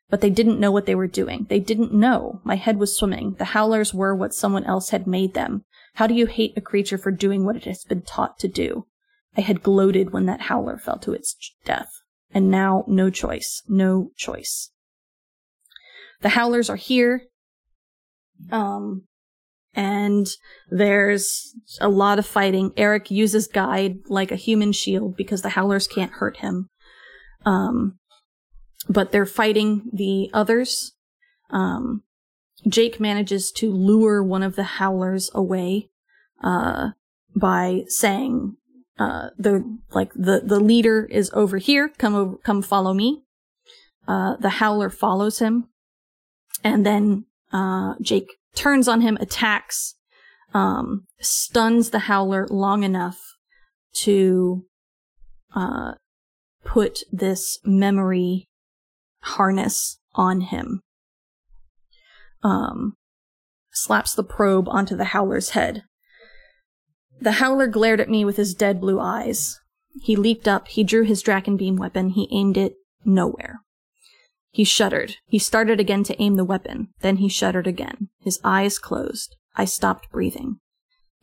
But 0.09 0.21
they 0.21 0.29
didn't 0.29 0.59
know 0.59 0.71
what 0.71 0.85
they 0.85 0.95
were 0.95 1.07
doing. 1.07 1.47
They 1.49 1.59
didn't 1.59 1.93
know. 1.93 2.41
My 2.43 2.55
head 2.55 2.77
was 2.77 2.95
swimming. 2.95 3.35
The 3.39 3.45
howlers 3.45 3.93
were 3.93 4.15
what 4.15 4.33
someone 4.33 4.63
else 4.65 4.89
had 4.89 5.07
made 5.07 5.33
them. 5.33 5.65
How 5.95 6.07
do 6.07 6.13
you 6.13 6.27
hate 6.27 6.53
a 6.55 6.61
creature 6.61 6.97
for 6.97 7.11
doing 7.11 7.43
what 7.43 7.55
it 7.55 7.65
has 7.65 7.83
been 7.83 8.03
taught 8.03 8.37
to 8.39 8.47
do? 8.47 8.85
I 9.35 9.41
had 9.41 9.63
gloated 9.63 10.13
when 10.13 10.25
that 10.27 10.41
howler 10.41 10.77
fell 10.77 10.99
to 10.99 11.13
its 11.13 11.35
death. 11.65 11.89
And 12.31 12.51
now, 12.51 12.83
no 12.87 13.09
choice. 13.09 13.63
No 13.67 14.11
choice. 14.15 14.71
The 16.21 16.29
howlers 16.29 16.69
are 16.69 16.75
here. 16.75 17.23
Um, 18.51 19.03
and 19.73 20.27
there's 20.69 21.53
a 21.81 21.89
lot 21.89 22.19
of 22.19 22.25
fighting. 22.25 22.71
Erek 22.77 23.11
uses 23.11 23.47
guide 23.47 23.97
like 24.07 24.31
a 24.31 24.37
human 24.37 24.71
shield 24.71 25.15
because 25.15 25.41
the 25.41 25.49
howlers 25.49 25.87
can't 25.87 26.13
hurt 26.13 26.37
him. 26.37 26.69
Um, 27.45 27.99
but 28.89 29.11
they're 29.11 29.25
fighting 29.25 29.89
the 29.91 30.29
others. 30.33 30.93
Um, 31.49 32.03
Jake 32.67 32.99
manages 32.99 33.51
to 33.53 33.71
lure 33.71 34.23
one 34.23 34.43
of 34.43 34.55
the 34.55 34.63
howlers 34.63 35.29
away, 35.33 35.89
uh, 36.43 36.89
by 37.35 37.83
saying, 37.87 38.57
uh, 38.97 39.29
the 39.37 39.77
like 39.91 40.13
the 40.13 40.41
the 40.43 40.59
leader 40.59 41.05
is 41.05 41.29
over 41.33 41.57
here. 41.57 41.89
Come 41.97 42.15
over, 42.15 42.37
come 42.37 42.61
follow 42.61 42.93
me. 42.93 43.23
Uh, 44.07 44.37
the 44.37 44.49
howler 44.49 44.89
follows 44.89 45.39
him, 45.39 45.67
and 46.63 46.85
then 46.85 47.25
uh, 47.51 47.95
Jake 48.01 48.29
turns 48.55 48.87
on 48.87 49.01
him, 49.01 49.17
attacks, 49.19 49.95
um, 50.53 51.07
stuns 51.19 51.89
the 51.89 51.99
howler 51.99 52.47
long 52.49 52.83
enough 52.83 53.19
to 53.93 54.65
uh, 55.55 55.93
put 56.63 56.99
this 57.11 57.59
memory 57.65 58.47
harness 59.25 59.99
on 60.13 60.41
him. 60.41 60.81
Um, 62.43 62.93
slaps 63.71 64.13
the 64.13 64.23
probe 64.23 64.69
onto 64.69 64.95
the 64.95 65.05
howler's 65.05 65.51
head. 65.51 65.83
The 67.19 67.33
howler 67.33 67.67
glared 67.67 67.99
at 67.99 68.09
me 68.09 68.23
with 68.25 68.37
his 68.37 68.53
dead 68.53 68.79
blue 68.79 68.99
eyes. 68.99 69.59
He 70.01 70.15
leaped 70.15 70.47
up, 70.47 70.67
he 70.67 70.83
drew 70.83 71.03
his 71.03 71.23
Dracon 71.23 71.57
beam 71.57 71.75
weapon, 71.75 72.09
he 72.09 72.29
aimed 72.31 72.57
it 72.57 72.73
nowhere. 73.03 73.61
He 74.51 74.63
shuddered. 74.63 75.15
He 75.25 75.39
started 75.39 75.79
again 75.79 76.03
to 76.03 76.21
aim 76.21 76.35
the 76.35 76.45
weapon. 76.45 76.89
Then 77.01 77.17
he 77.17 77.27
shuddered 77.27 77.67
again. 77.67 78.09
His 78.19 78.39
eyes 78.43 78.79
closed. 78.79 79.35
I 79.55 79.65
stopped 79.65 80.09
breathing. 80.11 80.59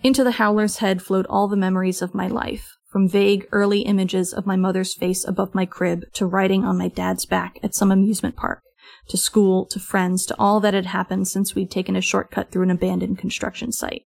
Into 0.03 0.25
the 0.25 0.33
howler's 0.33 0.79
head 0.79 1.01
flowed 1.01 1.27
all 1.27 1.49
the 1.49 1.57
memories 1.57 2.03
of 2.03 2.15
my 2.15 2.27
life, 2.27 2.77
from 2.93 3.09
vague 3.09 3.49
early 3.53 3.81
images 3.81 4.35
of 4.35 4.47
my 4.47 4.55
mother's 4.55 4.93
face 4.93 5.27
above 5.27 5.55
my 5.55 5.65
crib 5.65 6.05
to 6.13 6.27
riding 6.27 6.63
on 6.63 6.77
my 6.77 6.89
dad's 6.89 7.25
back 7.25 7.59
at 7.63 7.75
some 7.75 7.91
amusement 7.91 8.37
park, 8.37 8.63
to 9.09 9.17
school, 9.17 9.65
to 9.65 9.81
friends, 9.81 10.27
to 10.27 10.37
all 10.39 10.61
that 10.61 10.75
had 10.75 10.87
happened 10.87 11.27
since 11.27 11.55
we'd 11.55 11.71
taken 11.71 11.97
a 11.97 12.03
shortcut 12.03 12.51
through 12.51 12.65
an 12.65 12.71
abandoned 12.71 13.17
construction 13.17 13.73
site. 13.73 14.03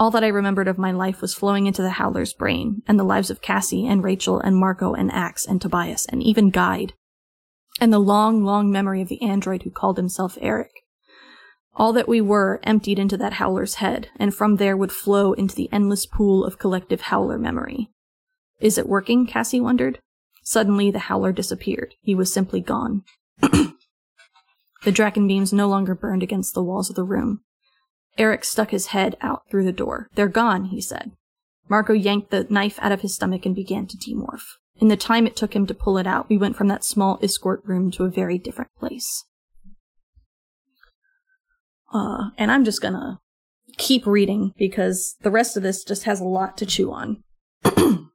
All 0.00 0.10
that 0.10 0.24
I 0.24 0.28
remembered 0.28 0.66
of 0.66 0.78
my 0.78 0.90
life 0.90 1.20
was 1.20 1.34
flowing 1.34 1.66
into 1.66 1.80
the 1.80 1.90
Howler's 1.90 2.32
brain, 2.32 2.82
and 2.88 2.98
the 2.98 3.04
lives 3.04 3.30
of 3.30 3.40
Cassie 3.40 3.86
and 3.86 4.02
Rachel 4.02 4.40
and 4.40 4.56
Marco 4.56 4.94
and 4.94 5.12
Ax 5.12 5.46
and 5.46 5.60
Tobias 5.60 6.04
and 6.06 6.20
even 6.20 6.50
Guide. 6.50 6.94
And 7.80 7.92
the 7.92 8.00
long, 8.00 8.44
long 8.44 8.72
memory 8.72 9.00
of 9.00 9.08
the 9.08 9.22
android 9.22 9.62
who 9.62 9.70
called 9.70 9.96
himself 9.96 10.36
Erek. 10.40 10.72
All 11.76 11.92
that 11.92 12.08
we 12.08 12.20
were 12.20 12.58
emptied 12.64 12.98
into 12.98 13.16
that 13.18 13.34
Howler's 13.34 13.74
head, 13.74 14.08
and 14.16 14.34
from 14.34 14.56
there 14.56 14.76
would 14.76 14.90
flow 14.90 15.34
into 15.34 15.54
the 15.54 15.68
endless 15.72 16.04
pool 16.04 16.44
of 16.44 16.58
collective 16.58 17.02
Howler 17.02 17.38
memory. 17.38 17.90
Is 18.60 18.78
it 18.78 18.88
working? 18.88 19.26
Cassie 19.26 19.60
wondered. 19.60 20.00
Suddenly, 20.42 20.90
the 20.90 21.00
Howler 21.00 21.32
disappeared. 21.32 21.94
He 22.00 22.14
was 22.14 22.32
simply 22.32 22.60
gone. 22.60 23.02
the 23.40 23.72
Dracon 24.86 25.28
beams 25.28 25.52
no 25.52 25.68
longer 25.68 25.94
burned 25.94 26.22
against 26.22 26.54
the 26.54 26.62
walls 26.62 26.90
of 26.90 26.96
the 26.96 27.04
room. 27.04 27.40
Erek 28.16 28.44
stuck 28.44 28.70
his 28.70 28.86
head 28.86 29.16
out 29.20 29.42
through 29.50 29.64
the 29.64 29.72
door. 29.72 30.08
They're 30.14 30.28
gone, 30.28 30.66
he 30.66 30.80
said. 30.80 31.12
Marco 31.68 31.92
yanked 31.92 32.30
the 32.30 32.46
knife 32.48 32.78
out 32.80 32.92
of 32.92 33.02
his 33.02 33.14
stomach 33.14 33.46
and 33.46 33.54
began 33.54 33.86
to 33.86 33.96
demorph. 33.96 34.56
In 34.80 34.88
the 34.88 34.96
time 34.96 35.26
it 35.26 35.36
took 35.36 35.54
him 35.54 35.66
to 35.66 35.74
pull 35.74 35.98
it 35.98 36.06
out, 36.06 36.28
we 36.28 36.38
went 36.38 36.56
from 36.56 36.68
that 36.68 36.84
small 36.84 37.18
Iskoort 37.18 37.60
room 37.64 37.90
to 37.92 38.04
a 38.04 38.10
very 38.10 38.38
different 38.38 38.70
place. 38.78 39.24
Uh, 41.92 42.30
and 42.36 42.50
I'm 42.50 42.64
just 42.64 42.80
gonna 42.80 43.20
keep 43.76 44.06
reading 44.06 44.52
because 44.56 45.16
the 45.22 45.30
rest 45.30 45.56
of 45.56 45.62
this 45.62 45.84
just 45.84 46.04
has 46.04 46.20
a 46.20 46.24
lot 46.24 46.56
to 46.58 46.66
chew 46.66 46.92
on. 46.92 47.22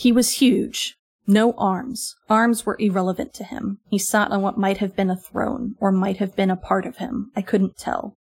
he 0.00 0.12
was 0.12 0.40
huge, 0.40 0.96
no 1.26 1.52
arms. 1.58 2.16
Arms 2.30 2.64
were 2.64 2.78
irrelevant 2.80 3.34
to 3.34 3.44
him. 3.44 3.80
He 3.90 3.98
sat 3.98 4.30
on 4.30 4.40
what 4.40 4.56
might 4.56 4.78
have 4.78 4.96
been 4.96 5.10
a 5.10 5.16
throne, 5.16 5.74
or 5.78 5.92
might 5.92 6.16
have 6.16 6.34
been 6.34 6.50
a 6.50 6.56
part 6.56 6.86
of 6.86 6.96
him. 6.96 7.30
I 7.36 7.42
couldn't 7.42 7.76
tell. 7.76 8.14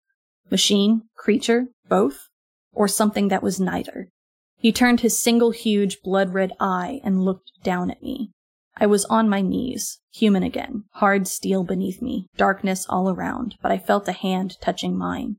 Machine? 0.50 1.04
Creature? 1.16 1.68
Both? 1.88 2.30
Or 2.74 2.88
something 2.88 3.28
that 3.28 3.44
was 3.44 3.60
neither. 3.60 4.10
He 4.58 4.72
turned 4.72 5.02
his 5.02 5.22
single 5.22 5.52
huge 5.52 6.02
blood 6.02 6.34
red 6.34 6.52
eye 6.60 7.00
and 7.04 7.24
looked 7.24 7.52
down 7.64 7.92
at 7.92 8.02
me. 8.02 8.32
I 8.76 8.88
was 8.88 9.06
on 9.06 9.30
my 9.30 9.42
knees, 9.42 10.00
human 10.12 10.42
again, 10.42 10.86
hard 10.94 11.28
steel 11.28 11.64
beneath 11.64 12.02
me, 12.02 12.26
darkness 12.38 12.88
all 12.90 13.08
around, 13.08 13.54
but 13.62 13.72
I 13.72 13.78
felt 13.78 14.08
a 14.08 14.14
hand 14.14 14.58
touching 14.64 14.98
mine. 14.98 15.36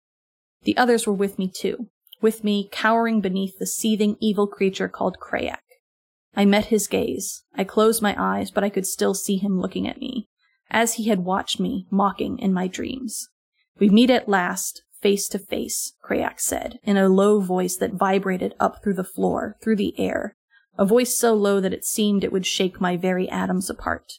The 0.63 0.77
others 0.77 1.05
were 1.05 1.13
with 1.13 1.37
me 1.37 1.51
too, 1.53 1.89
with 2.21 2.45
me 2.45 2.69
cowering 2.71 3.21
beneath 3.21 3.59
the 3.59 3.67
seething 3.67 4.17
evil 4.21 4.47
creature 4.47 4.89
called 4.89 5.17
Crayak. 5.21 5.59
I 6.35 6.45
met 6.45 6.67
his 6.67 6.87
gaze. 6.87 7.45
I 7.55 7.65
closed 7.65 8.03
my 8.03 8.15
eyes, 8.19 8.51
but 8.51 8.65
I 8.65 8.69
could 8.69 8.87
still 8.87 9.15
see 9.15 9.37
him 9.37 9.61
looking 9.61 9.89
at 9.89 10.01
me, 10.01 10.29
as 10.71 10.95
he 10.95 11.09
had 11.09 11.25
watched 11.25 11.59
me, 11.59 11.87
mocking 11.91 12.39
in 12.39 12.53
my 12.53 12.69
dreams. 12.69 13.29
We 13.79 13.89
meet 13.89 14.11
at 14.11 14.29
last, 14.29 14.83
face 15.01 15.29
to 15.29 15.39
face, 15.39 15.95
Crayak 16.05 16.41
said, 16.41 16.79
in 16.83 16.97
a 16.97 17.09
low 17.09 17.41
voice 17.41 17.77
that 17.77 17.95
vibrated 17.95 18.55
up 18.59 18.83
through 18.83 18.95
the 18.95 19.05
floor, 19.05 19.57
through 19.63 19.77
the 19.77 19.99
air, 19.99 20.37
a 20.77 20.85
voice 20.85 21.19
so 21.19 21.35
low 21.35 21.61
that 21.61 21.73
it 21.73 21.85
seemed 21.85 22.23
it 22.23 22.33
would 22.33 22.47
shake 22.47 22.81
my 22.81 22.97
very 22.97 23.29
atoms 23.29 23.69
apart. 23.69 24.15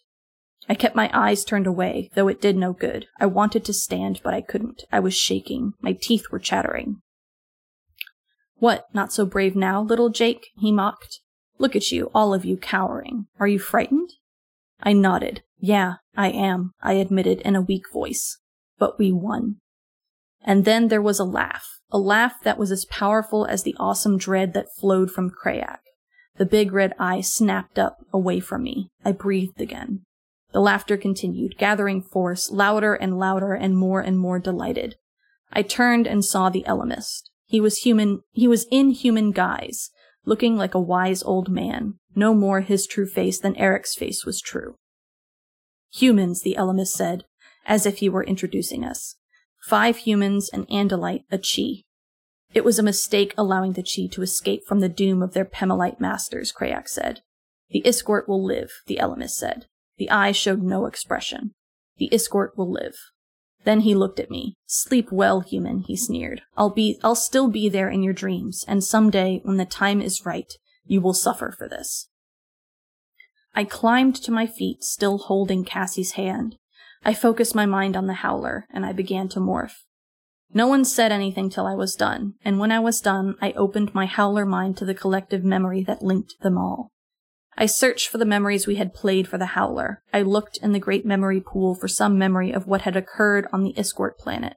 I 0.68 0.76
kept 0.76 0.96
my 0.96 1.10
eyes 1.14 1.44
turned 1.44 1.66
away, 1.66 2.12
though 2.14 2.28
it 2.28 2.42
did 2.42 2.56
no 2.56 2.74
good. 2.74 3.08
I 3.20 3.26
wanted 3.26 3.66
to 3.66 3.74
stand, 3.74 4.22
but 4.24 4.34
I 4.34 4.42
couldn't. 4.42 4.84
I 4.92 5.00
was 5.00 5.16
shaking. 5.16 5.74
My 5.82 5.94
teeth 5.94 6.26
were 6.32 6.38
chattering. 6.38 7.02
What, 8.56 8.86
not 8.94 9.12
so 9.12 9.26
brave 9.26 9.56
now, 9.56 9.82
little 9.82 10.10
Jake? 10.10 10.48
he 10.58 10.72
mocked. 10.72 11.22
Look 11.60 11.76
at 11.76 11.92
you, 11.92 12.10
all 12.16 12.34
of 12.34 12.46
you 12.46 12.58
cowering. 12.58 13.28
Are 13.40 13.48
you 13.48 13.60
frightened? 13.60 14.12
I 14.82 14.94
nodded. 14.94 15.44
Yeah, 15.60 15.96
I 16.16 16.30
am, 16.30 16.72
I 16.82 16.94
admitted 16.94 17.42
in 17.42 17.56
a 17.56 17.62
weak 17.62 17.92
voice. 17.92 18.40
But 18.78 18.98
we 18.98 19.12
won. 19.12 19.58
And 20.42 20.64
then 20.64 20.88
there 20.88 21.02
was 21.02 21.20
a 21.20 21.26
laugh, 21.26 21.80
a 21.92 21.98
laugh 21.98 22.36
that 22.44 22.58
was 22.58 22.72
as 22.72 22.86
powerful 22.86 23.46
as 23.46 23.64
the 23.64 23.76
awesome 23.78 24.18
dread 24.18 24.54
that 24.54 24.74
flowed 24.80 25.12
from 25.12 25.30
Crayak. 25.30 25.80
The 26.38 26.46
big 26.46 26.72
red 26.72 26.94
eye 26.98 27.20
snapped 27.20 27.78
up 27.78 27.98
away 28.14 28.40
from 28.40 28.64
me. 28.64 28.88
I 29.04 29.12
breathed 29.12 29.60
again. 29.60 30.04
The 30.54 30.62
laughter 30.62 30.96
continued, 30.96 31.58
gathering 31.58 32.02
force, 32.02 32.50
louder 32.50 32.96
and 32.96 33.20
louder 33.20 33.54
and 33.54 33.78
more 33.78 34.00
and 34.00 34.18
more 34.18 34.40
delighted. 34.40 34.96
I 35.52 35.62
turned 35.64 36.08
and 36.08 36.24
saw 36.24 36.50
the 36.50 36.64
Ellimist. 36.66 37.30
He 37.46 37.60
was 37.60 37.80
human, 37.80 38.22
he 38.32 38.48
was 38.48 38.66
in 38.72 38.92
human 38.92 39.32
guise, 39.32 39.90
looking 40.30 40.56
like 40.56 40.76
a 40.76 40.80
wise 40.80 41.24
old 41.24 41.50
man, 41.50 41.96
no 42.14 42.36
more 42.36 42.62
his 42.62 42.86
true 42.86 43.08
face 43.08 43.40
than 43.40 43.56
Erek's 43.56 43.96
face 43.96 44.26
was 44.28 44.40
true. 44.40 44.76
Humans, 45.96 46.44
the 46.44 46.56
Ellimist 46.56 46.92
said, 46.92 47.24
as 47.66 47.88
if 47.88 47.98
he 47.98 48.10
were 48.10 48.24
introducing 48.24 48.86
us. 48.86 49.16
Five 49.64 49.98
humans, 49.98 50.48
an 50.54 50.68
Andalite, 50.68 51.24
a 51.32 51.40
Chee. 51.40 51.84
It 52.54 52.64
was 52.64 52.78
a 52.78 52.84
mistake 52.84 53.34
allowing 53.40 53.74
the 53.74 53.82
Chee 53.82 54.08
to 54.10 54.22
escape 54.22 54.68
from 54.68 54.82
the 54.82 54.88
doom 54.88 55.24
of 55.24 55.34
their 55.34 55.46
Pemalite 55.46 56.00
masters, 56.00 56.54
Crayak 56.54 56.88
said. 56.88 57.22
The 57.72 57.82
Iskoort 57.84 58.28
will 58.28 58.44
live, 58.44 58.70
the 58.86 59.00
Ellimist 59.02 59.32
said. 59.32 59.66
The 59.98 60.12
eye 60.12 60.32
showed 60.32 60.62
no 60.62 60.86
expression. 60.86 61.54
The 61.98 62.10
Iskoort 62.12 62.56
will 62.56 62.72
live. 62.72 62.96
Then 63.66 63.82
he 63.82 63.94
looked 63.94 64.20
at 64.20 64.32
me. 64.32 64.56
Sleep 64.66 65.12
well, 65.12 65.42
human, 65.42 65.80
he 65.80 65.96
sneered. 65.96 66.42
I'll 66.56 66.70
be, 66.70 67.00
I'll 67.04 67.16
still 67.16 67.50
be 67.50 67.70
there 67.70 67.90
in 67.90 68.04
your 68.04 68.14
dreams, 68.14 68.64
and 68.68 68.84
someday, 68.84 69.42
when 69.44 69.58
the 69.58 69.66
time 69.66 70.02
is 70.02 70.26
right, 70.26 70.52
you 70.86 71.02
will 71.02 71.14
suffer 71.14 71.54
for 71.58 71.68
this. 71.68 72.08
I 73.54 73.64
climbed 73.64 74.16
to 74.18 74.32
my 74.32 74.48
feet, 74.48 74.84
still 74.84 75.18
holding 75.18 75.66
Cassie's 75.66 76.14
hand. 76.14 76.56
I 77.04 77.14
focused 77.14 77.56
my 77.56 77.66
mind 77.66 77.96
on 77.98 78.08
the 78.08 78.14
howler, 78.14 78.66
and 78.72 78.86
I 78.86 78.94
began 78.94 79.28
to 79.30 79.40
morph. 79.40 79.84
No 80.54 80.68
one 80.68 80.84
said 80.84 81.12
anything 81.12 81.50
till 81.50 81.68
I 81.68 81.76
was 81.76 81.96
done, 81.96 82.34
and 82.44 82.60
when 82.60 82.72
I 82.72 82.80
was 82.80 83.02
done, 83.02 83.36
I 83.42 83.52
opened 83.52 83.94
my 83.94 84.06
howler 84.06 84.46
mind 84.46 84.78
to 84.78 84.86
the 84.86 84.96
collective 84.96 85.44
memory 85.44 85.84
that 85.84 86.02
linked 86.02 86.36
them 86.42 86.58
all. 86.58 86.92
I 87.62 87.66
searched 87.66 88.08
for 88.08 88.18
the 88.18 88.26
memories 88.26 88.66
we 88.66 88.76
had 88.76 88.94
played 88.94 89.28
for 89.28 89.38
the 89.38 89.48
Howler. 89.48 90.02
I 90.14 90.22
looked 90.22 90.58
in 90.64 90.72
the 90.72 90.80
great 90.80 91.06
memory 91.06 91.42
pool 91.42 91.76
for 91.76 91.90
some 91.90 92.18
memory 92.18 92.54
of 92.54 92.68
what 92.68 92.84
had 92.84 92.96
occurred 92.96 93.48
on 93.52 93.64
the 93.64 93.74
Iskoort 93.74 94.18
planet. 94.18 94.56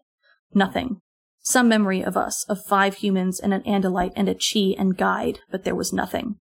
Nothing. 0.55 1.01
Some 1.41 1.69
memory 1.69 2.05
of 2.05 2.17
us, 2.17 2.45
of 2.49 2.65
five 2.65 2.95
humans 2.95 3.41
and 3.41 3.53
an 3.53 3.63
Andalite 3.63 4.13
and 4.15 4.29
a 4.29 4.37
Chee 4.37 4.77
and 4.79 4.97
Guide, 4.97 5.41
but 5.51 5.65
there 5.65 5.75
was 5.75 5.93
nothing. 5.93 6.37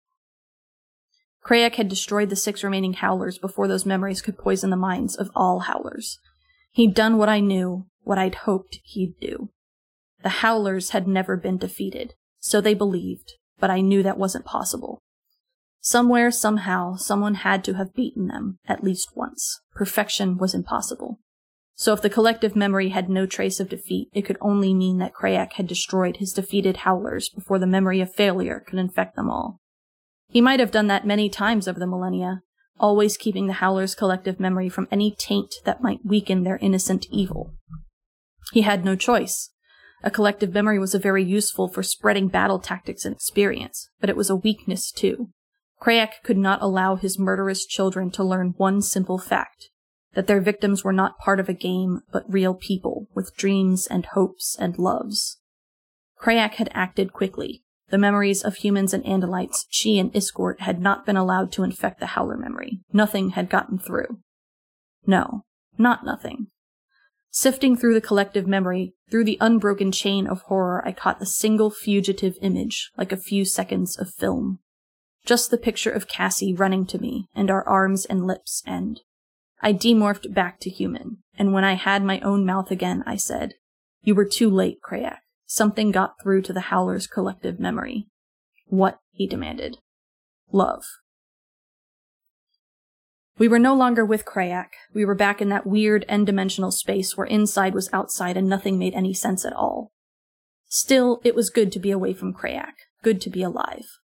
Crayak 1.46 1.76
had 1.76 1.88
destroyed 1.88 2.28
the 2.28 2.34
six 2.34 2.64
remaining 2.64 2.94
Howlers 2.94 3.38
before 3.38 3.68
those 3.68 3.86
memories 3.86 4.20
could 4.20 4.36
poison 4.36 4.70
the 4.70 4.76
minds 4.76 5.14
of 5.14 5.30
all 5.36 5.60
Howlers. 5.60 6.18
He'd 6.72 6.92
done 6.92 7.18
what 7.18 7.28
I 7.28 7.38
knew, 7.38 7.86
what 8.02 8.18
I'd 8.18 8.34
hoped 8.34 8.80
he'd 8.82 9.14
do. 9.20 9.50
The 10.24 10.40
Howlers 10.40 10.90
had 10.90 11.06
never 11.06 11.36
been 11.36 11.56
defeated, 11.56 12.14
so 12.40 12.60
they 12.60 12.74
believed, 12.74 13.34
but 13.60 13.70
I 13.70 13.80
knew 13.80 14.02
that 14.02 14.18
wasn't 14.18 14.44
possible. 14.44 14.98
Somewhere, 15.80 16.30
somehow, 16.30 16.96
someone 16.96 17.34
had 17.36 17.62
to 17.64 17.74
have 17.74 17.94
beaten 17.94 18.26
them, 18.26 18.58
at 18.66 18.84
least 18.84 19.10
once. 19.14 19.60
Perfection 19.74 20.36
was 20.36 20.54
impossible. 20.54 21.20
So 21.74 21.92
if 21.92 22.02
the 22.02 22.10
collective 22.10 22.56
memory 22.56 22.88
had 22.88 23.08
no 23.08 23.24
trace 23.24 23.60
of 23.60 23.68
defeat, 23.68 24.08
it 24.12 24.22
could 24.22 24.36
only 24.40 24.74
mean 24.74 24.98
that 24.98 25.14
Crayak 25.14 25.52
had 25.52 25.68
destroyed 25.68 26.16
his 26.16 26.32
defeated 26.32 26.78
howlers 26.78 27.28
before 27.28 27.60
the 27.60 27.68
memory 27.68 28.00
of 28.00 28.12
failure 28.12 28.64
could 28.66 28.80
infect 28.80 29.14
them 29.14 29.30
all. 29.30 29.60
He 30.28 30.40
might 30.40 30.58
have 30.58 30.72
done 30.72 30.88
that 30.88 31.06
many 31.06 31.28
times 31.28 31.68
over 31.68 31.78
the 31.78 31.86
millennia, 31.86 32.42
always 32.80 33.16
keeping 33.16 33.46
the 33.46 33.54
howlers' 33.54 33.94
collective 33.94 34.40
memory 34.40 34.68
from 34.68 34.88
any 34.90 35.14
taint 35.16 35.54
that 35.64 35.80
might 35.80 36.04
weaken 36.04 36.42
their 36.42 36.58
innocent 36.58 37.06
evil. 37.10 37.54
He 38.52 38.62
had 38.62 38.84
no 38.84 38.96
choice. 38.96 39.50
A 40.02 40.10
collective 40.10 40.52
memory 40.52 40.78
was 40.78 40.94
a 40.94 40.98
very 40.98 41.24
useful 41.24 41.68
for 41.68 41.82
spreading 41.82 42.28
battle 42.28 42.58
tactics 42.58 43.04
and 43.04 43.14
experience, 43.14 43.88
but 44.00 44.10
it 44.10 44.16
was 44.16 44.30
a 44.30 44.36
weakness 44.36 44.90
too. 44.90 45.30
Crayak 45.80 46.22
could 46.22 46.36
not 46.36 46.60
allow 46.60 46.96
his 46.96 47.18
murderous 47.18 47.64
children 47.64 48.10
to 48.12 48.24
learn 48.24 48.54
one 48.56 48.82
simple 48.82 49.18
fact 49.18 49.70
that 50.14 50.26
their 50.26 50.40
victims 50.40 50.82
were 50.82 50.92
not 50.92 51.18
part 51.18 51.38
of 51.38 51.48
a 51.48 51.54
game, 51.54 52.00
but 52.12 52.24
real 52.32 52.54
people 52.54 53.08
with 53.14 53.36
dreams 53.36 53.86
and 53.86 54.06
hopes 54.06 54.56
and 54.58 54.78
loves. 54.78 55.38
Crayak 56.20 56.54
had 56.54 56.70
acted 56.72 57.12
quickly. 57.12 57.62
The 57.90 57.98
memories 57.98 58.42
of 58.42 58.56
humans 58.56 58.92
and 58.92 59.04
Andalites, 59.04 59.64
Chee 59.70 59.98
and 59.98 60.12
Iskoort 60.12 60.60
had 60.60 60.80
not 60.80 61.06
been 61.06 61.16
allowed 61.16 61.52
to 61.52 61.62
infect 61.62 62.00
the 62.00 62.06
Howler 62.06 62.36
memory. 62.36 62.80
Nothing 62.92 63.30
had 63.30 63.48
gotten 63.48 63.78
through. 63.78 64.18
No, 65.06 65.44
not 65.78 66.04
nothing. 66.04 66.48
Sifting 67.30 67.76
through 67.76 67.94
the 67.94 68.00
collective 68.00 68.46
memory, 68.46 68.94
through 69.10 69.24
the 69.24 69.38
unbroken 69.40 69.92
chain 69.92 70.26
of 70.26 70.42
horror, 70.42 70.82
I 70.84 70.92
caught 70.92 71.22
a 71.22 71.26
single 71.26 71.70
fugitive 71.70 72.36
image, 72.42 72.90
like 72.98 73.12
a 73.12 73.16
few 73.16 73.44
seconds 73.44 73.96
of 73.96 74.12
film. 74.12 74.58
Just 75.28 75.50
the 75.50 75.58
picture 75.58 75.90
of 75.90 76.08
Cassie 76.08 76.54
running 76.54 76.86
to 76.86 76.98
me, 76.98 77.28
and 77.34 77.50
our 77.50 77.62
arms 77.68 78.06
and 78.06 78.26
lips 78.26 78.62
end. 78.66 79.02
I 79.60 79.74
demorphed 79.74 80.32
back 80.32 80.58
to 80.60 80.70
human, 80.70 81.18
and 81.38 81.52
when 81.52 81.64
I 81.64 81.74
had 81.74 82.02
my 82.02 82.18
own 82.20 82.46
mouth 82.46 82.70
again, 82.70 83.04
I 83.06 83.16
said, 83.16 83.52
You 84.00 84.14
were 84.14 84.24
too 84.24 84.48
late, 84.48 84.78
Crayak. 84.80 85.18
Something 85.44 85.90
got 85.90 86.14
through 86.22 86.40
to 86.42 86.54
the 86.54 86.72
Howler's 86.72 87.06
collective 87.06 87.60
memory. 87.60 88.06
What? 88.68 89.00
he 89.10 89.26
demanded. 89.26 89.76
Love. 90.50 90.84
We 93.36 93.48
were 93.48 93.58
no 93.58 93.74
longer 93.74 94.06
with 94.06 94.24
Crayak. 94.24 94.70
We 94.94 95.04
were 95.04 95.14
back 95.14 95.42
in 95.42 95.50
that 95.50 95.66
weird 95.66 96.06
n-dimensional 96.08 96.70
space 96.70 97.18
where 97.18 97.26
inside 97.26 97.74
was 97.74 97.90
outside 97.92 98.38
and 98.38 98.48
nothing 98.48 98.78
made 98.78 98.94
any 98.94 99.12
sense 99.12 99.44
at 99.44 99.52
all. 99.52 99.92
Still, 100.68 101.20
it 101.22 101.34
was 101.34 101.50
good 101.50 101.70
to 101.72 101.78
be 101.78 101.90
away 101.90 102.14
from 102.14 102.32
Crayak. 102.32 102.76
Good 103.02 103.20
to 103.20 103.28
be 103.28 103.42
alive. 103.42 103.98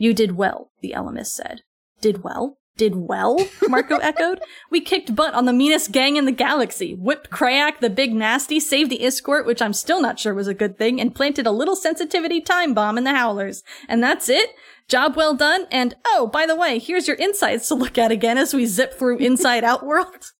You 0.00 0.14
did 0.14 0.34
well, 0.34 0.70
the 0.80 0.94
Ellimist 0.96 1.26
said. 1.26 1.60
Did 2.00 2.22
well? 2.22 2.56
Did 2.78 2.96
well? 2.96 3.38
Marco 3.68 3.98
echoed. 3.98 4.40
We 4.70 4.80
kicked 4.80 5.14
butt 5.14 5.34
on 5.34 5.44
the 5.44 5.52
meanest 5.52 5.92
gang 5.92 6.16
in 6.16 6.24
the 6.24 6.32
galaxy, 6.32 6.94
whipped 6.94 7.28
Crayak 7.28 7.80
the 7.80 7.90
big 7.90 8.14
nasty, 8.14 8.60
saved 8.60 8.90
the 8.90 9.00
Iskoort, 9.00 9.44
which 9.44 9.60
I'm 9.60 9.74
still 9.74 10.00
not 10.00 10.18
sure 10.18 10.32
was 10.32 10.48
a 10.48 10.54
good 10.54 10.78
thing, 10.78 11.02
and 11.02 11.14
planted 11.14 11.46
a 11.46 11.50
little 11.50 11.76
sensitivity 11.76 12.40
time 12.40 12.72
bomb 12.72 12.96
in 12.96 13.04
the 13.04 13.12
Howlers. 13.12 13.62
And 13.90 14.02
that's 14.02 14.30
it? 14.30 14.48
Job 14.88 15.16
well 15.16 15.34
done, 15.34 15.66
and 15.70 15.94
oh, 16.06 16.30
by 16.32 16.46
the 16.46 16.56
way, 16.56 16.78
here's 16.78 17.06
your 17.06 17.18
insides 17.18 17.68
to 17.68 17.74
look 17.74 17.98
at 17.98 18.10
again 18.10 18.38
as 18.38 18.54
we 18.54 18.64
zip 18.64 18.94
through 18.94 19.18
Inside 19.20 19.64
Out 19.64 19.84
World. 19.84 20.32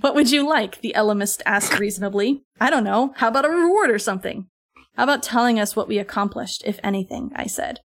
what 0.00 0.14
would 0.14 0.30
you 0.30 0.48
like? 0.48 0.80
The 0.80 0.94
Ellimist 0.96 1.42
asked 1.44 1.80
reasonably. 1.80 2.44
I 2.60 2.70
don't 2.70 2.84
know. 2.84 3.14
How 3.16 3.26
about 3.26 3.46
a 3.46 3.50
reward 3.50 3.90
or 3.90 3.98
something? 3.98 4.46
How 4.94 5.04
about 5.04 5.22
telling 5.22 5.58
us 5.58 5.74
what 5.74 5.88
we 5.88 5.98
accomplished, 5.98 6.62
if 6.64 6.78
anything? 6.82 7.32
I 7.34 7.46
said. 7.46 7.80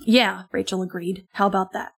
Yeah, 0.00 0.44
Rachel 0.52 0.82
agreed. 0.82 1.26
How 1.32 1.46
about 1.46 1.72
that? 1.72 1.92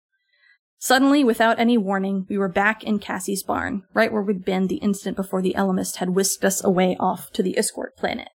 Suddenly, 0.78 1.24
without 1.24 1.60
any 1.60 1.78
warning, 1.78 2.26
we 2.30 2.38
were 2.38 2.50
back 2.50 2.84
in 2.84 3.00
Cassie's 3.00 3.44
barn, 3.44 3.84
right 3.94 4.12
where 4.12 4.22
we'd 4.22 4.46
been 4.46 4.68
the 4.68 4.76
instant 4.78 5.16
before 5.16 5.42
the 5.42 5.56
Ellimist 5.58 5.98
had 5.98 6.10
whisked 6.10 6.44
us 6.44 6.64
away 6.64 6.96
off 7.00 7.32
to 7.32 7.42
the 7.42 7.56
Iskoort 7.58 7.96
planet. 7.98 8.30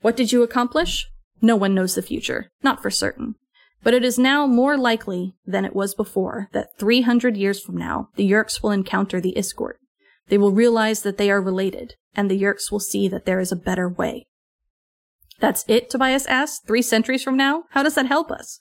What 0.00 0.16
did 0.16 0.32
you 0.32 0.42
accomplish? 0.42 1.06
No 1.42 1.56
one 1.56 1.74
knows 1.74 1.94
the 1.94 2.02
future, 2.02 2.50
not 2.62 2.80
for 2.80 2.90
certain. 2.90 3.34
But 3.82 3.94
it 3.94 4.04
is 4.04 4.18
now 4.18 4.46
more 4.46 4.76
likely 4.76 5.34
than 5.44 5.64
it 5.64 5.74
was 5.74 5.94
before 5.94 6.48
that 6.52 6.78
300 6.78 7.36
years 7.36 7.60
from 7.60 7.76
now, 7.76 8.08
the 8.16 8.30
Yeerks 8.30 8.62
will 8.62 8.70
encounter 8.70 9.20
the 9.20 9.34
Iskoort. 9.36 9.74
They 10.28 10.38
will 10.38 10.52
realize 10.52 11.02
that 11.02 11.18
they 11.18 11.30
are 11.30 11.40
related, 11.42 11.94
and 12.14 12.30
the 12.30 12.40
Yeerks 12.40 12.72
will 12.72 12.80
see 12.80 13.06
that 13.08 13.26
there 13.26 13.40
is 13.40 13.52
a 13.52 13.56
better 13.56 13.88
way. 13.88 14.26
That's 15.40 15.64
it, 15.68 15.90
Tobias 15.90 16.26
asked. 16.26 16.66
Three 16.66 16.82
centuries 16.82 17.22
from 17.22 17.36
now? 17.36 17.64
How 17.70 17.82
does 17.82 17.94
that 17.94 18.06
help 18.06 18.30
us? 18.30 18.58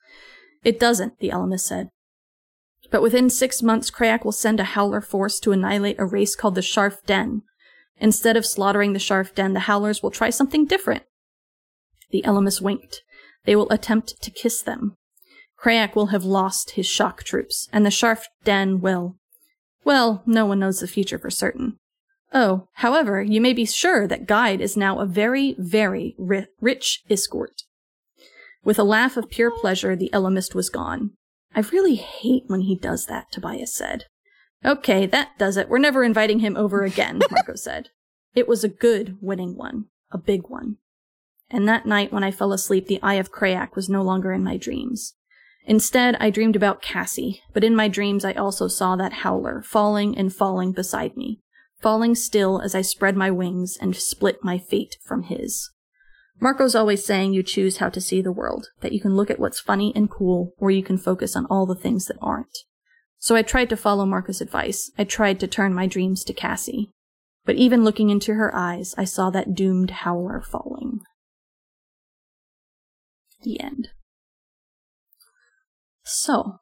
It 0.64 0.80
doesn't, 0.80 1.20
the 1.20 1.30
Ellimist 1.30 1.62
said. 1.62 1.90
But 2.92 3.02
within 3.02 3.30
six 3.30 3.62
months, 3.62 3.90
Crayak 3.90 4.24
will 4.24 4.32
send 4.32 4.60
a 4.60 4.64
Howler 4.64 5.02
force 5.02 5.40
to 5.42 5.52
annihilate 5.52 6.00
a 6.00 6.06
race 6.06 6.36
called 6.36 6.56
the 6.56 6.62
Sharf 6.62 7.04
Den. 7.06 7.42
Instead 7.98 8.38
of 8.38 8.46
slaughtering 8.46 8.94
the 8.94 9.00
Sharf 9.00 9.34
Den, 9.34 9.54
the 9.54 9.62
Howlers 9.62 10.04
will 10.04 10.12
try 10.12 10.30
something 10.30 10.66
different. 10.66 11.04
The 12.12 12.24
Ellimist 12.24 12.62
winked. 12.62 13.02
They 13.46 13.56
will 13.56 13.70
attempt 13.70 14.22
to 14.22 14.32
kiss 14.32 14.62
them. 14.62 14.98
Crayak 15.58 15.96
will 15.96 16.08
have 16.08 16.26
lost 16.26 16.72
his 16.72 16.86
shock 16.86 17.24
troops, 17.24 17.70
and 17.72 17.86
the 17.86 17.92
Sharf 17.92 18.28
Den 18.44 18.82
will. 18.82 19.16
Well, 19.84 20.24
no 20.26 20.46
one 20.46 20.60
knows 20.60 20.80
the 20.80 20.88
future 20.88 21.18
for 21.18 21.30
certain. 21.30 21.78
Oh, 22.34 22.68
however, 22.74 23.22
you 23.22 23.40
may 23.40 23.54
be 23.54 23.66
sure 23.66 24.08
that 24.08 24.28
Guide 24.28 24.62
is 24.62 24.76
now 24.76 25.00
a 25.00 25.06
very, 25.06 25.56
very 25.58 26.16
ri- 26.18 26.48
rich 26.60 27.04
Iskoort. 27.10 27.64
With 28.64 28.80
a 28.80 28.84
laugh 28.84 29.16
of 29.16 29.30
pure 29.30 29.52
pleasure, 29.52 29.96
the 29.96 30.10
Ellimist 30.12 30.56
was 30.56 30.70
gone. 30.70 31.12
I 31.56 31.62
really 31.62 31.96
hate 31.96 32.44
when 32.48 32.62
he 32.62 32.76
does 32.76 33.06
that, 33.06 33.32
Tobias 33.32 33.74
said. 33.74 34.06
Okay, 34.66 35.06
that 35.06 35.38
does 35.38 35.56
it. 35.56 35.70
We're 35.70 35.78
never 35.78 36.04
inviting 36.04 36.40
him 36.40 36.58
over 36.58 36.84
again, 36.84 37.22
Marco 37.32 37.56
said. 37.56 37.90
It 38.34 38.48
was 38.48 38.64
a 38.64 38.70
good 38.70 39.18
winning 39.22 39.56
one. 39.56 39.86
A 40.12 40.18
big 40.18 40.50
one. 40.50 40.78
And 41.50 41.68
that 41.68 41.86
night 41.86 42.12
when 42.12 42.24
I 42.24 42.32
fell 42.32 42.52
asleep, 42.52 42.88
the 42.88 43.02
Eye 43.04 43.16
of 43.16 43.32
Crayak 43.32 43.76
was 43.76 43.88
no 43.88 44.02
longer 44.02 44.34
in 44.34 44.44
my 44.44 44.58
dreams. 44.58 45.14
Instead, 45.66 46.16
I 46.20 46.30
dreamed 46.30 46.56
about 46.56 46.82
Cassie, 46.82 47.42
but 47.54 47.64
in 47.64 47.76
my 47.76 47.88
dreams 47.88 48.26
I 48.26 48.34
also 48.34 48.68
saw 48.68 48.96
that 48.96 49.14
howler 49.14 49.62
falling 49.64 50.18
and 50.18 50.34
falling 50.34 50.72
beside 50.72 51.16
me, 51.16 51.40
falling 51.86 52.16
still 52.16 52.62
as 52.62 52.74
I 52.74 52.82
spread 52.82 53.16
my 53.16 53.30
wings 53.30 53.78
and 53.80 53.96
split 53.96 54.40
my 54.42 54.58
fate 54.58 54.98
from 55.04 55.22
his. 55.22 55.70
Marco's 56.42 56.74
always 56.74 57.06
saying 57.06 57.34
you 57.34 57.44
choose 57.44 57.78
how 57.78 57.90
to 57.90 58.02
see 58.02 58.24
the 58.24 58.32
world, 58.32 58.70
that 58.82 58.92
you 58.92 59.00
can 59.00 59.16
look 59.16 59.30
at 59.30 59.38
what's 59.38 59.60
funny 59.60 59.94
and 59.96 60.10
cool, 60.10 60.54
or 60.58 60.72
you 60.72 60.82
can 60.82 60.98
focus 60.98 61.36
on 61.36 61.46
all 61.46 61.68
the 61.68 61.76
things 61.76 62.08
that 62.08 62.18
aren't. 62.20 62.58
So 63.20 63.36
I 63.36 63.44
tried 63.44 63.70
to 63.70 63.78
follow 63.78 64.04
Marco's 64.08 64.42
advice. 64.42 64.90
I 64.98 65.04
tried 65.04 65.40
to 65.42 65.48
turn 65.48 65.76
my 65.76 65.86
dreams 65.86 66.24
to 66.24 66.34
Cassie. 66.34 66.90
But 67.46 67.58
even 67.58 67.84
looking 67.84 68.10
into 68.10 68.34
her 68.34 68.54
eyes, 68.56 68.96
I 68.98 69.04
saw 69.04 69.30
that 69.30 69.54
doomed 69.54 69.92
howler 69.92 70.42
falling. 70.42 71.02
The 73.44 73.62
end. 73.62 73.90
So. 76.04 76.62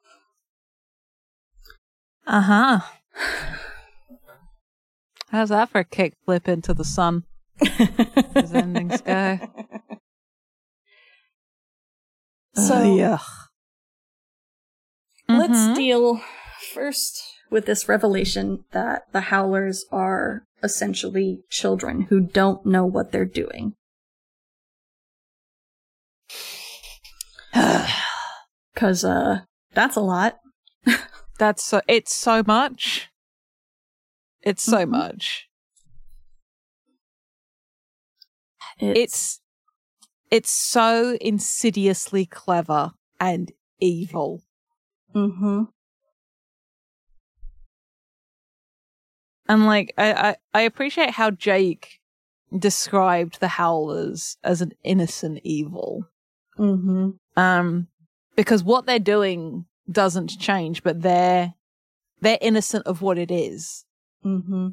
Uh 2.26 2.42
huh. 2.42 2.80
How's 5.34 5.48
that 5.48 5.68
for 5.68 5.80
a 5.80 5.84
kick 5.84 6.14
flip 6.24 6.46
into 6.46 6.72
the 6.74 6.84
sun? 6.84 7.24
As 7.60 8.54
endings 8.54 9.00
go. 9.04 9.40
So, 12.54 12.76
Uh, 12.76 12.94
yeah. 12.94 13.18
Let's 15.28 15.66
Mhm. 15.66 15.74
deal 15.74 16.20
first 16.72 17.20
with 17.50 17.66
this 17.66 17.88
revelation 17.88 18.64
that 18.70 19.10
the 19.10 19.22
Howlers 19.22 19.84
are 19.90 20.44
essentially 20.62 21.42
children 21.50 22.02
who 22.02 22.20
don't 22.20 22.64
know 22.64 22.86
what 22.86 23.10
they're 23.10 23.24
doing. 23.24 23.74
Cause, 28.76 29.04
uh, 29.04 29.40
that's 29.72 29.96
a 29.96 30.00
lot. 30.00 30.38
That's 31.40 31.64
so. 31.64 31.80
It's 31.88 32.14
so 32.14 32.44
much. 32.46 33.10
It's 34.44 34.62
so 34.62 34.84
Mhm. 34.84 34.90
much. 34.90 35.48
It's, 38.78 38.98
It's 38.98 39.40
it's 40.30 40.50
so 40.50 41.16
insidiously 41.20 42.26
clever 42.26 42.92
and 43.20 43.52
evil. 43.80 44.42
mm-hmm. 45.14 45.64
And 49.48 49.66
like 49.66 49.94
I, 49.98 50.12
I, 50.12 50.36
I 50.54 50.60
appreciate 50.62 51.10
how 51.10 51.30
Jake 51.30 52.00
described 52.56 53.40
the 53.40 53.48
Howlers 53.48 54.36
as 54.42 54.60
an 54.60 54.72
innocent 54.82 55.40
evil. 55.44 56.06
Mm-hmm. 56.58 57.10
Um 57.40 57.88
because 58.36 58.64
what 58.64 58.86
they're 58.86 58.98
doing 58.98 59.66
doesn't 59.90 60.38
change, 60.38 60.82
but 60.82 61.02
they're 61.02 61.54
they're 62.20 62.38
innocent 62.40 62.86
of 62.86 63.02
what 63.02 63.18
it 63.18 63.30
is. 63.30 63.83
Mm-hmm. 64.24 64.68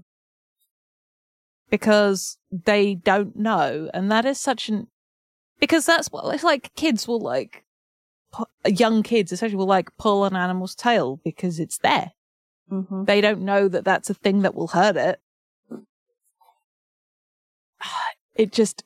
because 1.70 2.38
they 2.52 2.96
don't 2.96 3.36
know 3.36 3.90
and 3.94 4.12
that 4.12 4.26
is 4.26 4.40
such 4.40 4.70
an 4.70 4.88
because 5.60 5.86
that's 5.86 6.08
what 6.10 6.34
it's 6.34 6.44
like 6.44 6.74
kids 6.76 7.08
will 7.08 7.20
like 7.20 7.64
pu- 8.32 8.46
young 8.66 9.04
kids 9.04 9.32
especially 9.32 9.58
will 9.58 9.66
like 9.66 9.90
pull 9.98 10.26
an 10.26 10.36
animal's 10.36 10.76
tail 10.76 11.20
because 11.24 11.60
it's 11.60 11.78
there 11.80 12.12
Mm-hmm. 12.72 13.04
they 13.04 13.20
don't 13.20 13.42
know 13.42 13.68
that 13.68 13.84
that's 13.84 14.10
a 14.10 14.14
thing 14.14 14.44
that 14.44 14.56
will 14.56 14.68
hurt 14.70 14.96
it 14.96 15.20
it 18.36 18.54
just 18.54 18.84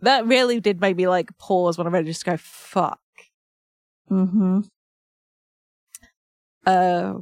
that 0.00 0.26
really 0.26 0.60
did 0.60 0.80
make 0.80 0.96
me 0.96 1.08
like 1.08 1.30
pause 1.38 1.78
when 1.78 1.86
i 1.86 1.90
read 1.90 2.04
it 2.04 2.08
just 2.08 2.24
go 2.26 2.36
fuck 2.36 2.98
Mm-hmm. 4.10 4.60
uh 6.66 7.14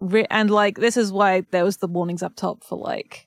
re- 0.00 0.26
and 0.30 0.50
like 0.50 0.78
this 0.78 0.96
is 0.96 1.12
why 1.12 1.42
there 1.50 1.64
was 1.64 1.78
the 1.78 1.88
warnings 1.88 2.22
up 2.22 2.36
top 2.36 2.64
for 2.64 2.78
like 2.78 3.26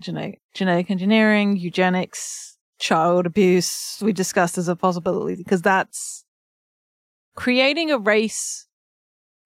genetic, 0.00 0.40
genetic 0.54 0.90
engineering, 0.90 1.56
eugenics, 1.56 2.56
child 2.78 3.26
abuse, 3.26 3.98
we 4.02 4.12
discussed 4.12 4.58
as 4.58 4.68
a 4.68 4.76
possibility 4.76 5.34
because 5.34 5.62
that's 5.62 6.24
creating 7.34 7.90
a 7.90 7.98
race 7.98 8.66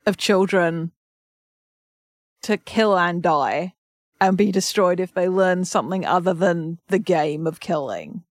of 0.07 0.17
children 0.17 0.93
to 2.43 2.57
kill 2.57 2.99
and 2.99 3.23
die 3.23 3.75
and 4.21 4.37
be 4.37 4.53
destroyed 4.53 5.01
if 5.01 5.15
they 5.15 5.29
learn 5.29 5.65
something 5.65 6.05
other 6.05 6.35
than 6.35 6.79
the 6.89 6.99
game 6.99 7.47
of 7.47 7.61
killing. 7.61 8.23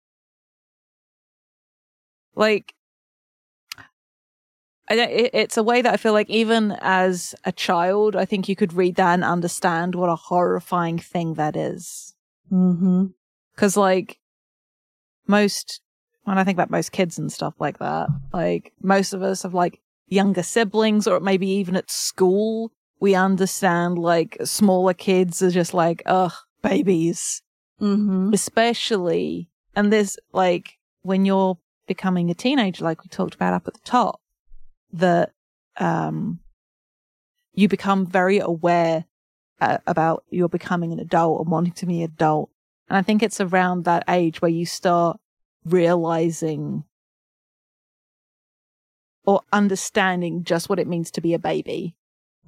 Like, 2.36 2.74
it, 4.90 5.32
it's 5.34 5.58
a 5.58 5.64
way 5.64 5.82
that 5.82 5.94
I 5.94 5.98
feel 5.98 6.14
like 6.14 6.30
even 6.30 6.76
as 6.82 7.36
a 7.46 7.52
child, 7.52 8.16
I 8.16 8.26
think 8.26 8.50
you 8.50 8.56
could 8.56 8.74
read 8.74 8.96
that 8.96 9.14
and 9.14 9.24
understand 9.24 9.96
what 9.96 10.10
a 10.10 10.16
horrifying 10.16 11.00
thing 11.00 11.36
that 11.36 11.56
is. 11.56 12.16
Mm-hmm. 12.52 13.08
Cause 13.56 13.78
like 13.78 14.20
most, 15.28 15.82
when 16.24 16.38
I 16.38 16.44
think 16.44 16.56
about 16.56 16.72
most 16.72 16.92
kids 16.92 17.20
and 17.20 17.32
stuff 17.32 17.54
like 17.60 17.80
that, 17.80 18.10
like 18.34 18.74
most 18.82 19.14
of 19.14 19.22
us 19.22 19.44
have 19.44 19.54
like 19.54 19.80
younger 20.08 20.44
siblings 20.44 21.08
or 21.08 21.20
maybe 21.20 21.48
even 21.48 21.76
at 21.76 21.92
school, 21.92 22.72
we 23.00 23.16
understand 23.16 23.98
like 23.98 24.38
smaller 24.44 24.94
kids 24.94 25.42
are 25.42 25.52
just 25.52 25.74
like, 25.74 26.02
ugh, 26.06 26.34
babies. 26.62 27.42
Mm-hmm. 27.82 28.32
Especially, 28.34 29.50
and 29.76 29.92
this 29.94 30.18
like 30.34 30.78
when 31.02 31.26
you're 31.26 31.58
becoming 31.88 32.30
a 32.30 32.34
teenager, 32.34 32.84
like 32.84 33.04
we 33.04 33.10
talked 33.10 33.36
about 33.36 33.54
up 33.54 33.68
at 33.68 33.74
the 33.74 33.80
top, 33.86 34.22
that, 34.94 35.32
um, 35.78 36.40
you 37.54 37.68
become 37.68 38.06
very 38.06 38.40
aware 38.40 39.06
uh, 39.60 39.80
about 39.86 40.24
you're 40.30 40.50
becoming 40.50 40.94
an 40.94 41.00
adult 41.00 41.42
and 41.42 41.52
wanting 41.52 41.74
to 41.74 41.86
be 41.86 42.04
an 42.04 42.12
adult. 42.12 42.50
And 42.90 42.98
I 42.98 43.02
think 43.02 43.22
it's 43.22 43.42
around 43.42 43.86
that 43.86 44.04
age 44.08 44.42
where 44.42 44.52
you 44.52 44.66
start 44.66 45.20
realizing 45.66 46.86
or 49.26 49.42
understanding 49.52 50.44
just 50.44 50.70
what 50.70 50.80
it 50.80 50.88
means 50.88 51.12
to 51.12 51.22
be 51.22 51.34
a 51.34 51.40
baby 51.40 51.96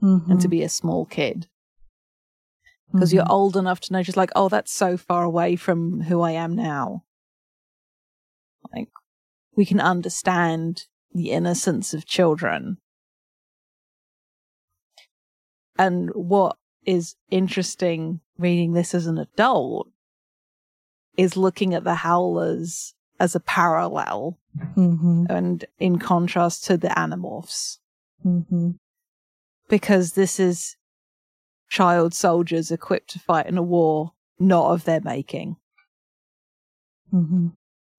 Mm-hmm. 0.01 0.31
and 0.31 0.41
to 0.41 0.47
be 0.47 0.63
a 0.63 0.69
small 0.69 1.05
kid. 1.05 1.47
Because 2.91 3.13
you're 3.13 3.31
old 3.31 3.55
enough 3.55 3.79
to 3.81 3.93
know, 3.93 4.01
just 4.01 4.17
like, 4.17 4.31
oh, 4.35 4.49
that's 4.49 4.71
so 4.71 4.97
far 4.97 5.23
away 5.23 5.55
from 5.55 6.01
who 6.01 6.21
I 6.21 6.31
am 6.31 6.55
now. 6.55 7.03
Like, 8.73 8.89
we 9.55 9.63
can 9.63 9.79
understand 9.79 10.87
the 11.13 11.31
innocence 11.31 11.93
of 11.93 12.05
children. 12.05 12.77
And 15.77 16.09
what 16.13 16.57
is 16.85 17.15
interesting 17.29 18.21
reading 18.37 18.73
this 18.73 18.93
as 18.93 19.07
an 19.07 19.17
adult 19.17 19.89
is 21.17 21.37
looking 21.37 21.73
at 21.73 21.83
the 21.83 21.95
howlers 21.95 22.93
as 23.19 23.35
a 23.35 23.39
parallel 23.39 24.37
Mm-hmm. 24.75 25.27
and 25.29 25.63
in 25.79 25.97
contrast 25.97 26.65
to 26.65 26.75
the 26.75 26.89
animorphs 26.89 27.77
Mm-hmm. 28.25 28.71
because 29.69 30.11
this 30.11 30.41
is 30.41 30.75
child 31.69 32.13
soldiers 32.13 32.69
equipped 32.69 33.11
to 33.11 33.19
fight 33.19 33.45
in 33.47 33.57
a 33.57 33.63
war 33.63 34.11
not 34.39 34.71
of 34.73 34.83
their 34.83 34.99
making. 34.99 35.55
Mm-hmm. 37.13 37.47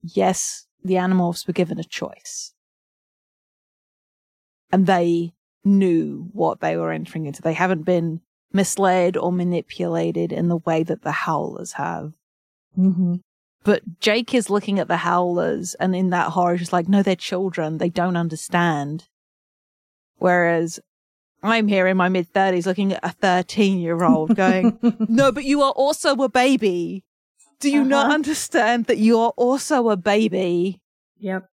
Yes, 0.03 0.67
the 0.85 0.95
animorphs 0.95 1.47
were 1.47 1.55
given 1.55 1.79
a 1.79 1.85
choice. 1.85 2.53
And 4.73 4.87
they 4.87 5.33
knew 5.65 6.29
what 6.33 6.61
they 6.61 6.77
were 6.77 6.91
entering 6.91 7.27
into. 7.27 7.43
They 7.43 7.53
haven't 7.53 7.83
been 7.83 8.21
misled 8.53 9.17
or 9.17 9.31
manipulated 9.31 10.33
in 10.33 10.49
the 10.49 10.57
way 10.57 10.83
that 10.83 11.03
the 11.03 11.13
howlers 11.13 11.73
have. 11.75 12.13
Mm-hmm. 12.79 13.17
But 13.65 14.01
Jake 14.01 14.35
is 14.35 14.51
looking 14.51 14.81
at 14.81 14.89
the 14.89 14.97
howlers 14.99 15.75
and 15.75 15.95
in 15.95 16.11
that 16.11 16.31
horror, 16.31 16.57
just 16.57 16.73
like, 16.73 16.89
no, 16.89 17.03
they're 17.03 17.15
children. 17.15 17.79
They 17.79 17.91
don't 17.91 18.17
understand. 18.17 19.07
Whereas 20.19 20.81
I'm 21.43 21.69
here 21.69 21.87
in 21.87 21.97
my 21.97 22.09
mid 22.09 22.29
thirties 22.29 22.67
looking 22.67 22.93
at 22.93 23.05
a 23.05 23.11
13 23.11 23.79
year 23.79 24.03
old 24.05 24.35
going, 24.37 24.79
no, 25.09 25.33
but 25.33 25.45
you 25.45 25.63
are 25.63 25.73
also 25.73 26.15
a 26.23 26.29
baby. 26.29 27.05
Do 27.61 27.71
you 27.71 27.85
not 27.85 28.07
Uh-huh. 28.07 28.15
understand 28.15 28.87
that 28.87 28.99
you 28.99 29.19
are 29.19 29.33
also 29.37 29.89
a 29.91 29.97
baby 29.97 30.81
Yep. 31.19 31.49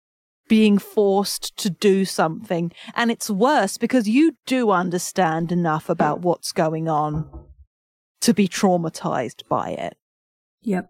Being 0.48 0.78
forced 0.78 1.56
to 1.58 1.70
do 1.70 2.06
something? 2.06 2.72
And 2.96 3.12
it's 3.12 3.30
worse 3.30 3.78
because 3.78 4.08
you 4.08 4.36
do 4.46 4.72
understand 4.72 5.52
enough 5.52 5.90
about 5.90 6.22
what's 6.22 6.52
going 6.52 6.88
on 6.88 7.30
to 8.22 8.34
be 8.34 8.48
traumatized 8.48 9.48
by 9.48 9.70
it. 9.70 9.98
Yep. 10.62 10.90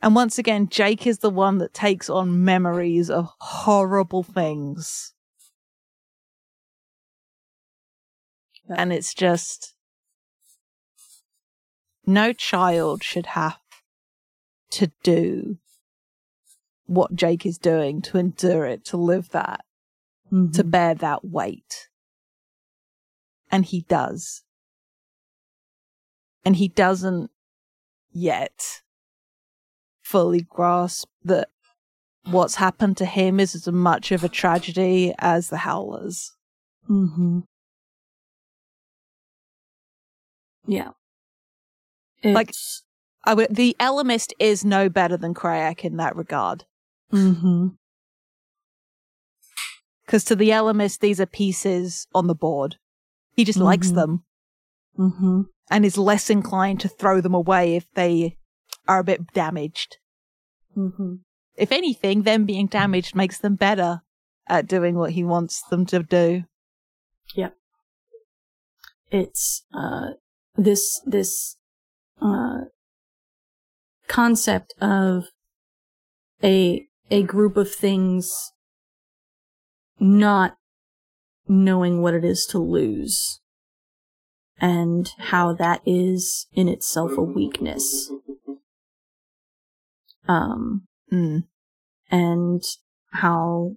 And 0.00 0.14
once 0.14 0.38
again, 0.38 0.68
Jake 0.68 1.06
is 1.06 1.18
the 1.18 1.30
one 1.30 1.58
that 1.58 1.74
takes 1.74 2.08
on 2.08 2.44
memories 2.44 3.10
of 3.10 3.30
horrible 3.40 4.22
things. 4.22 5.12
Yeah. 8.68 8.76
And 8.78 8.92
it's 8.92 9.12
just 9.12 9.74
no 12.06 12.32
child 12.32 13.02
should 13.02 13.26
have 13.26 13.58
to 14.70 14.92
do 15.02 15.58
what 16.88 17.14
Jake 17.14 17.46
is 17.46 17.56
doing, 17.58 18.02
to 18.02 18.18
endure 18.18 18.64
it, 18.66 18.84
to 18.86 18.96
live 18.96 19.28
that, 19.30 19.64
Mm-hmm. 20.32 20.50
to 20.52 20.64
bear 20.64 20.94
that 20.94 21.24
weight. 21.24 21.88
And 23.50 23.64
he 23.64 23.80
does. 23.88 24.42
And 26.44 26.56
he 26.56 26.68
doesn't 26.68 27.30
yet 28.12 28.82
fully 30.02 30.42
grasp 30.42 31.08
that 31.24 31.48
what's 32.24 32.56
happened 32.56 32.98
to 32.98 33.06
him 33.06 33.40
is 33.40 33.54
as 33.54 33.68
much 33.68 34.12
of 34.12 34.22
a 34.22 34.28
tragedy 34.28 35.14
as 35.18 35.48
the 35.48 35.58
Howlers. 35.58 36.32
Mm-hmm. 36.90 37.40
Yeah. 40.66 40.90
Like- 42.24 42.50
It's- 42.50 42.82
I 43.24 43.34
would, 43.34 43.54
the 43.54 43.76
Ellimist 43.80 44.32
is 44.38 44.64
no 44.64 44.88
better 44.88 45.16
than 45.16 45.34
Crayak 45.34 45.84
in 45.84 45.96
that 45.96 46.16
regard. 46.16 46.64
Mhm. 47.12 47.76
Because 50.04 50.24
to 50.24 50.36
the 50.36 50.50
Ellimist, 50.50 51.00
these 51.00 51.20
are 51.20 51.26
pieces 51.26 52.06
on 52.14 52.26
the 52.26 52.34
board. 52.34 52.76
He 53.34 53.44
just 53.44 53.58
likes 53.58 53.88
Mhm. 53.88 53.94
them 53.94 54.24
Mhm. 54.98 55.44
and 55.70 55.84
is 55.84 55.98
less 55.98 56.30
inclined 56.30 56.80
to 56.80 56.88
throw 56.88 57.20
them 57.20 57.34
away 57.34 57.76
if 57.76 57.90
they 57.92 58.38
are 58.86 59.00
a 59.00 59.04
bit 59.04 59.32
damaged. 59.32 59.98
Mhm. 60.76 61.24
If 61.56 61.72
anything, 61.72 62.22
them 62.22 62.46
being 62.46 62.66
damaged 62.66 63.14
makes 63.14 63.38
them 63.38 63.54
better 63.54 64.02
at 64.46 64.66
doing 64.66 64.96
what 64.96 65.12
he 65.12 65.24
wants 65.24 65.62
them 65.68 65.84
to 65.86 66.02
do. 66.02 66.44
Yep. 67.34 67.56
It's 69.10 69.64
uh 69.72 70.12
this 70.56 71.00
this 71.04 71.56
uh 72.20 72.64
concept 74.06 74.72
of 74.80 75.26
a 76.42 76.88
a 77.10 77.22
group 77.22 77.56
of 77.56 77.72
things 77.72 78.52
not 79.98 80.56
knowing 81.46 82.02
what 82.02 82.14
it 82.14 82.24
is 82.24 82.46
to 82.50 82.58
lose 82.58 83.40
and 84.60 85.10
how 85.18 85.52
that 85.52 85.80
is 85.86 86.46
in 86.52 86.68
itself 86.68 87.16
a 87.16 87.22
weakness 87.22 88.10
um 90.26 90.84
Mm. 91.10 91.44
and 92.10 92.62
how 93.12 93.76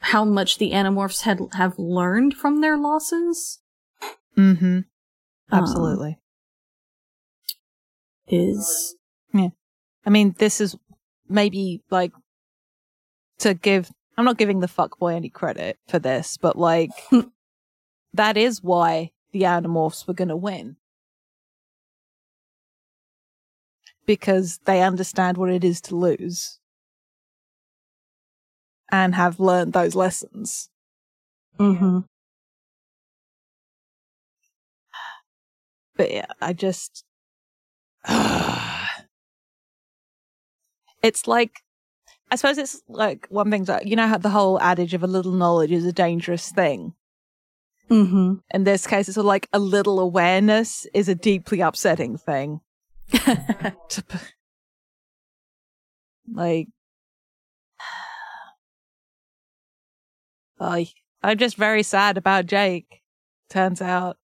how 0.00 0.26
much 0.26 0.58
the 0.58 0.72
animorphs 0.72 1.22
had 1.22 1.40
have 1.54 1.78
learned 1.78 2.34
from 2.34 2.60
their 2.60 2.76
losses 2.76 3.60
Mm-hmm. 4.36 4.80
Um, 5.50 5.62
Absolutely. 5.62 6.18
is 8.28 8.94
I 10.04 10.10
mean, 10.10 10.34
this 10.38 10.60
is 10.60 10.76
maybe 11.28 11.82
like 11.90 12.12
to 13.38 13.54
give, 13.54 13.90
I'm 14.16 14.24
not 14.24 14.38
giving 14.38 14.60
the 14.60 14.66
fuckboy 14.66 15.14
any 15.14 15.28
credit 15.28 15.78
for 15.88 15.98
this, 15.98 16.36
but 16.36 16.56
like, 16.56 16.90
that 18.14 18.36
is 18.36 18.62
why 18.62 19.10
the 19.32 19.42
Animorphs 19.42 20.06
were 20.06 20.14
going 20.14 20.28
to 20.28 20.36
win. 20.36 20.76
Because 24.06 24.60
they 24.64 24.82
understand 24.82 25.36
what 25.36 25.50
it 25.50 25.64
is 25.64 25.80
to 25.82 25.96
lose 25.96 26.60
and 28.90 29.14
have 29.14 29.40
learned 29.40 29.72
those 29.72 29.94
lessons. 29.94 30.70
mm-hmm. 31.58 32.00
But 35.96 36.12
yeah, 36.12 36.26
I 36.40 36.52
just. 36.52 37.04
it's 41.02 41.26
like. 41.26 41.62
I 42.30 42.36
suppose 42.36 42.58
it's 42.58 42.82
like 42.88 43.26
one 43.30 43.50
thing 43.50 43.64
that, 43.64 43.86
you 43.86 43.96
know, 43.96 44.08
how 44.08 44.18
the 44.18 44.30
whole 44.30 44.60
adage 44.60 44.94
of 44.94 45.02
a 45.02 45.06
little 45.06 45.32
knowledge 45.32 45.70
is 45.70 45.84
a 45.84 45.92
dangerous 45.92 46.50
thing. 46.50 46.94
Mm-hmm. 47.90 48.34
In 48.50 48.64
this 48.64 48.86
case, 48.86 49.08
it's 49.08 49.14
sort 49.14 49.24
of 49.24 49.28
like 49.28 49.48
a 49.52 49.58
little 49.58 50.00
awareness 50.00 50.86
is 50.92 51.08
a 51.08 51.14
deeply 51.14 51.60
upsetting 51.60 52.18
thing. 52.18 52.60
like 56.32 56.66
I 60.60 60.88
I'm 61.22 61.38
just 61.38 61.56
very 61.56 61.84
sad 61.84 62.18
about 62.18 62.46
Jake. 62.46 63.02
Turns 63.48 63.80
out, 63.80 64.16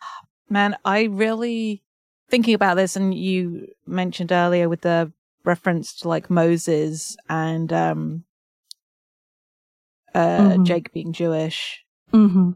man, 0.48 0.76
I 0.84 1.02
really 1.04 1.82
thinking 2.28 2.54
about 2.54 2.76
this, 2.76 2.94
and 2.94 3.12
you 3.12 3.66
mentioned 3.86 4.30
earlier 4.30 4.68
with 4.68 4.82
the 4.82 5.12
reference 5.44 5.94
to 5.96 6.08
like 6.08 6.30
Moses 6.30 7.16
and 7.28 7.72
um 7.72 8.24
uh 10.14 10.54
Mhm. 10.56 10.66
Jake 10.66 10.92
being 10.92 11.12
Jewish. 11.12 11.84
mm-hmm. 12.12 12.50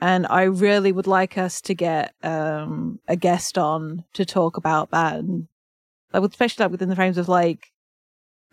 And 0.00 0.26
I 0.28 0.42
really 0.42 0.92
would 0.92 1.06
like 1.06 1.38
us 1.38 1.60
to 1.62 1.74
get 1.74 2.14
um 2.22 3.00
a 3.08 3.16
guest 3.16 3.56
on 3.58 4.04
to 4.14 4.24
talk 4.24 4.56
about 4.56 4.90
that 4.90 5.16
and 5.18 5.48
like 6.12 6.22
especially 6.22 6.64
like 6.64 6.72
within 6.72 6.88
the 6.88 6.96
frames 6.96 7.18
of 7.18 7.28
like 7.28 7.72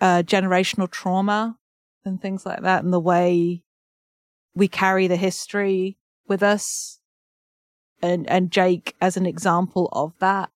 uh 0.02 0.24
generational 0.24 0.90
trauma 0.90 1.58
and 2.06 2.22
things 2.22 2.46
like 2.46 2.62
that 2.62 2.84
and 2.84 2.94
the 2.94 3.00
way 3.00 3.64
we 4.56 4.68
carry 4.68 5.08
the 5.08 5.16
history 5.16 5.98
with 6.28 6.44
us 6.44 7.00
and 8.02 8.30
and 8.30 8.52
Jake 8.52 8.96
as 9.02 9.18
an 9.18 9.26
example 9.26 9.90
of 9.92 10.14
that 10.20 10.50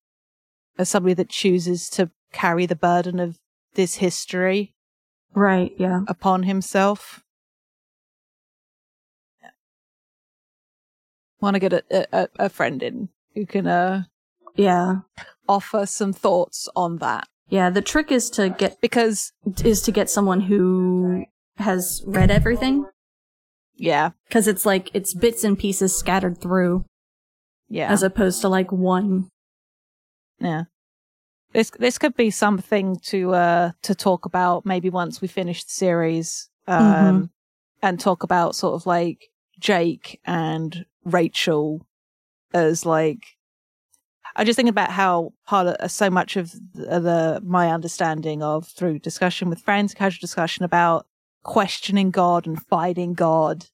as 0.78 0.90
somebody 0.90 1.14
that 1.16 1.30
chooses 1.30 1.90
to 1.90 2.12
carry 2.32 2.66
the 2.66 2.76
burden 2.76 3.20
of 3.20 3.38
this 3.76 3.96
history 3.96 4.74
Right. 5.34 5.74
Yeah. 5.78 6.02
upon 6.08 6.44
himself. 6.44 7.24
Want 11.40 11.54
to 11.54 11.60
get 11.60 11.74
a, 11.74 12.08
a 12.12 12.28
a 12.40 12.50
friend 12.50 12.82
in 12.82 13.10
who 13.36 13.46
can 13.46 13.68
uh 13.68 14.04
Yeah. 14.56 15.02
offer 15.48 15.86
some 15.86 16.12
thoughts 16.14 16.68
on 16.76 16.98
that 16.98 17.28
Yeah. 17.50 17.70
The 17.70 17.82
trick 17.84 18.12
is 18.12 18.30
to 18.32 18.50
get 18.50 18.82
because 18.82 19.32
is 19.64 19.82
to 19.84 19.92
get 19.92 20.10
someone 20.10 20.42
who 20.42 21.26
has 21.58 22.04
read 22.06 22.30
everything 22.32 22.86
yeah 23.76 24.12
because 24.28 24.48
it's 24.48 24.66
like 24.66 24.90
it's 24.94 25.14
bits 25.14 25.44
and 25.44 25.58
pieces 25.58 25.96
scattered 25.98 26.40
through 26.42 26.86
yeah 27.70 27.92
as 27.92 28.02
opposed 28.04 28.42
to 28.42 28.50
like 28.50 28.72
one. 28.72 29.30
yeah 30.40 30.64
this 31.54 31.70
this 31.80 31.98
could 31.98 32.16
be 32.16 32.30
something 32.30 32.98
to 33.06 33.34
uh 33.34 33.72
to 33.84 33.96
talk 33.96 34.26
about 34.26 34.66
maybe 34.66 34.90
once 34.90 35.22
we 35.22 35.28
finish 35.28 35.64
the 35.64 35.72
series 35.72 36.50
um 36.68 36.76
Mhm. 36.78 37.30
and 37.82 38.00
talk 38.00 38.24
about 38.24 38.56
sort 38.56 38.74
of 38.76 38.86
like 38.86 39.30
Jake 39.60 40.20
and 40.26 40.86
Rachel 41.06 41.86
as 42.54 42.86
like 42.86 43.24
I 44.36 44.44
just 44.44 44.56
think 44.58 44.70
about 44.70 44.92
how 44.92 45.34
part 45.48 45.68
of 45.68 45.90
so 45.92 46.10
much 46.12 46.36
of 46.36 46.52
the, 46.74 47.00
the 47.00 47.42
my 47.44 47.72
understanding 47.72 48.44
of 48.44 48.68
through 48.68 49.00
discussion 49.00 49.50
with 49.50 49.62
friends, 49.62 49.96
casual 49.96 50.20
discussion 50.22 50.64
about 50.64 51.08
questioning 51.44 52.12
God 52.12 52.46
and 52.46 52.62
fighting 52.68 53.14
God, 53.14 53.66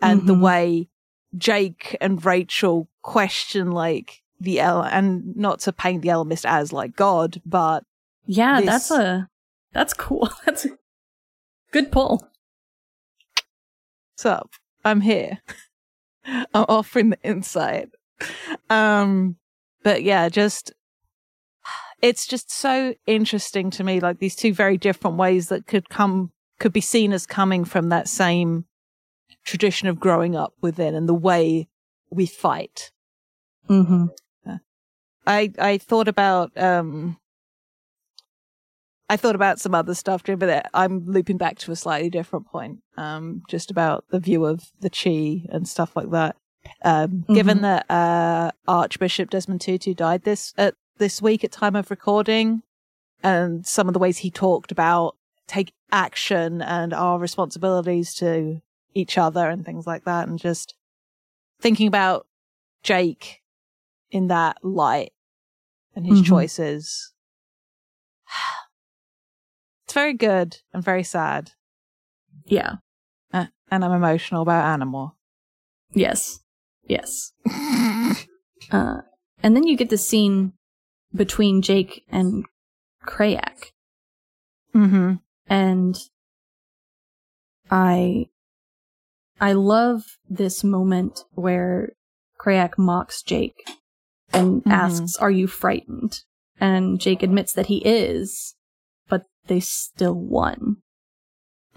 and 0.00 0.26
the 0.26 0.34
Mhm. 0.34 0.42
way 0.42 0.88
Jake 1.36 1.96
and 2.00 2.24
Rachel 2.24 2.88
question 3.02 3.72
like 3.72 4.19
the 4.40 4.58
El 4.60 4.82
and 4.82 5.36
not 5.36 5.60
to 5.60 5.72
paint 5.72 6.02
the 6.02 6.08
Ellimist 6.08 6.44
as 6.48 6.72
like 6.72 6.96
God, 6.96 7.40
but 7.44 7.84
Yeah, 8.26 8.60
This- 8.60 8.66
that's 8.66 8.90
a 8.90 9.28
that's 9.72 9.94
cool. 9.94 10.28
That's 10.44 10.64
a 10.64 10.70
good 11.72 11.92
pull. 11.92 12.26
what's 14.14 14.26
up? 14.26 14.50
I'm 14.84 15.00
here. 15.02 15.38
I'm 16.24 16.64
offering 16.68 17.10
the 17.10 17.18
insight. 17.22 17.88
Um, 18.68 19.36
but 19.82 20.02
yeah, 20.02 20.28
just 20.28 20.72
it's 22.02 22.26
just 22.26 22.50
so 22.50 22.94
interesting 23.06 23.70
to 23.70 23.84
me, 23.84 24.00
like 24.00 24.18
these 24.18 24.34
two 24.36 24.52
very 24.52 24.76
different 24.76 25.16
ways 25.16 25.48
that 25.48 25.66
could 25.66 25.88
come 25.88 26.32
could 26.58 26.72
be 26.72 26.80
seen 26.80 27.12
as 27.12 27.26
coming 27.26 27.64
from 27.64 27.88
that 27.90 28.08
same 28.08 28.64
tradition 29.44 29.88
of 29.88 30.00
growing 30.00 30.34
up 30.36 30.52
within 30.60 30.94
and 30.94 31.08
the 31.08 31.14
way 31.14 31.68
we 32.10 32.26
fight. 32.26 32.90
Mm-hmm. 33.68 34.06
I 35.30 35.52
I 35.58 35.78
thought 35.78 36.08
about 36.08 36.50
um 36.56 37.16
I 39.08 39.16
thought 39.16 39.34
about 39.34 39.58
some 39.60 39.74
other 39.74 39.94
stuff, 39.94 40.22
Jim, 40.22 40.38
but 40.38 40.66
I'm 40.72 41.04
looping 41.04 41.36
back 41.36 41.58
to 41.58 41.72
a 41.72 41.76
slightly 41.76 42.10
different 42.10 42.46
point. 42.46 42.78
Um, 42.96 43.42
just 43.48 43.70
about 43.70 44.04
the 44.10 44.20
view 44.20 44.44
of 44.44 44.70
the 44.80 44.90
Chee 44.90 45.48
and 45.50 45.66
stuff 45.66 45.96
like 45.96 46.10
that. 46.10 46.36
Um, 46.84 47.24
given 47.32 47.58
Mhm. 47.58 47.62
that 47.62 47.90
uh, 47.90 48.50
Archbishop 48.68 49.30
Desmond 49.30 49.62
Tutu 49.62 49.94
died 49.94 50.22
this 50.22 50.52
at 50.56 50.74
this 50.98 51.20
week 51.22 51.42
at 51.42 51.50
time 51.50 51.74
of 51.74 51.90
recording, 51.90 52.62
and 53.22 53.66
some 53.66 53.88
of 53.88 53.94
the 53.94 53.98
ways 54.00 54.18
he 54.18 54.30
talked 54.30 54.70
about 54.70 55.16
take 55.46 55.72
action 55.90 56.62
and 56.62 56.92
our 56.92 57.18
responsibilities 57.18 58.14
to 58.14 58.60
each 58.94 59.18
other 59.18 59.48
and 59.48 59.64
things 59.64 59.86
like 59.86 60.04
that, 60.04 60.28
and 60.28 60.38
just 60.38 60.74
thinking 61.60 61.88
about 61.88 62.26
Jake 62.84 63.42
in 64.10 64.28
that 64.28 64.58
light 64.62 65.12
and 65.94 66.06
his 66.06 66.20
Mhm. 66.22 66.26
choices. 66.26 67.12
It's 69.84 69.94
very 69.94 70.14
good 70.14 70.58
and 70.72 70.84
very 70.84 71.02
sad. 71.02 71.50
Yeah. 72.44 72.76
Uh, 73.32 73.46
and 73.72 73.84
I'm 73.84 73.90
emotional 73.90 74.42
about 74.42 74.64
Animal. 74.64 75.16
Yes. 75.92 76.40
Yes. 76.84 77.32
Uh, 78.70 79.00
and 79.42 79.56
then 79.56 79.64
you 79.66 79.76
get 79.76 79.88
the 79.90 79.98
scene 79.98 80.52
between 81.12 81.60
Jake 81.62 82.04
and 82.08 82.44
Crayak, 83.04 83.72
mm-hmm. 84.74 85.14
and 85.48 85.98
I 87.70 88.28
I 89.40 89.52
love 89.54 90.18
this 90.28 90.62
moment 90.62 91.24
where 91.32 91.94
Crayak 92.38 92.78
mocks 92.78 93.22
Jake 93.22 93.56
and 94.32 94.62
Mhm. 94.64 94.70
asks, 94.72 95.16
"Are 95.16 95.30
you 95.30 95.46
frightened?" 95.46 96.22
And 96.60 97.00
Jake 97.00 97.22
admits 97.22 97.52
that 97.54 97.66
he 97.66 97.78
is, 97.78 98.54
but 99.08 99.24
they 99.46 99.60
still 99.60 100.14
won. 100.14 100.78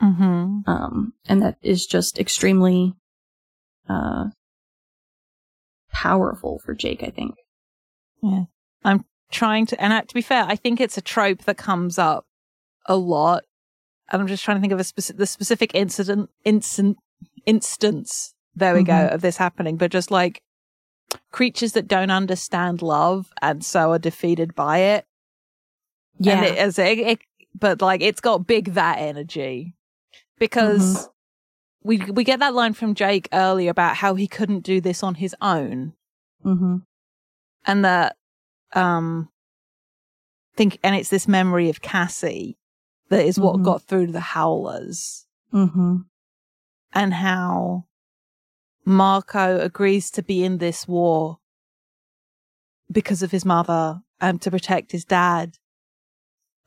Mm-hmm. 0.01 0.69
um, 0.69 1.13
and 1.29 1.41
that 1.41 1.57
is 1.61 1.85
just 1.85 2.19
extremely 2.19 2.93
uh, 3.87 4.25
powerful 5.91 6.59
for 6.59 6.73
Jake. 6.73 7.03
I 7.03 7.09
think. 7.09 7.35
Yeah. 8.21 8.45
I'm 8.83 9.05
trying 9.31 9.65
to, 9.67 9.81
and 9.81 9.93
uh, 9.93 10.01
to 10.01 10.13
be 10.13 10.21
fair, 10.21 10.43
I 10.47 10.55
think 10.55 10.81
it's 10.81 10.97
a 10.97 11.01
trope 11.01 11.43
that 11.43 11.57
comes 11.57 11.97
up 11.97 12.25
a 12.85 12.95
lot. 12.95 13.43
And 14.11 14.21
I'm 14.21 14.27
just 14.27 14.43
trying 14.43 14.57
to 14.57 14.61
think 14.61 14.73
of 14.73 14.79
a 14.79 14.83
specific, 14.83 15.17
the 15.17 15.25
specific 15.25 15.71
incident, 15.73 16.29
instant, 16.43 16.97
instance. 17.45 18.33
There 18.55 18.73
we 18.75 18.83
go 18.83 18.93
Mhm. 18.93 19.13
of 19.13 19.21
this 19.21 19.37
happening, 19.37 19.77
but 19.77 19.89
just 19.91 20.11
like 20.11 20.41
creatures 21.31 21.73
that 21.73 21.87
don't 21.87 22.11
understand 22.11 22.81
love 22.81 23.31
and 23.41 23.63
so 23.63 23.91
are 23.91 23.99
defeated 23.99 24.55
by 24.55 24.79
it. 24.79 25.05
And 26.25 26.45
it, 26.45 26.57
as 26.57 26.79
it, 26.79 26.99
it, 26.99 27.19
but 27.59 27.81
like 27.81 28.01
it's 28.01 28.21
got 28.21 28.47
big 28.47 28.73
that 28.73 28.99
energy 28.99 29.75
because 30.39 31.09
we 31.83 31.97
we 32.11 32.23
get 32.23 32.39
that 32.39 32.53
line 32.53 32.73
from 32.73 32.93
Jake 32.95 33.27
earlier 33.33 33.71
about 33.71 33.97
how 33.97 34.15
he 34.15 34.27
couldn't 34.27 34.61
do 34.61 34.79
this 34.79 35.03
on 35.03 35.15
his 35.15 35.35
own, 35.41 35.93
hmm 36.43 36.77
and 37.65 37.83
that 37.85 38.15
um 38.73 39.29
think 40.55 40.77
and 40.83 40.95
it's 40.95 41.09
this 41.09 41.27
memory 41.27 41.69
of 41.69 41.81
Cassie 41.81 42.57
that 43.09 43.25
is 43.25 43.39
what 43.39 43.57
Mhm. 43.57 43.63
got 43.65 43.81
through 43.83 44.07
to 44.07 44.11
the 44.11 44.19
Howlers, 44.19 45.25
hmm 45.51 45.97
and 46.93 47.13
how 47.13 47.85
Marco 48.85 49.59
agrees 49.59 50.11
to 50.11 50.23
be 50.23 50.43
in 50.43 50.57
this 50.57 50.87
war 50.87 51.39
because 52.91 53.23
of 53.23 53.31
his 53.31 53.45
mother 53.45 54.01
and 54.19 54.41
to 54.41 54.51
protect 54.51 54.91
his 54.91 55.05
dad, 55.05 55.57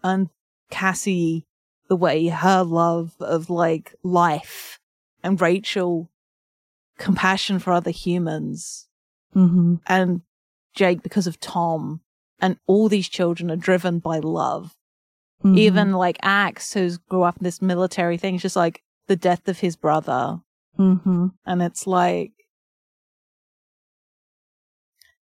and 0.02 0.28
Cassie, 0.70 1.46
the 1.88 1.96
way 1.96 2.28
her 2.28 2.62
love 2.62 3.14
of 3.20 3.48
like 3.48 3.94
life, 4.02 4.78
and 5.22 5.40
Rachel, 5.40 6.10
compassion 6.98 7.58
for 7.58 7.72
other 7.72 7.90
humans, 7.90 8.88
hmm 9.32 9.76
and 9.86 10.22
Jake 10.74 11.02
because 11.02 11.26
of 11.26 11.40
Tom, 11.40 12.00
and 12.40 12.58
all 12.66 12.88
these 12.88 13.08
children 13.08 13.50
are 13.50 13.56
driven 13.56 13.98
by 13.98 14.18
love. 14.18 14.74
Mm-hmm. 15.44 15.58
Even 15.58 15.92
like 15.92 16.18
Ax, 16.22 16.72
who's 16.72 16.96
grew 16.96 17.22
up 17.22 17.36
in 17.38 17.44
this 17.44 17.62
military 17.62 18.16
thing, 18.16 18.38
just 18.38 18.56
like 18.56 18.82
the 19.06 19.16
death 19.16 19.48
of 19.48 19.60
his 19.60 19.76
brother, 19.76 20.40
hmm 20.76 21.26
and 21.46 21.62
it's 21.62 21.86
like 21.86 22.32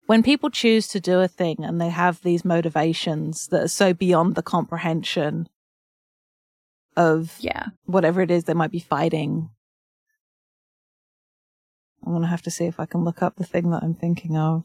when 0.07 0.23
people 0.23 0.51
choose 0.51 0.87
to 0.89 1.01
do 1.01 1.21
a 1.21 1.29
thing 1.29 1.57
and 1.65 1.81
they 1.81 1.89
have 1.89 2.23
these 2.23 2.45
motivations 2.45 3.49
that 3.49 3.63
are 3.65 3.69
so 3.69 3.93
beyond 3.93 4.35
the 4.35 4.43
comprehension 4.43 5.49
of 6.97 7.37
yeah. 7.41 7.67
whatever 7.85 8.23
it 8.23 8.31
is 8.31 8.45
they 8.45 8.55
might 8.55 8.71
be 8.71 8.79
fighting. 8.79 9.51
I'm 12.07 12.13
gonna 12.13 12.29
have 12.29 12.43
to 12.43 12.51
see 12.51 12.65
if 12.67 12.79
I 12.79 12.87
can 12.87 13.03
look 13.05 13.21
up 13.23 13.37
the 13.37 13.45
thing 13.45 13.71
that 13.71 13.83
I'm 13.83 13.95
thinking 13.95 14.37
of 14.37 14.63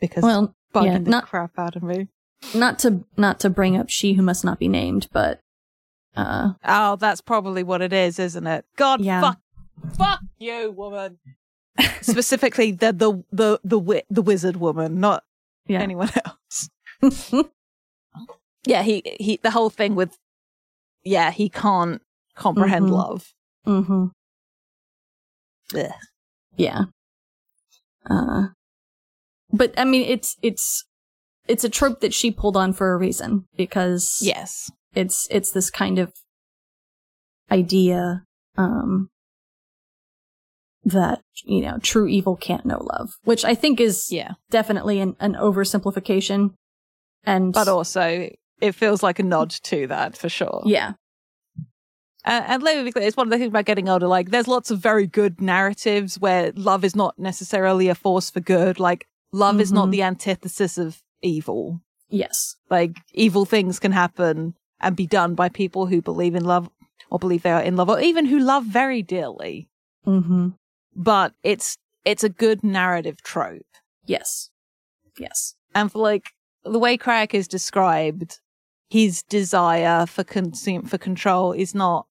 because 0.00 0.24
Well, 0.24 0.54
bugging 0.74 0.84
Yeah, 0.84 0.98
the 0.98 1.10
not- 1.10 1.24
crap 1.26 1.58
out 1.58 1.76
of 1.76 1.82
me. 1.82 2.08
Not 2.54 2.78
to 2.80 3.04
not 3.16 3.40
to 3.40 3.50
bring 3.50 3.76
up 3.76 3.88
she 3.88 4.12
who 4.14 4.22
must 4.22 4.44
not 4.44 4.58
be 4.58 4.68
named, 4.68 5.08
but 5.12 5.40
uh 6.16 6.52
Oh, 6.64 6.96
that's 6.96 7.20
probably 7.20 7.62
what 7.62 7.80
it 7.82 7.92
is, 7.92 8.18
isn't 8.18 8.46
it? 8.46 8.64
God, 8.76 9.00
Yeah. 9.00 9.20
fuck, 9.20 9.40
fuck 9.96 10.20
you, 10.38 10.70
woman. 10.72 11.18
Specifically, 12.00 12.72
the 12.72 12.92
the 12.92 13.22
the 13.32 13.60
the 13.64 13.78
wi- 13.78 14.04
the 14.10 14.22
wizard 14.22 14.56
woman, 14.56 15.00
not 15.00 15.24
yeah. 15.66 15.80
anyone 15.80 16.10
else. 16.24 16.68
Yeah, 18.68 18.82
he 18.82 19.02
he. 19.20 19.38
The 19.40 19.52
whole 19.52 19.70
thing 19.70 19.94
with, 19.94 20.18
yeah, 21.04 21.30
he 21.30 21.48
can't 21.48 22.02
comprehend 22.34 22.86
Mhm. 22.86 22.90
love. 22.90 23.32
mm-hmm. 23.64 24.06
Ugh. 25.78 25.92
Yeah. 26.56 26.84
Uh 28.10 28.48
but 29.52 29.72
I 29.78 29.84
mean 29.84 30.02
it's 30.02 30.36
it's 30.42 30.84
it's 31.46 31.62
a 31.62 31.68
trope 31.68 32.00
that 32.00 32.12
she 32.12 32.32
pulled 32.32 32.56
on 32.56 32.72
for 32.72 32.92
a 32.92 32.96
reason 32.96 33.46
because 33.56 34.18
Yes, 34.20 34.68
it's 34.94 35.28
it's 35.30 35.52
this 35.52 35.70
kind 35.70 36.00
of 36.00 36.12
idea 37.52 38.24
um 38.56 39.10
that 40.86 41.20
you 41.44 41.60
know 41.60 41.78
true 41.82 42.06
evil 42.06 42.36
can't 42.36 42.64
know 42.64 42.80
love 42.94 43.10
which 43.24 43.44
i 43.44 43.54
think 43.54 43.80
is 43.80 44.10
yeah, 44.10 44.32
definitely 44.50 45.00
an, 45.00 45.16
an 45.20 45.34
oversimplification 45.34 46.54
and 47.24 47.52
but 47.52 47.66
also 47.68 48.30
it 48.60 48.72
feels 48.72 49.02
like 49.02 49.18
a 49.18 49.22
nod 49.24 49.50
to 49.50 49.86
that 49.88 50.16
for 50.16 50.28
sure. 50.28 50.62
yeah 50.64 50.92
Uh, 52.24 52.42
and 52.46 52.62
let 52.62 52.76
me 52.76 52.82
be 52.84 52.90
clear, 52.92 53.06
it's 53.06 53.16
one 53.16 53.26
of 53.28 53.30
the 53.30 53.38
things 53.38 53.50
about 53.50 53.64
getting 53.66 53.88
older. 53.88 54.08
Like, 54.08 54.30
there's 54.30 54.48
lots 54.48 54.72
of 54.72 54.80
very 54.80 55.06
good 55.06 55.40
narratives 55.40 56.18
where 56.18 56.50
love 56.56 56.82
is 56.84 56.96
not 56.96 57.16
necessarily 57.18 57.86
a 57.88 57.94
force 57.94 58.30
for 58.30 58.40
good. 58.40 58.80
Like, 58.80 59.06
love 59.32 59.60
is 59.60 59.70
not 59.72 59.88
Mhm. 59.88 59.90
the 59.92 60.02
antithesis 60.02 60.76
of 60.78 61.00
evil. 61.22 61.80
yes 62.08 62.56
Like, 62.70 62.92
evil 63.14 63.44
things 63.44 63.78
can 63.78 63.92
happen 63.92 64.54
and 64.80 64.96
be 64.96 65.06
done 65.06 65.34
by 65.36 65.48
people 65.48 65.86
who 65.86 66.00
believe 66.02 66.34
in 66.34 66.44
love 66.44 66.68
or 67.10 67.18
believe 67.20 67.42
they 67.42 67.52
are 67.52 67.62
in 67.62 67.76
love 67.76 67.88
or 67.88 68.00
even 68.00 68.26
who 68.26 68.38
love 68.40 68.64
very 68.64 69.02
dearly. 69.02 69.68
mm-hmm 70.06 70.48
But 70.96 71.34
it's, 71.42 71.76
it's 72.04 72.24
a 72.24 72.28
good 72.28 72.64
narrative 72.64 73.22
trope. 73.22 73.62
yes 74.06 74.50
yes 75.18 75.54
And 75.74 75.90
for 75.92 75.98
like, 75.98 76.30
the 76.64 76.78
way 76.78 76.96
Crayak 76.98 77.34
is 77.34 77.46
described, 77.48 78.40
his 78.90 79.22
desire 79.22 80.06
for 80.06 80.24
consume, 80.24 80.82
for 80.86 80.98
control 80.98 81.52
is 81.52 81.74
not 81.74 82.06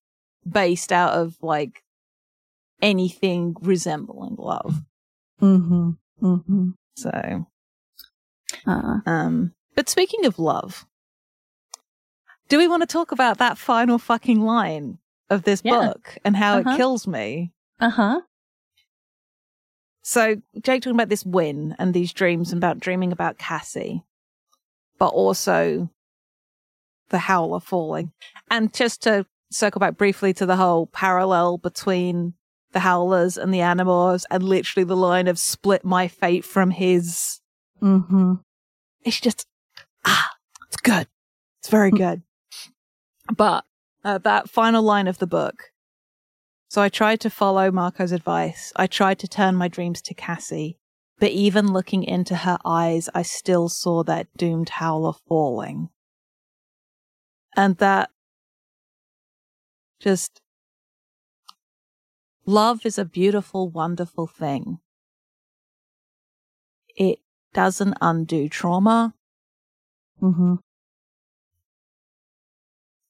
based 0.49 0.91
out 0.91 1.13
of 1.13 1.35
like 1.41 1.83
anything 2.81 3.55
resembling 3.61 4.35
love. 4.37 4.81
mm-hmm 5.41 5.91
mm-hmm 6.21 6.69
So, 6.97 7.47
uh 8.67 8.99
um, 9.05 9.53
but 9.75 9.89
speaking 9.89 10.25
of 10.25 10.37
love, 10.39 10.85
do 12.49 12.57
we 12.57 12.67
want 12.67 12.81
to 12.83 12.87
talk 12.87 13.11
about 13.11 13.37
that 13.39 13.57
final 13.57 13.97
fucking 13.97 14.41
line 14.41 14.99
of 15.29 15.43
this 15.43 15.61
Yeah. 15.63 15.79
book 15.87 16.17
and 16.23 16.35
how 16.35 16.59
Uh-huh. 16.59 16.69
it 16.71 16.77
kills 16.77 17.07
me? 17.07 17.51
uh-huh 17.79 18.21
So, 20.07 20.35
Jake 20.61 20.83
talking 20.83 20.95
about 20.95 21.09
this 21.09 21.25
win 21.25 21.75
and 21.79 21.91
these 21.91 22.13
dreams 22.13 22.51
and 22.51 22.59
about 22.59 22.79
dreaming 22.79 23.11
about 23.11 23.39
Cassie, 23.39 24.03
but 24.99 25.07
also 25.07 25.89
the 27.09 27.17
howler 27.17 27.59
falling. 27.59 28.11
And 28.51 28.71
just 28.71 29.01
to 29.03 29.25
circle 29.49 29.79
back 29.79 29.97
briefly 29.97 30.31
to 30.35 30.45
the 30.45 30.57
whole 30.57 30.85
parallel 30.85 31.57
between 31.57 32.35
the 32.71 32.81
howlers 32.81 33.35
and 33.35 33.51
the 33.51 33.61
animals 33.61 34.27
and 34.29 34.43
literally 34.43 34.83
the 34.83 34.95
line 34.95 35.27
of 35.27 35.39
split 35.39 35.83
my 35.83 36.07
fate 36.07 36.45
from 36.45 36.69
his. 36.69 37.41
mm-hmm 37.81 38.35
It's 39.03 39.19
just, 39.19 39.47
ah, 40.05 40.29
it's 40.67 40.77
good. 40.77 41.07
It's 41.61 41.69
very 41.69 41.89
good. 41.89 42.21
but 43.35 43.65
uh, 44.03 44.19
that 44.19 44.51
final 44.51 44.83
line 44.83 45.07
of 45.07 45.17
the 45.17 45.25
book. 45.25 45.71
So 46.75 46.81
I 46.81 46.89
tried 46.89 47.21
to 47.21 47.29
follow 47.29 47.71
Marco's 47.71 48.11
advice. 48.11 48.73
I 48.75 48.85
tried 48.85 49.17
to 49.19 49.29
turn 49.29 49.55
my 49.55 49.69
dreams 49.69 50.01
to 50.01 50.13
Cassie, 50.13 50.77
but 51.19 51.31
even 51.31 51.71
looking 51.71 52.03
into 52.03 52.35
her 52.35 52.57
eyes, 52.65 53.07
I 53.15 53.21
still 53.21 53.69
saw 53.69 54.03
that 54.03 54.27
doomed 54.35 54.67
howler 54.67 55.13
falling. 55.25 55.87
And 57.55 57.77
that 57.77 58.09
just 60.01 60.41
love 62.45 62.85
is 62.85 62.97
a 62.97 63.05
beautiful, 63.05 63.69
wonderful 63.69 64.27
thing. 64.27 64.79
It 66.97 67.19
doesn't 67.53 67.95
undo 68.01 68.49
trauma. 68.49 69.13
mm-hmm 70.21 70.55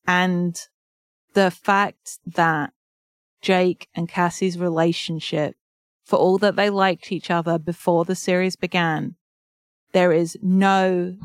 And 0.05 0.55
the 1.33 1.49
fact 1.49 2.19
that 2.27 2.74
Jake 3.45 3.87
and 3.93 4.09
Cassie's 4.09 4.57
relationship, 4.57 5.55
for 6.03 6.17
all 6.17 6.39
that 6.39 6.55
they 6.55 6.71
liked 6.71 7.11
each 7.11 7.29
other 7.29 7.59
before 7.59 8.03
the 8.03 8.15
series 8.15 8.55
began, 8.55 9.17
there 9.91 10.11
is 10.11 10.35
no 10.41 11.15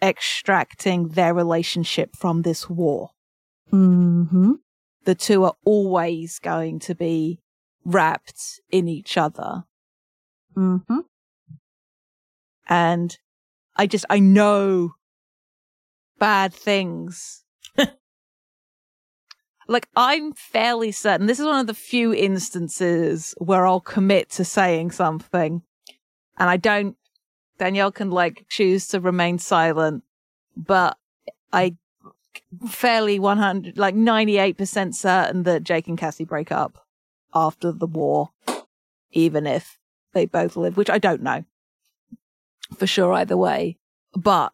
extracting 0.00 1.08
their 1.08 1.34
relationship 1.34 2.14
from 2.14 2.42
this 2.42 2.70
war. 2.70 3.10
mm-hmm 3.72 4.52
The 5.04 5.16
two 5.16 5.42
are 5.42 5.56
always 5.64 6.38
going 6.38 6.78
to 6.80 6.94
be 6.94 7.40
wrapped 7.84 8.60
in 8.70 8.86
each 8.86 9.16
other. 9.16 9.64
mm-hmm 10.56 11.00
And 12.68 13.18
I 13.74 13.88
just, 13.88 14.04
I 14.08 14.20
know 14.20 14.94
bad 16.20 16.54
things. 16.54 17.42
Like, 19.68 19.86
I'm 19.94 20.32
fairly 20.32 20.90
certain 20.92 21.26
this 21.26 21.38
is 21.38 21.46
one 21.46 21.60
of 21.60 21.66
the 21.66 21.74
few 21.74 22.12
instances 22.12 23.34
where 23.38 23.66
I'll 23.66 23.80
commit 23.80 24.30
to 24.30 24.44
saying 24.44 24.92
something 24.92 25.62
and 26.38 26.50
I 26.50 26.56
don't, 26.56 26.96
Danielle 27.58 27.92
can 27.92 28.10
like 28.10 28.46
choose 28.48 28.88
to 28.88 29.00
remain 29.00 29.38
silent, 29.38 30.04
but 30.56 30.96
I 31.52 31.76
fairly 32.66 33.18
100, 33.18 33.76
like 33.76 33.94
98% 33.94 34.94
certain 34.94 35.42
that 35.42 35.64
Jake 35.64 35.86
and 35.86 35.98
Cassie 35.98 36.24
break 36.24 36.50
up 36.50 36.86
after 37.34 37.70
the 37.70 37.86
war, 37.86 38.30
even 39.12 39.46
if 39.46 39.78
they 40.14 40.24
both 40.24 40.56
live, 40.56 40.76
which 40.76 40.90
I 40.90 40.98
don't 40.98 41.22
know 41.22 41.44
for 42.76 42.86
sure 42.86 43.12
either 43.12 43.36
way. 43.36 43.76
But 44.14 44.52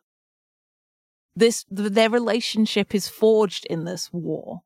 this, 1.36 1.64
their 1.70 2.10
relationship 2.10 2.94
is 2.94 3.08
forged 3.08 3.64
in 3.66 3.84
this 3.84 4.12
war 4.12 4.62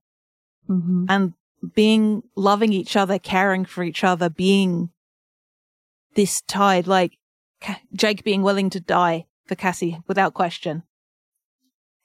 mm-hmm 0.68 1.06
and 1.08 1.34
being 1.74 2.22
loving 2.36 2.72
each 2.72 2.96
other, 2.96 3.18
caring 3.18 3.64
for 3.64 3.82
each 3.82 4.04
other, 4.04 4.28
being 4.28 4.90
this 6.14 6.40
tied, 6.42 6.86
like 6.86 7.18
Jake 7.92 8.22
being 8.24 8.42
willing 8.42 8.70
to 8.70 8.80
die 8.80 9.26
for 9.46 9.54
Cassie 9.54 10.00
without 10.06 10.34
question. 10.34 10.84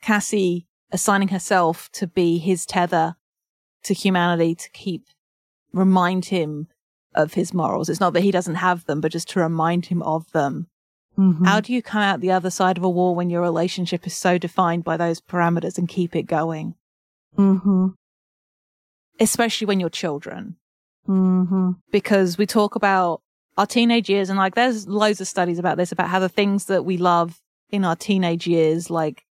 Cassie 0.01 0.67
assigning 0.91 1.29
herself 1.29 1.89
to 1.93 2.07
be 2.07 2.37
his 2.37 2.65
tether 2.65 3.15
to 3.83 3.93
humanity 3.93 4.55
to 4.55 4.69
keep, 4.71 5.05
remind 5.71 6.25
him 6.25 6.67
of 7.15 7.33
his 7.33 7.53
morals. 7.53 7.89
It's 7.89 7.99
not 7.99 8.13
that 8.13 8.23
he 8.23 8.31
doesn't 8.31 8.55
have 8.55 8.85
them, 8.85 9.01
but 9.01 9.11
just 9.11 9.29
to 9.29 9.39
remind 9.39 9.87
him 9.87 10.01
of 10.03 10.31
them. 10.31 10.67
mm-hmm 11.17 11.45
How 11.45 11.59
do 11.59 11.73
you 11.73 11.81
come 11.81 12.01
out 12.01 12.21
the 12.21 12.31
other 12.31 12.49
side 12.49 12.77
of 12.77 12.83
a 12.83 12.89
war 12.89 13.15
when 13.15 13.29
your 13.29 13.41
relationship 13.41 14.07
is 14.07 14.15
so 14.15 14.37
defined 14.37 14.83
by 14.83 14.97
those 14.97 15.21
parameters 15.21 15.77
and 15.77 15.87
keep 15.87 16.15
it 16.15 16.23
going? 16.23 16.75
mm-hmm 17.37 17.87
Especially 19.19 19.67
when 19.67 19.79
you're 19.79 19.89
children. 19.89 20.57
mm-hmm 21.07 21.71
because 21.91 22.37
we 22.37 22.45
talk 22.45 22.75
about 22.75 23.21
our 23.57 23.67
teenage 23.67 24.09
years 24.09 24.29
and 24.29 24.39
like 24.39 24.55
there's 24.55 24.87
loads 24.87 25.21
of 25.21 25.27
studies 25.27 25.59
about 25.59 25.77
this 25.77 25.91
about 25.91 26.09
how 26.09 26.19
the 26.19 26.29
things 26.29 26.65
that 26.65 26.83
we 26.85 26.97
love 26.97 27.39
in 27.69 27.85
our 27.85 27.95
teenage 27.95 28.47
years 28.47 28.89
like 28.89 29.23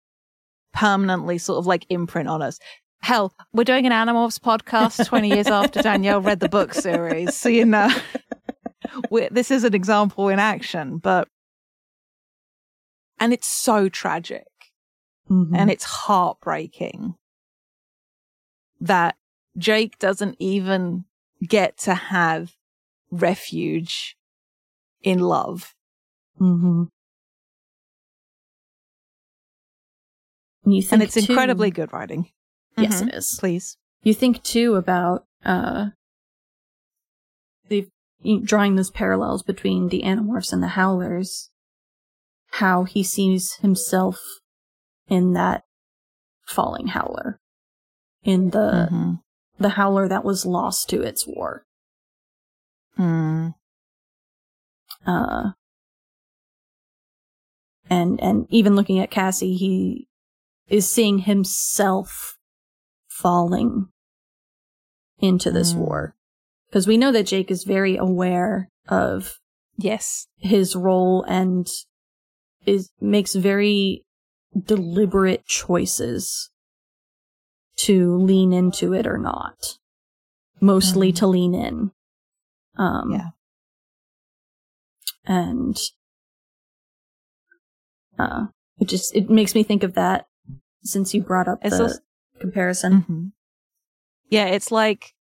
permanently 0.72 1.38
sort 1.38 1.58
of 1.58 1.66
like 1.66 1.86
imprint 1.88 2.28
on 2.28 2.42
us. 2.42 2.58
Hell, 3.02 3.32
we're 3.52 3.64
doing 3.64 3.86
an 3.86 3.92
Animorphs 3.92 4.38
podcast 4.38 5.06
20 5.06 5.28
years 5.28 5.46
after 5.46 5.80
Danielle 5.88 6.20
read 6.20 6.40
the 6.40 6.50
book 6.50 6.74
series. 6.74 7.34
So, 7.34 7.48
you 7.48 7.64
know, 7.64 7.90
this 9.30 9.50
is 9.50 9.64
an 9.64 9.74
example 9.74 10.28
in 10.28 10.38
action, 10.38 10.98
but, 10.98 11.28
and 13.18 13.32
it's 13.32 13.46
so 13.46 13.88
tragic 13.88 14.44
mm-hmm 15.30 15.54
and 15.54 15.70
it's 15.70 15.84
heartbreaking 15.84 17.14
that 18.80 19.16
Jake 19.58 19.98
doesn't 19.98 20.36
even 20.38 21.04
get 21.46 21.76
to 21.78 21.94
have 21.94 22.52
refuge 23.10 24.16
in 25.02 25.18
love. 25.20 25.74
Mm-hmm. 26.40 26.84
You 30.70 30.82
think 30.82 30.92
And 30.92 31.02
it's 31.02 31.14
too- 31.14 31.20
incredibly 31.32 31.70
good 31.70 31.92
writing. 31.92 32.30
Yes, 32.76 33.02
Mhm. 33.02 33.08
it 33.08 33.14
is. 33.14 33.36
Please. 33.38 33.76
You 34.02 34.14
think 34.14 34.42
too 34.42 34.76
about 34.76 35.26
uh, 35.44 35.90
the 37.68 37.88
drawing 38.44 38.76
those 38.76 38.90
parallels 38.90 39.42
between 39.42 39.88
the 39.88 40.02
Animorphs 40.02 40.52
and 40.52 40.62
the 40.62 40.68
Howlers. 40.68 41.48
how 42.54 42.82
he 42.82 43.00
sees 43.04 43.54
himself 43.62 44.18
in 45.06 45.34
that 45.34 45.62
falling 46.48 46.88
howler 46.88 47.38
in 48.24 48.50
the 48.50 48.88
Mhm. 48.90 49.22
The 49.60 49.70
howler 49.70 50.08
that 50.08 50.24
was 50.24 50.44
lost 50.46 50.88
to 50.88 51.02
its 51.02 51.26
war 51.26 51.64
Mm. 52.98 53.54
uh 55.06 55.50
and 57.88 58.20
and 58.20 58.46
even 58.50 58.74
looking 58.76 58.98
at 58.98 59.10
Cassie 59.10 59.54
he 59.56 60.08
is 60.68 60.90
seeing 60.90 61.20
himself 61.20 62.36
falling 63.08 63.88
into 65.18 65.50
this 65.50 65.72
Mm. 65.72 65.76
war 65.78 66.14
because 66.68 66.86
we 66.86 66.96
know 66.96 67.12
that 67.12 67.26
Jake 67.26 67.50
is 67.50 67.64
very 67.64 67.96
aware 67.96 68.68
of 68.88 69.38
Yes. 69.76 70.26
his 70.36 70.74
role 70.76 71.22
and 71.24 71.66
is 72.66 72.90
makes 73.00 73.34
very 73.34 74.04
deliberate 74.64 75.46
choices 75.46 76.50
to 77.86 78.16
lean 78.18 78.52
into 78.52 78.92
it 78.92 79.06
or 79.06 79.18
not. 79.18 79.78
Mostly 80.60 81.12
Mhm. 81.12 81.16
to 81.16 81.26
lean 81.26 81.54
in. 81.54 81.92
Um 82.76 83.12
Yeah. 83.12 83.30
and 85.24 85.76
uh 88.18 88.46
it 88.78 88.88
just 88.88 89.14
it 89.14 89.28
makes 89.30 89.54
me 89.54 89.62
think 89.62 89.82
of 89.82 89.94
that 89.94 90.26
since 90.82 91.12
you 91.14 91.22
brought 91.22 91.48
up 91.48 91.58
It's 91.62 91.76
the 91.76 91.82
also- 91.84 91.98
comparison. 92.40 93.02
Mhm. 93.02 93.32
Yeah, 94.28 94.46
it's 94.46 94.70
like 94.70 95.14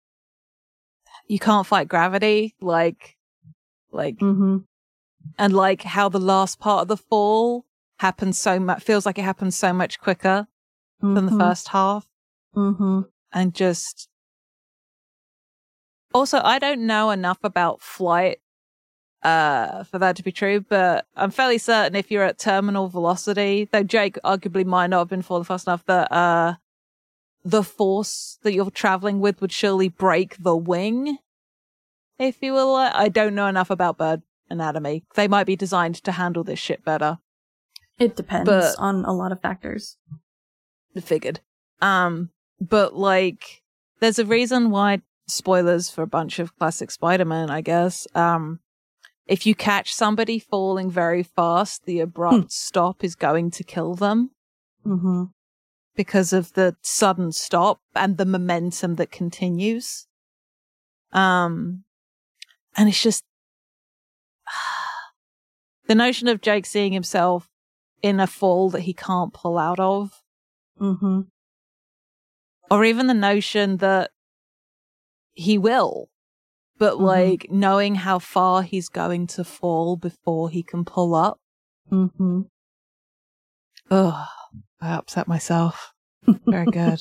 you 1.28 1.38
can't 1.38 1.66
fight 1.66 1.88
gravity, 1.88 2.54
like, 2.60 3.16
like, 3.90 4.16
Mm-hmm. 4.18 4.58
and 5.38 5.52
like 5.54 5.82
how 5.82 6.08
the 6.08 6.20
last 6.20 6.58
part 6.60 6.82
of 6.82 6.88
the 6.88 6.96
fall 6.96 7.66
happens 7.98 8.38
so 8.38 8.60
much, 8.60 8.82
feels 8.82 9.06
like 9.06 9.18
it 9.18 9.22
happens 9.24 9.56
so 9.56 9.72
much 9.72 9.98
quicker 9.98 10.46
than 11.00 11.26
the 11.26 11.36
first 11.38 11.68
half. 11.68 12.06
Mm-hmm. 12.56 13.00
and 13.32 13.54
just 13.54 14.08
also 16.14 16.40
I 16.42 16.58
don't 16.58 16.86
know 16.86 17.10
enough 17.10 17.38
about 17.42 17.82
flight 17.82 18.38
uh 19.22 19.84
for 19.84 19.98
that 19.98 20.16
to 20.16 20.22
be 20.22 20.32
true, 20.32 20.60
but 20.60 21.06
I'm 21.16 21.30
fairly 21.30 21.58
certain 21.58 21.96
if 21.96 22.10
you're 22.10 22.22
at 22.24 22.38
terminal 22.38 22.88
velocity, 22.88 23.68
though 23.70 23.82
Jake 23.82 24.18
arguably 24.24 24.64
might 24.64 24.88
not 24.88 25.00
have 25.00 25.08
been 25.08 25.22
falling 25.22 25.44
fast 25.44 25.66
enough 25.66 25.84
that 25.86 26.10
uh 26.12 26.54
the 27.44 27.62
force 27.62 28.38
that 28.42 28.52
you're 28.54 28.70
traveling 28.70 29.20
with 29.20 29.40
would 29.40 29.52
surely 29.52 29.88
break 29.88 30.36
the 30.42 30.56
wing. 30.56 31.18
If 32.18 32.38
you 32.42 32.54
will, 32.54 32.74
I 32.74 33.08
don't 33.08 33.34
know 33.34 33.46
enough 33.46 33.70
about 33.70 33.98
bird 33.98 34.22
anatomy. 34.48 35.04
They 35.14 35.28
might 35.28 35.44
be 35.46 35.54
designed 35.56 35.96
to 36.04 36.12
handle 36.12 36.42
this 36.42 36.58
shit 36.58 36.84
better. 36.84 37.18
It 37.98 38.16
depends 38.16 38.48
But- 38.48 38.74
on 38.78 39.04
a 39.04 39.12
lot 39.12 39.32
of 39.32 39.40
factors. 39.40 39.96
figured. 41.00 41.40
Um, 41.82 42.30
but 42.60 42.94
like, 42.96 43.62
there's 44.00 44.18
a 44.18 44.24
reason 44.26 44.70
why 44.70 45.02
spoilers 45.26 45.90
for 45.90 46.02
a 46.02 46.06
bunch 46.06 46.38
of 46.38 46.56
classic 46.58 46.90
Spider-Man, 46.90 47.50
I 47.50 47.60
guess. 47.60 48.06
Um, 48.14 48.60
if 49.26 49.44
you 49.44 49.54
catch 49.54 49.92
somebody 49.92 50.38
falling 50.38 50.90
very 50.90 51.22
fast, 51.24 51.84
the 51.84 52.00
abrupt 52.00 52.52
stop 52.52 53.02
is 53.02 53.14
going 53.16 53.50
to 53.52 53.64
kill 53.64 53.94
them 53.94 54.30
Mm-hmm. 54.86 55.24
because 55.96 56.32
of 56.32 56.52
the 56.52 56.76
sudden 56.80 57.32
stop 57.32 57.80
and 57.96 58.18
the 58.18 58.24
momentum 58.24 58.94
that 58.94 59.10
continues. 59.10 60.06
Um, 61.12 61.82
and 62.76 62.88
it's 62.88 63.02
just 63.02 63.24
the 65.88 65.94
notion 65.96 66.28
of 66.28 66.40
Jake 66.40 66.66
seeing 66.66 66.92
himself 66.92 67.48
in 68.00 68.20
a 68.20 68.26
fall 68.28 68.70
that 68.70 68.82
he 68.82 68.92
can't 68.92 69.32
pull 69.32 69.58
out 69.58 69.80
of 69.80 70.22
Mm-hmm. 70.80 71.22
Or 72.70 72.84
even 72.84 73.06
the 73.06 73.14
notion 73.14 73.78
that 73.78 74.10
he 75.32 75.58
will, 75.58 76.08
but 76.78 76.94
Mhm. 76.94 77.00
like 77.00 77.46
knowing 77.50 77.94
how 77.96 78.18
far 78.18 78.62
he's 78.62 78.88
going 78.88 79.26
to 79.28 79.44
fall 79.44 79.96
before 79.96 80.50
he 80.50 80.62
can 80.62 80.84
pull 80.84 81.14
up. 81.14 81.38
Mm-hmm. 81.90 82.42
Ugh, 83.90 84.28
I 84.80 84.92
upset 84.94 85.28
myself. 85.28 85.92
Very 86.46 86.66
good. 86.66 87.00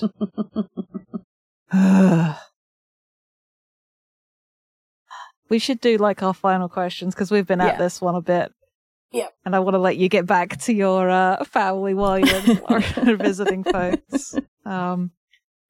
We 5.49 5.59
should 5.59 5.80
do 5.80 5.97
like 5.97 6.24
our 6.24 6.34
final 6.34 6.68
questions 6.68 7.13
because 7.13 7.30
we've 7.30 7.45
been 7.45 7.61
at 7.61 7.74
Yeah. 7.74 7.78
this 7.78 8.01
one 8.01 8.16
a 8.16 8.22
bit. 8.22 8.51
Yep. 9.11 9.32
And 9.45 9.55
I 9.55 9.59
want 9.59 9.76
to 9.76 9.80
let 9.80 9.95
you 9.97 10.09
get 10.09 10.26
back 10.26 10.57
to 10.61 10.74
your 10.74 11.07
uh, 11.09 11.43
family 11.45 11.93
while 11.93 12.18
you're 12.18 13.16
visiting 13.18 13.63
folks. 13.63 14.36
Um, 14.66 15.11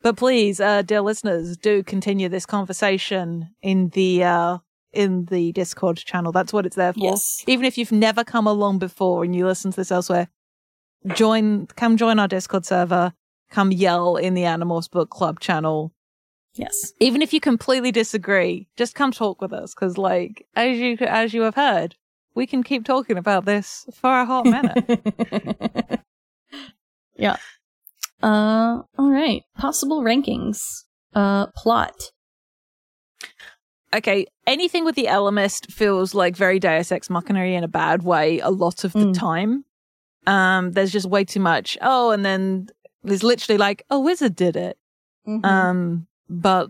but 0.06 0.18
please, 0.18 0.60
uh, 0.60 0.84
dear 0.84 1.02
listeners, 1.02 1.58
do 1.58 1.82
continue 1.82 2.30
this 2.30 2.46
conversation 2.46 3.50
in 3.64 3.90
the 3.90 4.24
uh, 4.24 4.60
in 4.94 5.26
the 5.26 5.52
Discord 5.54 5.98
channel. 5.98 6.32
That's 6.32 6.54
what 6.54 6.68
it's 6.68 6.76
there 6.76 6.94
for. 6.94 7.00
Yes. 7.00 7.44
Even 7.48 7.66
if 7.66 7.76
you've 7.76 7.92
never 7.92 8.24
come 8.24 8.46
along 8.46 8.78
before 8.78 9.24
and 9.24 9.36
you 9.36 9.48
listen 9.48 9.72
to 9.72 9.78
this 9.78 9.92
elsewhere, 9.92 10.28
join, 11.16 11.66
come 11.66 11.98
join 11.98 12.20
our 12.20 12.28
Discord 12.28 12.68
server. 12.68 13.14
Come 13.50 13.72
yell 13.72 14.16
in 14.16 14.36
the 14.36 14.44
Animorphs 14.44 14.92
Book 14.92 15.10
Club 15.10 15.40
channel. 15.40 15.92
Yes. 16.54 16.94
Even 17.00 17.24
if 17.24 17.34
you 17.34 17.40
completely 17.40 17.92
disagree, 17.92 18.68
just 18.78 18.94
come 18.94 19.12
talk 19.12 19.42
with 19.42 19.54
us. 19.54 19.74
Cause 19.74 19.98
like, 19.98 20.46
as 20.56 20.78
you, 20.78 20.98
as 21.00 21.34
you 21.34 21.42
have 21.42 21.56
heard, 21.56 21.96
we 22.36 22.46
can 22.46 22.62
keep 22.62 22.86
talking 22.86 23.18
about 23.18 23.46
this 23.46 23.88
for 23.92 24.20
a 24.20 24.24
hot 24.24 24.46
minute. 24.46 26.00
yeah. 27.16 27.38
Uh, 28.26 28.82
all 28.98 29.12
right. 29.12 29.44
Possible 29.58 30.02
rankings. 30.02 30.58
Uh, 31.14 31.46
plot. 31.56 31.94
okay, 33.94 34.26
anything 34.46 34.84
with 34.84 34.96
the 34.96 35.06
Ellimist 35.06 35.72
feels 35.72 36.14
like 36.14 36.36
very 36.36 36.60
Deus 36.60 36.92
Ex 36.92 37.10
Machina 37.10 37.44
in 37.46 37.64
a 37.64 37.68
bad 37.70 38.04
way 38.04 38.40
a 38.40 38.50
lot 38.50 38.84
of 38.84 38.92
the 38.94 39.06
Mm. 39.08 39.14
time. 39.18 39.66
Um, 40.28 40.72
there's 40.74 40.92
just 40.92 41.06
way 41.08 41.24
too 41.24 41.40
much. 41.40 41.78
Oh, 41.82 42.12
and 42.12 42.26
then 42.26 42.68
there's 43.04 43.24
literally 43.24 43.58
like, 43.58 43.86
a 43.90 44.00
wizard 44.00 44.36
did 44.36 44.56
it. 44.58 44.78
Mm-hmm. 45.28 45.46
Um, 45.46 46.08
but 46.30 46.70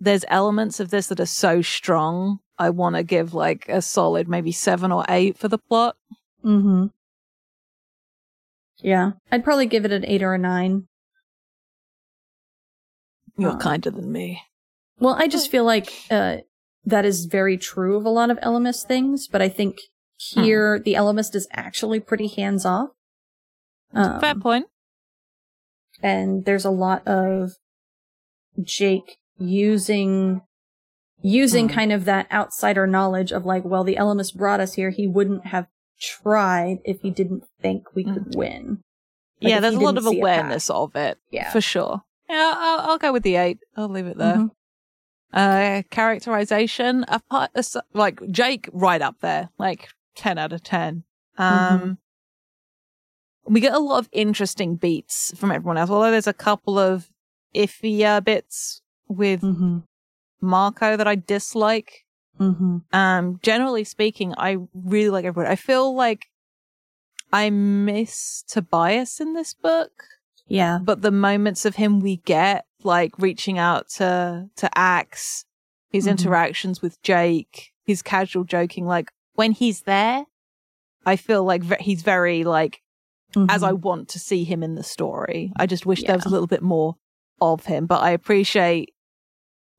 there's 0.00 0.24
elements 0.28 0.80
of 0.80 0.90
this 0.90 1.08
that 1.08 1.20
are 1.20 1.26
so 1.26 1.60
strong. 1.60 2.38
I 2.58 2.70
want 2.70 2.96
to 2.96 3.02
give 3.02 3.34
like 3.34 3.68
a 3.68 3.82
solid 3.82 4.28
maybe 4.28 4.52
seven 4.52 4.90
or 4.92 5.04
eight 5.08 5.36
for 5.36 5.48
the 5.48 5.58
plot. 5.58 5.96
mm-hmm. 6.44 6.86
Yeah. 8.82 9.12
I'd 9.30 9.44
probably 9.44 9.66
give 9.66 9.84
it 9.84 9.92
an 9.92 10.04
eight 10.06 10.22
or 10.22 10.34
a 10.34 10.38
nine. 10.38 10.88
You're 13.38 13.52
Uh, 13.52 13.58
kinder 13.58 13.90
than 13.90 14.10
me. 14.12 14.42
Well, 14.98 15.14
I 15.14 15.26
just 15.28 15.50
feel 15.50 15.64
like 15.64 15.92
uh, 16.10 16.38
that 16.84 17.04
is 17.04 17.24
very 17.26 17.56
true 17.56 17.96
of 17.96 18.04
a 18.04 18.10
lot 18.10 18.30
of 18.30 18.38
Ellimist 18.40 18.86
things, 18.86 19.26
but 19.28 19.40
I 19.42 19.48
think 19.48 19.78
here 20.16 20.78
the 20.78 20.94
Ellimist 20.94 21.34
is 21.34 21.48
actually 21.52 22.00
pretty 22.00 22.28
hands 22.28 22.64
off. 22.64 22.90
Um, 23.94 24.20
Fair 24.20 24.34
point. 24.34 24.66
and 26.02 26.44
there's 26.44 26.64
a 26.64 26.70
lot 26.70 27.06
of 27.06 27.52
Jake 28.62 29.18
using 29.38 30.42
using 31.24 31.68
Hmm. 31.68 31.74
kind 31.74 31.92
of 31.92 32.04
that 32.06 32.30
outsider 32.32 32.86
knowledge 32.86 33.30
of 33.32 33.44
like, 33.44 33.64
well, 33.64 33.84
the 33.84 33.94
Ellimist 33.96 34.34
brought 34.36 34.58
us 34.60 34.74
here. 34.74 34.90
He 34.90 35.06
wouldn't 35.06 35.46
have 35.46 35.68
tried 36.02 36.80
if 36.84 37.00
he 37.00 37.10
didn't 37.10 37.44
think 37.60 37.94
we 37.94 38.04
could 38.04 38.34
win. 38.34 38.82
Like, 39.40 39.50
yeah, 39.50 39.60
there's 39.60 39.74
a 39.74 39.80
lot 39.80 39.96
of 39.96 40.06
awareness 40.06 40.68
of 40.68 40.94
it. 40.96 41.18
Yeah. 41.30 41.50
For 41.50 41.60
sure. 41.60 42.02
Yeah, 42.28 42.52
I'll, 42.56 42.90
I'll 42.90 42.98
go 42.98 43.12
with 43.12 43.22
the 43.22 43.36
eight. 43.36 43.58
I'll 43.76 43.88
leave 43.88 44.06
it 44.06 44.18
there. 44.18 44.36
Mhm. 44.36 44.50
Uh, 45.32 45.82
characterization, 45.90 47.04
apart, 47.08 47.50
like 47.94 48.20
Jake, 48.30 48.68
right 48.72 49.00
up 49.00 49.16
there, 49.20 49.48
like 49.58 49.88
10 50.16 50.38
out 50.38 50.52
of 50.52 50.62
10. 50.62 51.04
Um, 51.38 51.48
Mhm. 51.48 51.98
we 53.46 53.60
get 53.60 53.72
a 53.72 53.78
lot 53.78 53.98
of 53.98 54.08
interesting 54.12 54.76
beats 54.76 55.32
from 55.36 55.50
everyone 55.50 55.78
else, 55.78 55.88
although 55.90 56.10
there's 56.10 56.26
a 56.26 56.34
couple 56.34 56.78
of 56.78 57.08
iffier 57.54 58.22
bits 58.22 58.82
with 59.08 59.40
mm-hmm. 59.40 59.78
Marco 60.40 60.96
that 60.96 61.08
I 61.08 61.14
dislike. 61.14 62.04
Mhm. 62.40 62.82
Um, 62.94 63.38
generally 63.42 63.84
speaking, 63.84 64.34
I 64.36 64.56
really 64.74 65.10
like 65.10 65.24
everyone. 65.24 65.50
I 65.50 65.56
feel 65.56 65.94
like 65.94 66.26
I 67.32 67.50
miss 67.50 68.42
Tobias 68.48 69.20
in 69.20 69.32
this 69.34 69.54
book, 69.54 69.92
Yeah. 70.46 70.78
but 70.82 71.02
the 71.02 71.10
moments 71.10 71.64
of 71.64 71.76
him 71.76 72.00
we 72.00 72.16
get, 72.18 72.66
like 72.82 73.12
reaching 73.18 73.58
out 73.58 73.88
to 73.96 74.48
to 74.56 74.78
Ax, 74.78 75.44
his 75.90 76.06
Mhm. 76.06 76.10
interactions 76.12 76.82
with 76.82 77.00
Jake, 77.02 77.72
his 77.84 78.02
casual 78.02 78.44
joking, 78.44 78.86
like 78.86 79.10
when 79.34 79.52
he's 79.52 79.82
there, 79.82 80.26
I 81.06 81.16
feel 81.16 81.44
like 81.44 81.62
ve- 81.62 81.76
he's 81.80 82.02
very 82.02 82.44
like 82.44 82.82
as 83.48 83.62
Mhm. 83.62 83.66
I 83.68 83.72
want 83.72 84.08
to 84.10 84.18
see 84.18 84.44
him 84.44 84.62
in 84.62 84.74
the 84.74 84.82
story. 84.82 85.52
I 85.56 85.64
just 85.66 85.86
wish 85.86 86.02
there 86.04 86.16
was 86.16 86.26
a 86.26 86.28
little 86.28 86.46
bit 86.46 86.62
more 86.62 86.96
of 87.40 87.64
him, 87.64 87.86
but 87.86 88.02
I 88.02 88.10
appreciate 88.10 88.91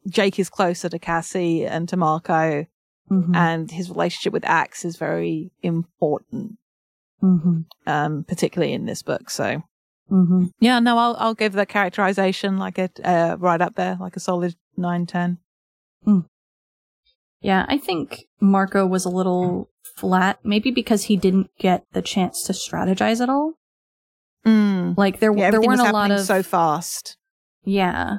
Jake 0.07 0.39
is 0.39 0.49
closer 0.49 0.89
to 0.89 0.99
Cassie 0.99 1.65
and 1.65 1.87
to 1.89 1.97
Marco, 1.97 2.65
Mhm. 3.11 3.35
and 3.35 3.69
his 3.71 3.89
relationship 3.89 4.33
with 4.33 4.45
Ax 4.45 4.85
is 4.85 4.95
very 4.97 5.51
important. 5.61 6.57
Mm-hmm. 7.21 7.61
um, 7.87 8.25
particularly 8.25 8.73
in 8.73 8.85
this 8.85 9.01
book. 9.01 9.29
So 9.29 9.63
Mm-hmm. 10.11 10.47
yeah, 10.59 10.79
no, 10.79 10.97
I'll 10.97 11.15
I'll 11.17 11.33
give 11.33 11.53
the 11.53 11.65
characterization 11.65 12.57
like 12.57 12.77
a 12.77 12.89
uh, 13.03 13.37
right 13.39 13.61
up 13.61 13.75
there, 13.75 13.95
like 13.97 14.17
a 14.17 14.19
solid 14.19 14.55
nine 14.75 15.05
ten. 15.05 15.37
Yeah, 17.41 17.65
I 17.67 17.77
think 17.77 18.25
Marco 18.41 18.85
was 18.85 19.05
a 19.05 19.09
little 19.09 19.69
flat, 19.95 20.39
maybe 20.43 20.71
because 20.71 21.03
he 21.05 21.17
didn't 21.17 21.49
get 21.59 21.83
the 21.91 22.01
chance 22.01 22.43
to 22.43 22.53
strategize 22.53 23.21
at 23.21 23.29
all. 23.29 23.53
Mm. 24.45 24.97
Like 24.97 25.19
there, 25.19 25.31
Yeah, 25.31 25.37
there 25.37 25.47
everything 25.47 25.67
weren't 25.69 25.81
was 25.81 25.89
a 25.89 25.93
lot 25.93 26.11
of 26.11 26.19
so 26.21 26.41
fast. 26.43 27.17
yeah, 27.63 28.17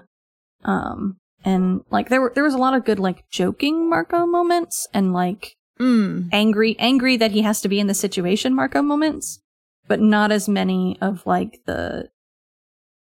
um, 0.64 1.16
and 1.44 1.82
like 1.90 2.08
there 2.08 2.20
were 2.20 2.32
there 2.34 2.44
was 2.44 2.54
a 2.54 2.58
lot 2.58 2.74
of 2.74 2.84
good 2.84 2.98
like 2.98 3.28
joking 3.30 3.88
Marco 3.88 4.26
moments 4.26 4.86
and 4.94 5.12
like 5.12 5.56
Mm. 5.80 6.28
angry 6.32 6.76
angry 6.78 7.16
that 7.16 7.32
he 7.32 7.42
has 7.42 7.60
to 7.62 7.68
be 7.68 7.80
in 7.80 7.88
the 7.88 7.94
situation 7.94 8.54
Marco 8.54 8.80
moments, 8.80 9.40
but 9.88 10.00
not 10.00 10.30
as 10.30 10.48
many 10.48 10.96
of 11.00 11.26
like 11.26 11.58
the 11.66 12.10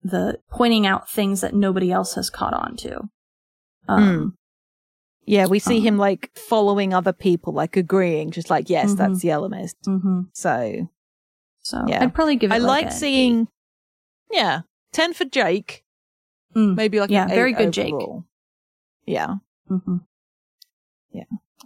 the 0.04 0.40
pointing 0.52 0.88
out 0.88 1.10
things 1.10 1.42
that 1.42 1.54
nobody 1.54 1.92
else 1.92 2.16
has 2.16 2.30
caught 2.30 2.54
on 2.54 2.76
to. 2.78 3.02
Um, 3.88 4.34
Yeah, 5.26 5.46
we 5.48 5.60
see 5.60 5.78
Um, 5.80 5.84
him 5.84 5.98
like 5.98 6.32
following 6.38 6.94
other 6.94 7.12
people, 7.14 7.52
like 7.54 7.76
agreeing, 7.76 8.32
just 8.32 8.50
like 8.50 8.70
yes, 8.70 8.94
Mhm. 8.94 8.98
that's 8.98 9.20
the 9.22 9.28
Ellimist. 9.30 9.76
mhm. 9.86 10.28
So 10.34 10.88
So 11.62 11.84
Yeah. 11.86 12.02
I'd 12.02 12.14
probably 12.16 12.38
give 12.38 12.52
it. 12.52 12.56
I 12.56 12.58
like, 12.60 12.86
like 12.86 12.94
seeing, 12.94 13.50
yeah, 14.32 14.62
ten 14.94 15.14
for 15.14 15.26
Jake, 15.26 15.84
Mm. 16.58 16.76
maybe 16.76 17.00
like 17.00 17.12
Yeah, 17.12 17.28
very 17.28 17.54
good 17.54 17.72
Jake. 17.72 17.94
Yeah. 18.00 18.18
Yeah. 19.06 19.36
Mhm. 19.70 20.02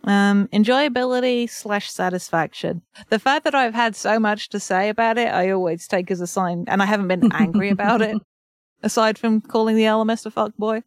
Um, 0.03 0.47
enjoyability 0.51 1.49
slash 1.49 1.91
satisfaction. 1.91 2.81
The 3.09 3.19
fact 3.19 3.43
that 3.43 3.53
I've 3.53 3.75
had 3.75 3.95
so 3.95 4.19
much 4.19 4.49
to 4.49 4.59
say 4.59 4.89
about 4.89 5.17
it, 5.17 5.27
I 5.27 5.51
always 5.51 5.87
take 5.87 6.09
as 6.09 6.21
a 6.21 6.27
sign, 6.27 6.65
and 6.67 6.81
I 6.81 6.85
haven't 6.85 7.07
been 7.07 7.31
angry 7.31 7.69
about 7.69 8.01
it, 8.01 8.17
aside 8.83 9.19
from 9.19 9.41
calling 9.41 9.75
the 9.75 9.83
Ellimist 9.83 10.25
a 10.25 10.31
fuckboy. 10.31 10.83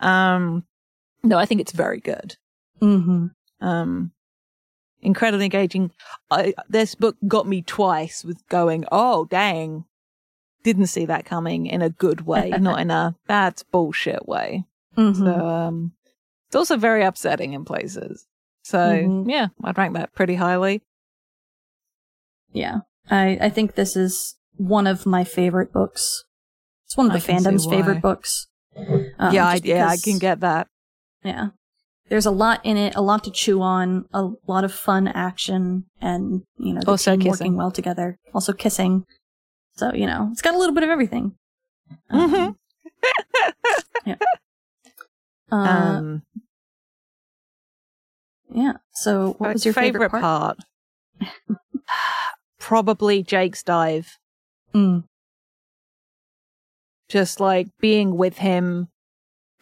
Um, 0.00 0.64
no, 1.22 1.38
I 1.38 1.46
think 1.46 1.60
it's 1.62 1.72
very 1.72 2.00
good. 2.00 2.36
Mm-hmm. 2.82 3.66
Um, 3.66 4.12
incredibly 5.00 5.46
engaging. 5.46 5.90
I, 6.30 6.54
this 6.68 6.94
book 6.94 7.16
got 7.26 7.46
me 7.46 7.62
twice 7.62 8.24
with 8.24 8.46
going, 8.48 8.84
oh, 8.92 9.24
dang. 9.24 9.84
Didn't 10.62 10.86
see 10.86 11.06
that 11.06 11.24
coming 11.24 11.66
in 11.66 11.80
a 11.82 11.90
good 11.90 12.26
way, 12.26 12.50
not 12.60 12.80
in 12.80 12.90
a 12.90 13.16
that's 13.26 13.62
bullshit 13.62 14.28
way. 14.28 14.64
Mm-hmm. 14.96 15.24
So, 15.24 15.32
um, 15.46 15.92
it's 16.48 16.56
also 16.56 16.76
very 16.76 17.02
upsetting 17.04 17.52
in 17.52 17.64
places. 17.64 18.26
So, 18.62 18.78
Mhm. 18.78 19.30
yeah, 19.30 19.48
I'd 19.64 19.78
rank 19.78 19.94
that 19.94 20.12
pretty 20.14 20.34
highly. 20.34 20.82
Yeah. 22.52 22.78
I, 23.10 23.38
I 23.40 23.48
think 23.48 23.74
this 23.74 23.96
is 23.96 24.36
one 24.56 24.86
of 24.86 25.06
my 25.06 25.24
favorite 25.24 25.72
books. 25.72 26.24
It's 26.86 26.96
one 26.96 27.06
of 27.06 27.12
the 27.12 27.32
fandom's 27.32 27.66
favorite 27.66 28.02
books. 28.02 28.48
Um, 28.76 29.34
yeah, 29.34 29.46
I, 29.46 29.54
just 29.54 29.64
yeah, 29.64 29.86
I 29.88 29.96
can 29.96 30.18
get 30.18 30.40
that. 30.40 30.66
Yeah. 31.24 31.48
There's 32.08 32.26
a 32.26 32.30
lot 32.32 32.60
in 32.64 32.76
it, 32.76 32.96
a 32.96 33.00
lot 33.02 33.22
to 33.24 33.30
chew 33.30 33.62
on, 33.62 34.06
a 34.12 34.30
lot 34.48 34.64
of 34.64 34.74
fun 34.74 35.06
action, 35.06 35.84
and, 36.00 36.42
you 36.58 36.74
know, 36.74 36.80
the 36.80 36.90
Also 36.90 37.12
team 37.12 37.20
kissing. 37.20 37.30
working 37.30 37.56
well 37.56 37.70
together. 37.70 38.18
Also 38.34 38.52
kissing. 38.52 39.04
So, 39.80 39.94
you 39.94 40.06
know, 40.06 40.28
it's 40.30 40.42
got 40.42 40.54
a 40.54 40.58
little 40.58 40.74
bit 40.74 40.84
of 40.84 40.90
everything. 40.90 41.32
Um, 42.10 42.54
Mhm. 44.06 44.16
uh, 45.50 45.56
um, 45.56 46.22
yeah. 48.52 48.74
So, 48.92 49.36
what 49.38 49.54
was 49.54 49.64
your 49.64 49.72
favorite, 49.72 50.10
part? 50.10 50.58
part? 51.20 51.30
Probably 52.58 53.22
Jake's 53.22 53.62
dive. 53.62 54.18
Mm, 54.74 55.04
just 57.08 57.40
like 57.40 57.68
being 57.80 58.18
with 58.18 58.36
him 58.36 58.88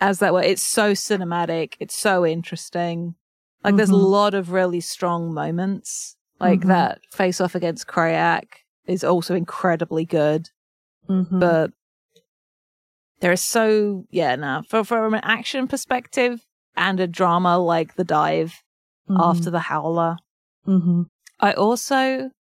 as 0.01 0.19
that 0.19 0.35
way. 0.35 0.49
It's 0.51 0.63
so 0.63 0.93
cinematic. 0.95 1.75
It's 1.79 1.97
so 1.97 2.27
interesting. 2.27 3.15
Like 3.63 3.77
there's 3.77 3.89
a 3.91 3.93
Mhm. 3.93 4.11
lot 4.11 4.35
of 4.35 4.51
really 4.51 4.81
strong 4.81 5.33
moments. 5.33 6.17
Like 6.41 6.63
Mhm. 6.63 6.67
that 6.67 6.99
face 7.13 7.41
off 7.41 7.55
against 7.55 7.87
Crayak 7.87 8.47
is 8.89 9.05
also 9.05 9.35
incredibly 9.35 10.05
good. 10.05 10.51
mhm. 11.09 11.39
But 11.39 11.73
there 13.21 13.33
is 13.33 13.43
so 13.43 14.07
yeah, 14.11 14.37
no. 14.37 14.63
For 14.69 14.85
from 14.85 15.15
an 15.15 15.21
action 15.23 15.69
perspective 15.69 16.45
and 16.77 16.99
a 17.01 17.07
drama 17.07 17.59
like 17.59 17.95
the 17.97 18.05
dive 18.05 18.63
after 19.11 19.51
the 19.51 19.61
howler. 19.61 20.17
hmm 20.65 21.03
I 21.41 21.53
also 21.53 22.31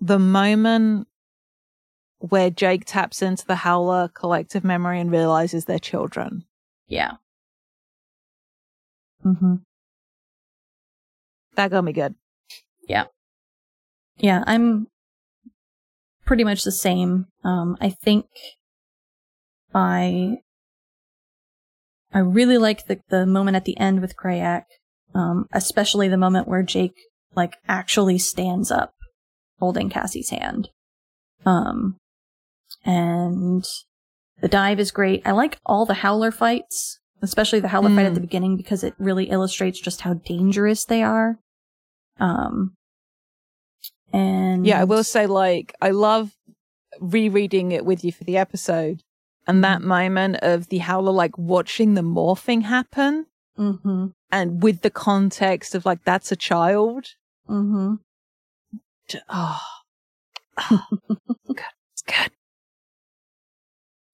the 0.00 0.18
moment 0.18 1.08
where 2.18 2.50
Jake 2.50 2.84
taps 2.86 3.22
into 3.22 3.46
the 3.46 3.54
Howler 3.56 4.08
collective 4.08 4.64
memory 4.64 5.00
and 5.00 5.10
realizes 5.10 5.64
they're 5.64 5.78
children. 5.78 6.44
Yeah. 6.88 7.12
hmm 9.22 9.56
That 11.56 11.70
got 11.70 11.84
me 11.84 11.92
good. 11.92 12.14
Yeah. 12.88 13.04
Yeah, 14.18 14.42
I'm 14.46 14.86
pretty 16.24 16.44
much 16.44 16.64
the 16.64 16.72
same. 16.72 17.26
Um, 17.44 17.76
I 17.80 17.90
think 17.90 18.26
I 19.74 20.38
I 22.12 22.18
really 22.20 22.58
like 22.58 22.86
the 22.86 23.00
the 23.08 23.26
moment 23.26 23.56
at 23.56 23.64
the 23.64 23.76
end 23.78 24.00
with 24.00 24.16
Crayak, 24.16 24.64
um, 25.14 25.46
especially 25.52 26.08
the 26.08 26.16
moment 26.16 26.48
where 26.48 26.62
Jake 26.62 26.94
like 27.34 27.56
actually 27.66 28.18
stands 28.18 28.70
up, 28.70 28.92
holding 29.58 29.90
Cassie's 29.90 30.30
hand. 30.30 30.68
Um, 31.44 31.96
and 32.84 33.64
the 34.40 34.48
dive 34.48 34.78
is 34.78 34.90
great. 34.92 35.22
I 35.26 35.32
like 35.32 35.58
all 35.66 35.84
the 35.86 35.94
Howler 35.94 36.30
fights, 36.30 37.00
especially 37.22 37.60
the 37.60 37.68
Howler 37.68 37.90
fight 37.90 38.06
at 38.06 38.12
Mm. 38.12 38.16
the 38.16 38.20
beginning 38.20 38.56
because 38.56 38.84
it 38.84 38.94
really 38.98 39.24
illustrates 39.30 39.80
just 39.80 40.02
how 40.02 40.14
dangerous 40.14 40.84
they 40.84 41.02
are. 41.02 41.38
Um, 42.20 42.74
and 44.14 44.64
Yeah, 44.66 44.80
I 44.80 44.84
will 44.84 45.04
say, 45.04 45.26
like, 45.26 45.74
I 45.82 45.90
love 45.90 46.32
rereading 47.00 47.72
it 47.72 47.84
with 47.84 48.04
you 48.04 48.12
for 48.12 48.24
the 48.24 48.36
episode. 48.36 49.02
And 49.46 49.62
that 49.64 49.82
moment 49.82 50.36
of 50.42 50.68
the 50.68 50.78
Howler, 50.78 51.12
like, 51.12 51.36
watching 51.36 51.94
the 51.94 52.02
morphing 52.02 52.62
happen 52.62 53.26
Mm-hmm. 53.58 54.06
and 54.32 54.62
with 54.62 54.80
the 54.82 54.90
context 54.90 55.74
of, 55.74 55.84
like, 55.84 56.02
that's 56.04 56.32
a 56.32 56.36
child. 56.36 57.06
Mm-hmm. 57.48 57.94
Oh, 59.28 59.60
oh 60.70 60.86
good. 61.46 61.60
It's 61.92 62.02
good. 62.02 62.30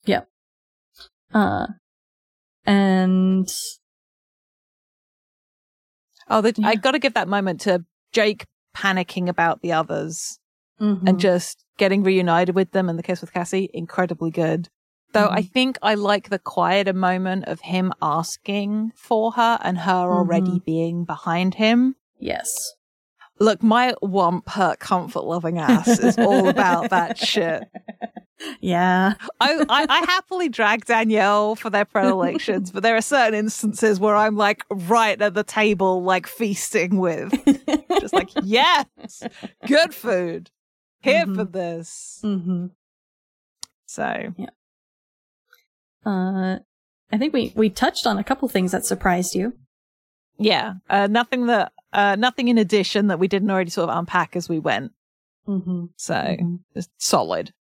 Yeah. 0.05 0.23
Uh, 1.33 1.67
and 2.67 3.49
Oh, 6.29 6.41
the, 6.41 6.55
I 6.65 6.77
got 6.77 6.93
to 6.93 6.99
give 7.01 7.15
that 7.15 7.29
moment 7.29 7.61
to 7.63 7.85
Jake 8.13 8.47
panicking 8.77 9.29
about 9.29 9.63
the 9.63 9.73
others 9.73 10.39
mhm. 10.81 11.03
and 11.07 11.19
just 11.21 11.65
getting 11.79 12.03
reunited 12.03 12.55
with 12.55 12.73
them 12.73 12.89
and 12.89 12.99
the 12.99 13.03
kiss 13.03 13.21
with 13.21 13.33
Cassie. 13.33 13.71
Incredibly 13.73 14.31
good. 14.31 14.69
Though 15.13 15.29
I 15.29 15.43
Mhm. 15.43 15.53
think 15.53 15.79
I 15.83 15.95
like 15.95 16.29
the 16.29 16.39
quieter 16.39 16.93
moment 16.93 17.47
of 17.47 17.61
him 17.61 17.93
asking 18.01 18.93
for 18.95 19.33
her 19.33 19.59
and 19.63 19.79
her 19.79 20.13
already 20.13 20.61
being 20.65 21.05
behind 21.05 21.55
him. 21.55 21.97
yes, 22.19 22.75
Look, 23.43 23.63
my 23.63 23.95
whump 24.03 24.51
hurt 24.51 24.81
comfort 24.81 25.25
loving 25.25 25.59
ass 25.59 25.99
is 25.99 26.19
all 26.19 26.49
about 26.49 26.91
that 26.91 27.17
shit. 27.17 27.65
yeah, 28.61 29.15
I, 29.41 29.65
I, 29.69 29.87
I 29.89 29.99
happily 30.07 30.49
drag 30.49 30.85
Danielle 30.85 31.55
for 31.57 31.71
their 31.71 31.85
predilections, 31.85 32.71
but 32.71 32.83
there 32.83 32.97
are 32.97 33.03
certain 33.03 33.35
instances 33.35 33.99
where 34.01 34.17
I'm 34.17 34.37
like 34.37 34.65
right 34.71 35.21
at 35.21 35.35
the 35.35 35.45
table, 35.45 36.03
like 36.03 36.27
feasting 36.27 36.99
with, 36.99 37.33
just 38.01 38.15
like, 38.15 38.31
yes, 38.43 39.23
good 39.67 39.95
food. 39.95 40.51
Here 41.03 41.25
for 41.27 41.47
Mhm. 41.47 41.53
this. 41.53 42.21
mm-hmm. 42.25 42.67
So, 43.87 44.35
Uh, 46.07 46.59
I 47.13 47.19
think 47.19 47.33
we 47.35 47.53
we 47.57 47.71
touched 47.71 48.07
on 48.07 48.19
a 48.19 48.25
couple 48.25 48.49
things 48.49 48.73
that 48.73 48.85
surprised 48.87 49.35
you. 49.35 49.53
yeah, 50.39 50.75
uh, 50.89 51.07
nothing 51.09 51.47
that, 51.47 51.73
uh, 51.93 52.17
nothing 52.17 52.49
in 52.49 52.57
addition 52.59 53.09
that 53.09 53.19
we 53.19 53.29
didn't 53.29 53.51
already 53.51 53.71
sort 53.71 53.91
of 53.91 53.99
unpack 53.99 54.37
as 54.37 54.49
we 54.49 54.59
went. 54.59 54.93
Mm-hmm. 55.49 55.87
So, 55.97 56.37
just 56.75 56.91
solid. 56.99 57.53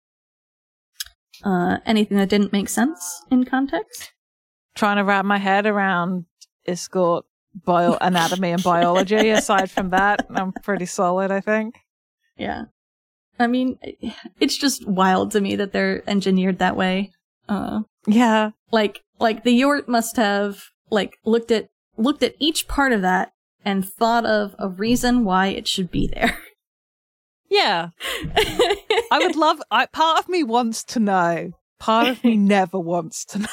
Uh, 1.44 1.78
anything 1.86 2.16
that 2.18 2.28
didn't 2.28 2.52
make 2.52 2.68
sense 2.68 3.22
in 3.30 3.44
context? 3.44 4.12
Trying 4.74 4.96
to 4.96 5.04
wrap 5.04 5.24
my 5.24 5.38
head 5.38 5.66
around 5.66 6.26
Iskoort 6.66 7.22
bio 7.64 7.96
anatomy 8.00 8.50
and 8.52 8.62
biology. 8.62 9.30
Aside 9.30 9.70
from 9.70 9.90
that, 9.90 10.26
I'm 10.30 10.52
pretty 10.52 10.86
solid, 10.86 11.30
I 11.30 11.40
think. 11.40 11.76
Yeah, 12.36 12.64
I 13.38 13.46
mean, 13.48 13.78
it's 14.40 14.56
just 14.56 14.86
wild 14.86 15.32
to 15.32 15.40
me 15.40 15.56
that 15.56 15.72
they're 15.72 16.02
engineered 16.08 16.58
that 16.58 16.76
way. 16.76 17.10
Uh, 17.48 17.80
Yeah. 18.06 18.50
like 18.70 19.02
like 19.18 19.42
the 19.44 19.58
Yoort 19.60 19.88
must 19.88 20.16
have 20.16 20.64
like 20.90 21.18
looked 21.24 21.50
at 21.50 21.68
looked 21.96 22.22
at 22.22 22.34
each 22.38 22.68
part 22.68 22.92
of 22.92 23.02
that 23.02 23.32
and 23.64 23.88
thought 23.88 24.24
of 24.24 24.54
a 24.58 24.68
reason 24.68 25.24
why 25.24 25.48
it 25.48 25.66
should 25.66 25.90
be 25.90 26.06
there. 26.12 26.38
Yeah. 27.50 27.90
I 29.10 29.20
would 29.22 29.36
love, 29.36 29.60
I, 29.70 29.86
part 29.86 30.18
of 30.18 30.28
me 30.28 30.42
wants 30.44 30.84
to 30.84 31.00
know. 31.00 31.52
Part 31.78 32.08
of 32.08 32.24
me 32.24 32.36
never 32.36 32.78
wants 32.78 33.24
to 33.26 33.38
know. 33.38 33.48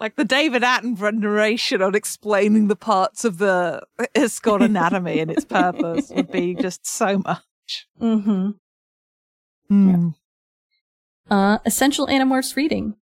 like 0.00 0.16
the 0.16 0.24
David 0.24 0.62
Attenborough 0.62 1.14
narration 1.14 1.80
on 1.82 1.94
explaining 1.94 2.68
the 2.68 2.76
parts 2.76 3.24
of 3.24 3.38
the 3.38 3.82
Iskoort 4.14 4.64
anatomy 4.64 5.20
and 5.20 5.30
its 5.30 5.44
purpose 5.44 6.10
would 6.10 6.30
be 6.30 6.54
just 6.60 6.86
so 6.86 7.18
much. 7.18 7.86
mm-hmm. 8.00 8.50
Hmm. 9.68 10.08
Uh, 11.30 11.58
essential 11.66 12.06
Animorphs 12.06 12.56
reading. 12.56 12.94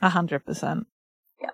A 0.00 0.08
hundred 0.10 0.46
percent. 0.46 0.86
Yeah. 1.40 1.50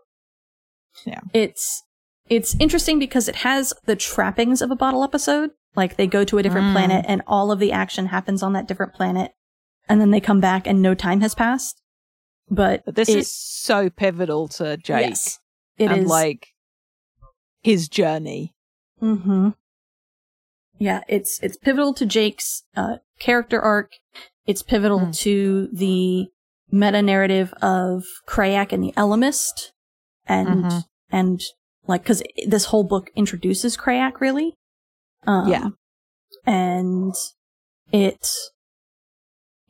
Yeah. 1.06 1.20
It's 1.32 1.82
it's 2.28 2.54
interesting 2.60 2.98
because 2.98 3.28
it 3.28 3.36
has 3.36 3.72
the 3.86 3.96
trappings 3.96 4.60
of 4.60 4.70
a 4.70 4.76
bottle 4.76 5.02
episode. 5.02 5.52
Like 5.76 5.96
they 5.96 6.06
go 6.06 6.24
to 6.24 6.38
a 6.38 6.42
different 6.42 6.68
Mm. 6.68 6.72
planet 6.72 7.04
and 7.08 7.22
all 7.26 7.52
of 7.52 7.58
the 7.58 7.70
action 7.72 8.06
happens 8.06 8.42
on 8.42 8.54
that 8.54 8.66
different 8.66 8.94
planet, 8.94 9.32
and 9.88 10.00
then 10.00 10.10
they 10.10 10.20
come 10.20 10.40
back 10.40 10.66
and 10.66 10.80
no 10.82 10.94
time 10.94 11.20
has 11.20 11.34
passed. 11.34 11.82
But, 12.48 12.84
But 12.84 12.94
this 12.94 13.08
it- 13.08 13.18
is 13.18 13.32
so 13.32 13.90
pivotal 13.90 14.48
to 14.48 14.76
Jake 14.76 15.08
yes, 15.10 15.38
it 15.78 15.90
and 15.90 16.02
is 16.02 16.08
like 16.08 16.48
his 17.62 17.88
journey. 17.88 18.54
Mm-hmm. 19.02 19.50
Yeah, 20.78 21.02
it's 21.08 21.38
it's 21.42 21.56
pivotal 21.56 21.94
to 21.94 22.06
Jake's 22.06 22.64
uh, 22.76 22.96
character 23.18 23.60
arc. 23.60 23.92
It's 24.46 24.62
pivotal 24.62 25.06
Hmm. 25.06 25.10
to 25.12 25.68
the 25.72 26.28
meta 26.70 27.02
narrative 27.02 27.52
of 27.62 28.04
Crayak 28.28 28.72
and 28.72 28.82
the 28.82 28.92
Ellimist, 28.92 29.72
and 30.26 30.64
Mhm. 30.64 30.84
and 31.10 31.40
like 31.86 32.02
because 32.02 32.22
this 32.46 32.66
whole 32.66 32.84
book 32.84 33.10
introduces 33.16 33.76
Crayak 33.76 34.20
really. 34.20 34.54
Um, 35.26 35.48
Yeah. 35.48 35.68
and 36.46 37.14
it 37.92 38.26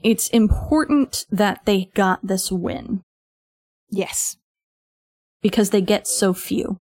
it's 0.02 0.28
important 0.28 1.24
that 1.30 1.64
they 1.64 1.86
got 1.94 2.26
this 2.26 2.52
win 2.52 3.02
Yes. 3.90 4.36
because 5.40 5.70
they 5.70 5.80
get 5.80 6.06
so 6.06 6.32
few. 6.34 6.78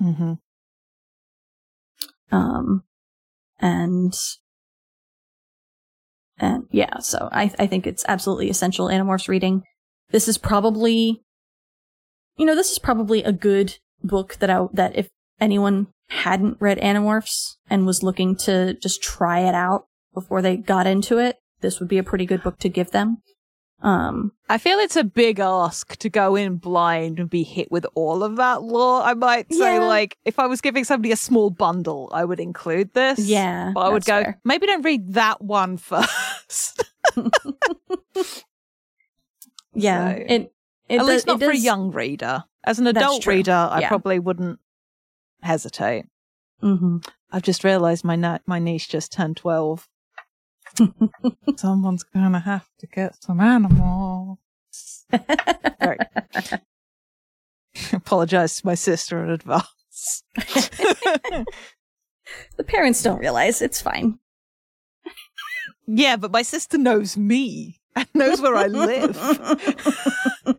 Mm-hmm. 0.00 0.34
Um, 2.32 2.84
and 3.58 4.14
and 6.38 6.66
yeah, 6.70 6.98
so 6.98 7.28
I 7.32 7.52
I 7.58 7.66
think 7.66 7.86
it's 7.86 8.04
absolutely 8.08 8.50
essential 8.50 8.86
Animorphs 8.88 9.28
reading. 9.28 9.62
This 10.10 10.28
is 10.28 10.38
probably, 10.38 11.22
you 12.36 12.46
know, 12.46 12.54
this 12.56 12.72
is 12.72 12.78
probably 12.78 13.22
a 13.22 13.32
good 13.32 13.78
book 14.02 14.36
that 14.36 14.50
I 14.50 14.66
that 14.72 14.96
if 14.96 15.08
anyone 15.40 15.88
hadn't 16.14 16.56
read 16.60 16.78
Animorphs 16.78 17.56
and 17.68 17.86
was 17.86 18.02
looking 18.02 18.36
to 18.36 18.74
just 18.74 19.02
try 19.02 19.40
it 19.40 19.54
out 19.54 19.86
before 20.12 20.40
they 20.42 20.56
got 20.56 20.86
into 20.86 21.18
it, 21.18 21.36
this 21.60 21.80
would 21.80 21.88
be 21.88 21.98
a 21.98 22.02
pretty 22.04 22.24
good 22.26 22.42
book 22.42 22.58
to 22.60 22.68
give 22.68 22.90
them. 22.92 23.18
Um, 23.82 24.32
I 24.48 24.56
feel 24.58 24.78
it's 24.78 24.96
a 24.96 25.04
big 25.04 25.40
ask 25.40 25.96
to 25.98 26.08
go 26.08 26.36
in 26.36 26.56
blind 26.56 27.18
and 27.18 27.28
be 27.28 27.42
hit 27.42 27.70
with 27.70 27.84
all 27.94 28.22
of 28.22 28.36
that 28.36 28.62
lore. 28.62 29.02
I 29.02 29.12
might 29.14 29.52
say, 29.52 29.74
Yeah. 29.74 29.80
like, 29.86 30.16
if 30.24 30.38
I 30.38 30.46
was 30.46 30.62
giving 30.62 30.84
somebody 30.84 31.12
a 31.12 31.16
small 31.16 31.50
bundle, 31.50 32.08
I 32.12 32.24
would 32.24 32.40
include 32.40 32.94
this. 32.94 33.18
yeah, 33.18 33.72
But 33.74 33.80
I 33.80 33.88
would 33.90 34.04
go, 34.06 34.22
fair. 34.22 34.40
maybe 34.44 34.66
don't 34.66 34.82
read 34.84 35.12
that 35.14 35.42
one 35.42 35.76
first. 35.90 36.82
yeah, 39.74 40.14
So- 40.14 40.20
it, 40.28 40.52
it 40.88 40.96
At 40.96 40.98
does- 41.00 41.08
least 41.08 41.26
not 41.26 41.40
for 41.40 41.50
a 41.50 41.56
young 41.56 41.90
reader. 41.90 42.44
As 42.66 42.78
an 42.78 42.86
adult 42.86 43.26
reader, 43.26 43.52
I 43.70 43.80
Yeah. 43.80 43.88
probably 43.88 44.18
wouldn't 44.18 44.58
hesitate. 45.44 46.06
Mhm. 46.62 47.06
I've 47.30 47.42
just 47.42 47.64
realized 47.64 48.04
my 48.04 48.16
na- 48.16 48.38
my 48.46 48.58
niece 48.58 48.86
just 48.86 49.12
turned 49.12 49.36
12. 49.36 49.88
Someone's 51.56 52.02
gonna 52.04 52.40
have 52.40 52.68
to 52.78 52.86
get 52.86 53.22
some 53.22 53.40
animals. 53.40 54.38
Right. 55.80 56.00
Apologize 57.92 58.60
to 58.60 58.66
my 58.66 58.74
sister 58.74 59.22
in 59.24 59.30
advance. 59.30 60.24
the 62.56 62.64
parents 62.66 63.02
don't 63.02 63.18
realize 63.18 63.60
it's 63.62 63.80
fine. 63.82 64.18
yeah, 65.86 66.16
but 66.16 66.32
my 66.32 66.42
sister 66.42 66.78
knows 66.78 67.16
me 67.16 67.80
and 67.94 68.08
knows 68.14 68.40
where 68.40 68.56
I 68.56 68.66
live. 68.66 69.16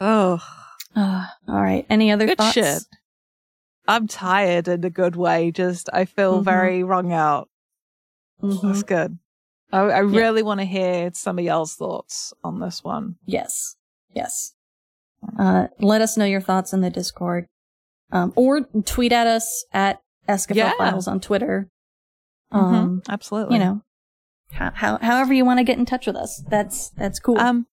oh, 0.00 0.40
Uh, 0.94 1.26
all 1.48 1.60
right. 1.60 1.86
Any 1.90 2.10
other 2.10 2.26
good 2.26 2.38
thoughts? 2.38 2.52
shit. 2.54 2.82
I'm 3.88 4.06
tired 4.06 4.68
in 4.68 4.84
a 4.84 4.90
good 4.90 5.16
way. 5.16 5.50
Just 5.50 5.88
I 5.92 6.04
feel 6.04 6.40
Mhm. 6.40 6.44
very 6.44 6.82
wrung 6.84 7.12
out. 7.12 7.48
Mhm. 8.42 8.62
That's 8.62 8.82
good. 8.82 9.18
I, 9.72 9.78
I 9.80 9.98
really 10.00 10.42
want 10.42 10.60
to 10.60 10.64
hear 10.66 11.10
some 11.14 11.38
of 11.38 11.44
y'all's 11.44 11.74
thoughts 11.74 12.32
on 12.44 12.60
this 12.60 12.82
one. 12.84 13.16
Yes. 13.24 13.76
Yes. 14.14 14.54
Uh, 15.38 15.68
let 15.78 16.00
us 16.00 16.16
know 16.16 16.24
your 16.24 16.40
thoughts 16.40 16.72
in 16.72 16.80
the 16.80 16.90
Discord. 16.90 17.46
Um, 18.12 18.32
or 18.36 18.62
tweet 18.84 19.12
at 19.12 19.26
us 19.26 19.64
at 19.72 20.00
Escafil 20.28 20.56
Yeah. 20.56 20.72
Files 20.78 21.06
on 21.06 21.20
Twitter. 21.20 21.68
Mhm, 22.52 22.58
Um, 22.58 23.02
absolutely. 23.08 23.58
you 23.58 23.64
know, 23.64 23.82
how, 24.50 24.72
how, 24.74 24.98
however 24.98 25.32
you 25.32 25.44
want 25.44 25.58
to 25.58 25.64
get 25.64 25.78
in 25.78 25.86
touch 25.86 26.06
with 26.06 26.16
us. 26.16 26.42
That's, 26.48 26.90
that's 26.90 27.20
cool. 27.20 27.38
Um, 27.38 27.66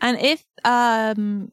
and 0.00 0.18
if 0.18 0.44
um 0.64 1.52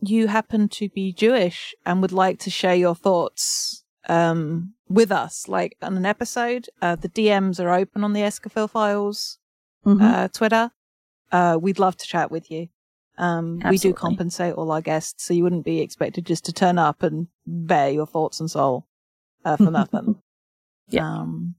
you 0.00 0.26
happen 0.28 0.68
to 0.68 0.88
be 0.88 1.12
Jewish 1.12 1.74
and 1.84 2.00
would 2.02 2.12
like 2.12 2.38
to 2.40 2.50
share 2.50 2.74
your 2.74 2.94
thoughts 2.94 3.82
um 4.08 4.74
with 4.88 5.10
us, 5.10 5.48
like 5.48 5.76
on 5.82 5.96
an 5.96 6.06
episode, 6.06 6.68
uh, 6.80 6.94
the 6.94 7.08
DMs 7.08 7.58
are 7.58 7.72
open 7.74 8.04
on 8.04 8.12
the 8.12 8.20
Escafil 8.20 8.70
Files 8.70 9.38
Mhm. 9.84 10.00
uh, 10.00 10.28
Twitter. 10.28 10.70
Uh, 11.32 11.58
we'd 11.60 11.78
love 11.80 11.96
to 11.96 12.06
chat 12.06 12.30
with 12.30 12.50
you. 12.50 12.68
Um, 13.18 13.60
we 13.70 13.78
do 13.78 13.92
compensate 13.94 14.54
all 14.54 14.70
our 14.70 14.80
guests, 14.82 15.24
so 15.24 15.34
you 15.34 15.42
wouldn't 15.42 15.64
be 15.64 15.80
expected 15.80 16.24
just 16.26 16.44
to 16.44 16.52
turn 16.52 16.78
up 16.78 17.02
and 17.02 17.28
bear 17.46 17.90
your 17.90 18.06
thoughts 18.06 18.38
and 18.40 18.48
soul 18.50 18.86
uh, 19.44 19.56
for 19.56 19.70
nothing. 19.80 20.22
Yeah. 20.88 21.08
Um, 21.08 21.54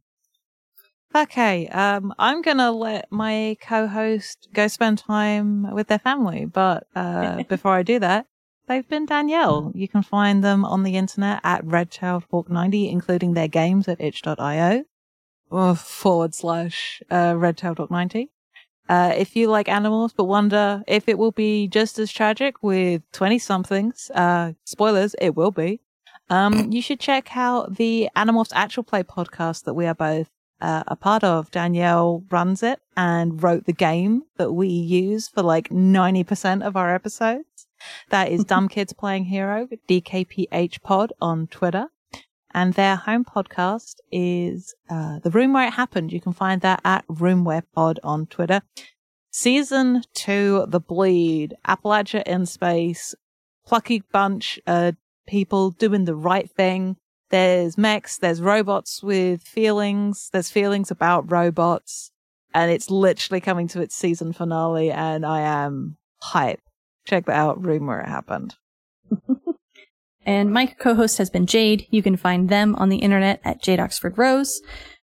okay. 1.23 1.67
Um, 1.67 2.13
I'm 2.17 2.41
gonna 2.41 2.71
let 2.71 3.11
my 3.11 3.57
co-host 3.61 4.49
go 4.53 4.67
spend 4.67 4.97
time 4.99 5.73
with 5.73 5.87
their 5.87 5.99
family, 5.99 6.45
but 6.45 6.87
uh, 6.95 7.43
before 7.49 7.73
I 7.73 7.83
do 7.83 7.99
that, 7.99 8.25
they've 8.67 8.87
been 8.87 9.05
Danielle. 9.05 9.71
You 9.75 9.87
can 9.87 10.03
find 10.03 10.43
them 10.43 10.65
on 10.65 10.83
the 10.83 10.95
internet 10.95 11.41
at 11.43 11.65
redtailedhawk90, 11.65 12.91
including 12.91 13.33
their 13.33 13.47
games 13.47 13.87
at 13.87 14.01
itch.io 14.01 14.83
or 15.49 15.75
forward 15.75 16.33
slash 16.33 17.01
uh, 17.09 17.33
redtailedhawk90. 17.33 18.29
Uh, 18.89 19.13
if 19.17 19.35
you 19.35 19.49
like 19.49 19.67
Animorphs 19.67 20.13
but 20.15 20.25
wonder 20.25 20.81
if 20.87 21.09
it 21.09 21.17
will 21.17 21.33
be 21.33 21.67
just 21.67 21.99
as 21.99 22.11
tragic 22.11 22.63
with 22.63 23.01
20 23.11 23.37
somethings, 23.39 24.09
uh, 24.15 24.53
spoilers, 24.63 25.15
it 25.19 25.35
will 25.35 25.51
be. 25.51 25.81
Um, 26.29 26.71
you 26.71 26.81
should 26.81 26.99
check 26.99 27.35
out 27.35 27.75
the 27.75 28.09
Animorphs 28.15 28.51
Actual 28.53 28.83
Play 28.83 29.03
podcast 29.03 29.63
that 29.63 29.73
we 29.73 29.85
are 29.85 29.95
both 29.95 30.29
uh, 30.61 30.83
a 30.87 30.95
part 30.95 31.23
of. 31.23 31.51
Danielle 31.51 32.23
runs 32.29 32.63
it 32.63 32.79
and 32.95 33.41
wrote 33.41 33.65
the 33.65 33.73
game 33.73 34.23
that 34.37 34.53
we 34.53 34.67
use 34.67 35.27
for 35.27 35.41
like 35.41 35.69
90% 35.69 36.65
of 36.65 36.75
our 36.75 36.93
episodes. 36.93 37.67
That 38.09 38.31
is 38.31 38.43
Dumb 38.45 38.67
Kids 38.67 38.93
Playing 38.93 39.25
Hero, 39.25 39.67
DKPH 39.89 40.81
Pod 40.81 41.13
on 41.21 41.47
Twitter. 41.47 41.87
And 42.53 42.73
their 42.73 42.95
home 42.95 43.23
podcast 43.23 43.97
is 44.11 44.73
uh, 44.89 45.19
The 45.19 45.29
Room 45.29 45.53
Where 45.53 45.67
It 45.67 45.73
Happened. 45.73 46.11
You 46.11 46.21
can 46.21 46.33
find 46.33 46.61
that 46.61 46.81
at 46.83 47.05
Room 47.07 47.43
Where 47.43 47.61
Pod 47.61 47.99
on 48.03 48.25
Twitter. 48.25 48.61
Season 49.29 50.01
two, 50.15 50.65
The 50.67 50.79
Bleed, 50.79 51.55
Appalachia 51.67 52.23
in 52.23 52.47
Space, 52.47 53.13
plucky 53.67 54.01
bunch 54.11 54.59
of 54.65 54.95
people 55.27 55.71
doing 55.71 56.05
the 56.05 56.15
right 56.15 56.49
thing. 56.49 56.95
There's 57.29 57.77
mechs, 57.77 58.17
there's 58.17 58.41
robots 58.41 59.03
with 59.03 59.41
feelings, 59.41 60.29
there's 60.31 60.49
feelings 60.49 60.91
about 60.91 61.31
robots, 61.31 62.11
and 62.53 62.71
it's 62.71 62.89
literally 62.89 63.41
coming 63.41 63.67
to 63.69 63.81
its 63.81 63.95
season 63.95 64.33
finale, 64.33 64.91
and 64.91 65.25
I 65.25 65.41
am 65.41 65.97
hype. 66.21 66.61
Check 67.05 67.25
that 67.25 67.35
out, 67.35 67.63
Room 67.63 67.87
Where 67.87 68.01
It 68.01 68.07
Happened. 68.07 68.55
And 70.27 70.51
my 70.51 70.65
co-host 70.65 71.17
has 71.19 71.29
been 71.29 71.47
Jade. 71.47 71.87
You 71.89 72.03
can 72.03 72.17
find 72.17 72.49
them 72.49 72.75
on 72.75 72.89
the 72.89 72.97
internet 72.97 73.39
at 73.45 73.63
Jade 73.63 73.79
Oxford 73.79 74.17
Rose. 74.17 74.61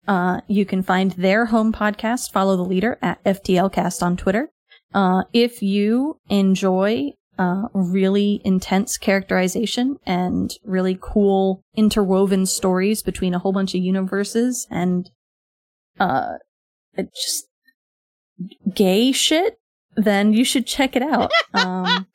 Uh, 0.09 0.41
you 0.49 0.67
can 0.67 0.83
find 0.83 1.13
their 1.13 1.47
home 1.47 1.73
podcast, 1.73 2.33
Follow 2.33 2.57
the 2.57 2.65
Leader, 2.65 2.99
at 3.01 3.23
FTLcast 3.23 4.03
on 4.03 4.17
Twitter. 4.17 4.51
Uh, 4.93 5.23
if 5.33 5.63
you 5.63 6.19
enjoy 6.29 7.13
uh, 7.39 7.69
really 7.73 8.41
intense 8.45 8.99
characterization 8.99 9.97
and 10.07 10.53
really 10.65 10.99
cool 11.01 11.63
interwoven 11.75 12.47
stories 12.47 13.03
between 13.03 13.35
a 13.35 13.39
whole 13.39 13.53
bunch 13.53 13.75
of 13.75 13.83
universes 13.83 14.67
and 14.71 15.11
uh, 15.99 16.35
it 16.95 17.09
just 17.15 17.47
gay 18.75 19.13
shit, 19.13 19.59
then 19.97 20.33
you 20.33 20.45
should 20.45 20.67
check 20.67 20.97
it 20.97 21.03
out. 21.03 21.31
Um, 21.55 22.07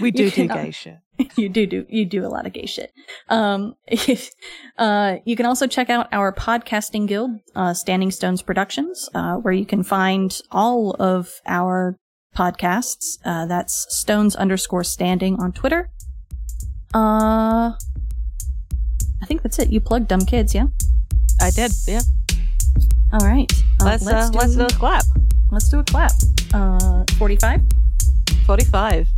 We 0.00 0.10
do 0.10 0.30
do 0.30 0.48
gay 0.48 0.70
shit. 0.70 0.98
you 1.36 1.48
do 1.48 1.66
do 1.66 1.86
you 1.88 2.04
do 2.04 2.24
a 2.24 2.28
lot 2.28 2.46
of 2.46 2.52
gay 2.52 2.66
shit. 2.66 2.92
Um, 3.28 3.74
uh, 4.78 5.16
you 5.24 5.36
can 5.36 5.46
also 5.46 5.66
check 5.66 5.90
out 5.90 6.08
our 6.12 6.32
podcasting 6.32 7.06
guild, 7.06 7.32
uh, 7.54 7.74
Standing 7.74 8.10
Stones 8.10 8.42
Productions, 8.42 9.08
uh, 9.14 9.36
where 9.36 9.52
you 9.52 9.66
can 9.66 9.82
find 9.82 10.40
all 10.50 10.96
of 10.98 11.40
our 11.46 11.96
podcasts. 12.36 13.18
Uh, 13.24 13.46
that's 13.46 13.86
Stones 13.94 14.34
underscore 14.36 14.84
Standing 14.84 15.40
on 15.40 15.52
Twitter. 15.52 15.90
Uh, 16.94 17.72
I 19.20 19.26
think 19.26 19.42
that's 19.42 19.58
it. 19.58 19.70
You 19.70 19.80
plugged 19.80 20.08
dumb 20.08 20.22
kids, 20.26 20.54
yeah. 20.54 20.66
I 21.40 21.50
did. 21.50 21.72
Yeah. 21.86 22.00
All 23.12 23.26
right. 23.26 23.50
Uh, 23.80 23.84
Let's 23.84 24.06
uh, 24.06 24.30
do, 24.30 24.38
let's 24.38 24.56
do 24.56 24.64
a 24.64 24.68
clap. 24.68 25.04
let's 25.50 25.68
do 25.68 25.80
a 25.80 25.84
clap. 25.84 26.12
Uh, 26.54 27.04
forty-five. 27.18 27.60
Forty-five. 28.46 29.08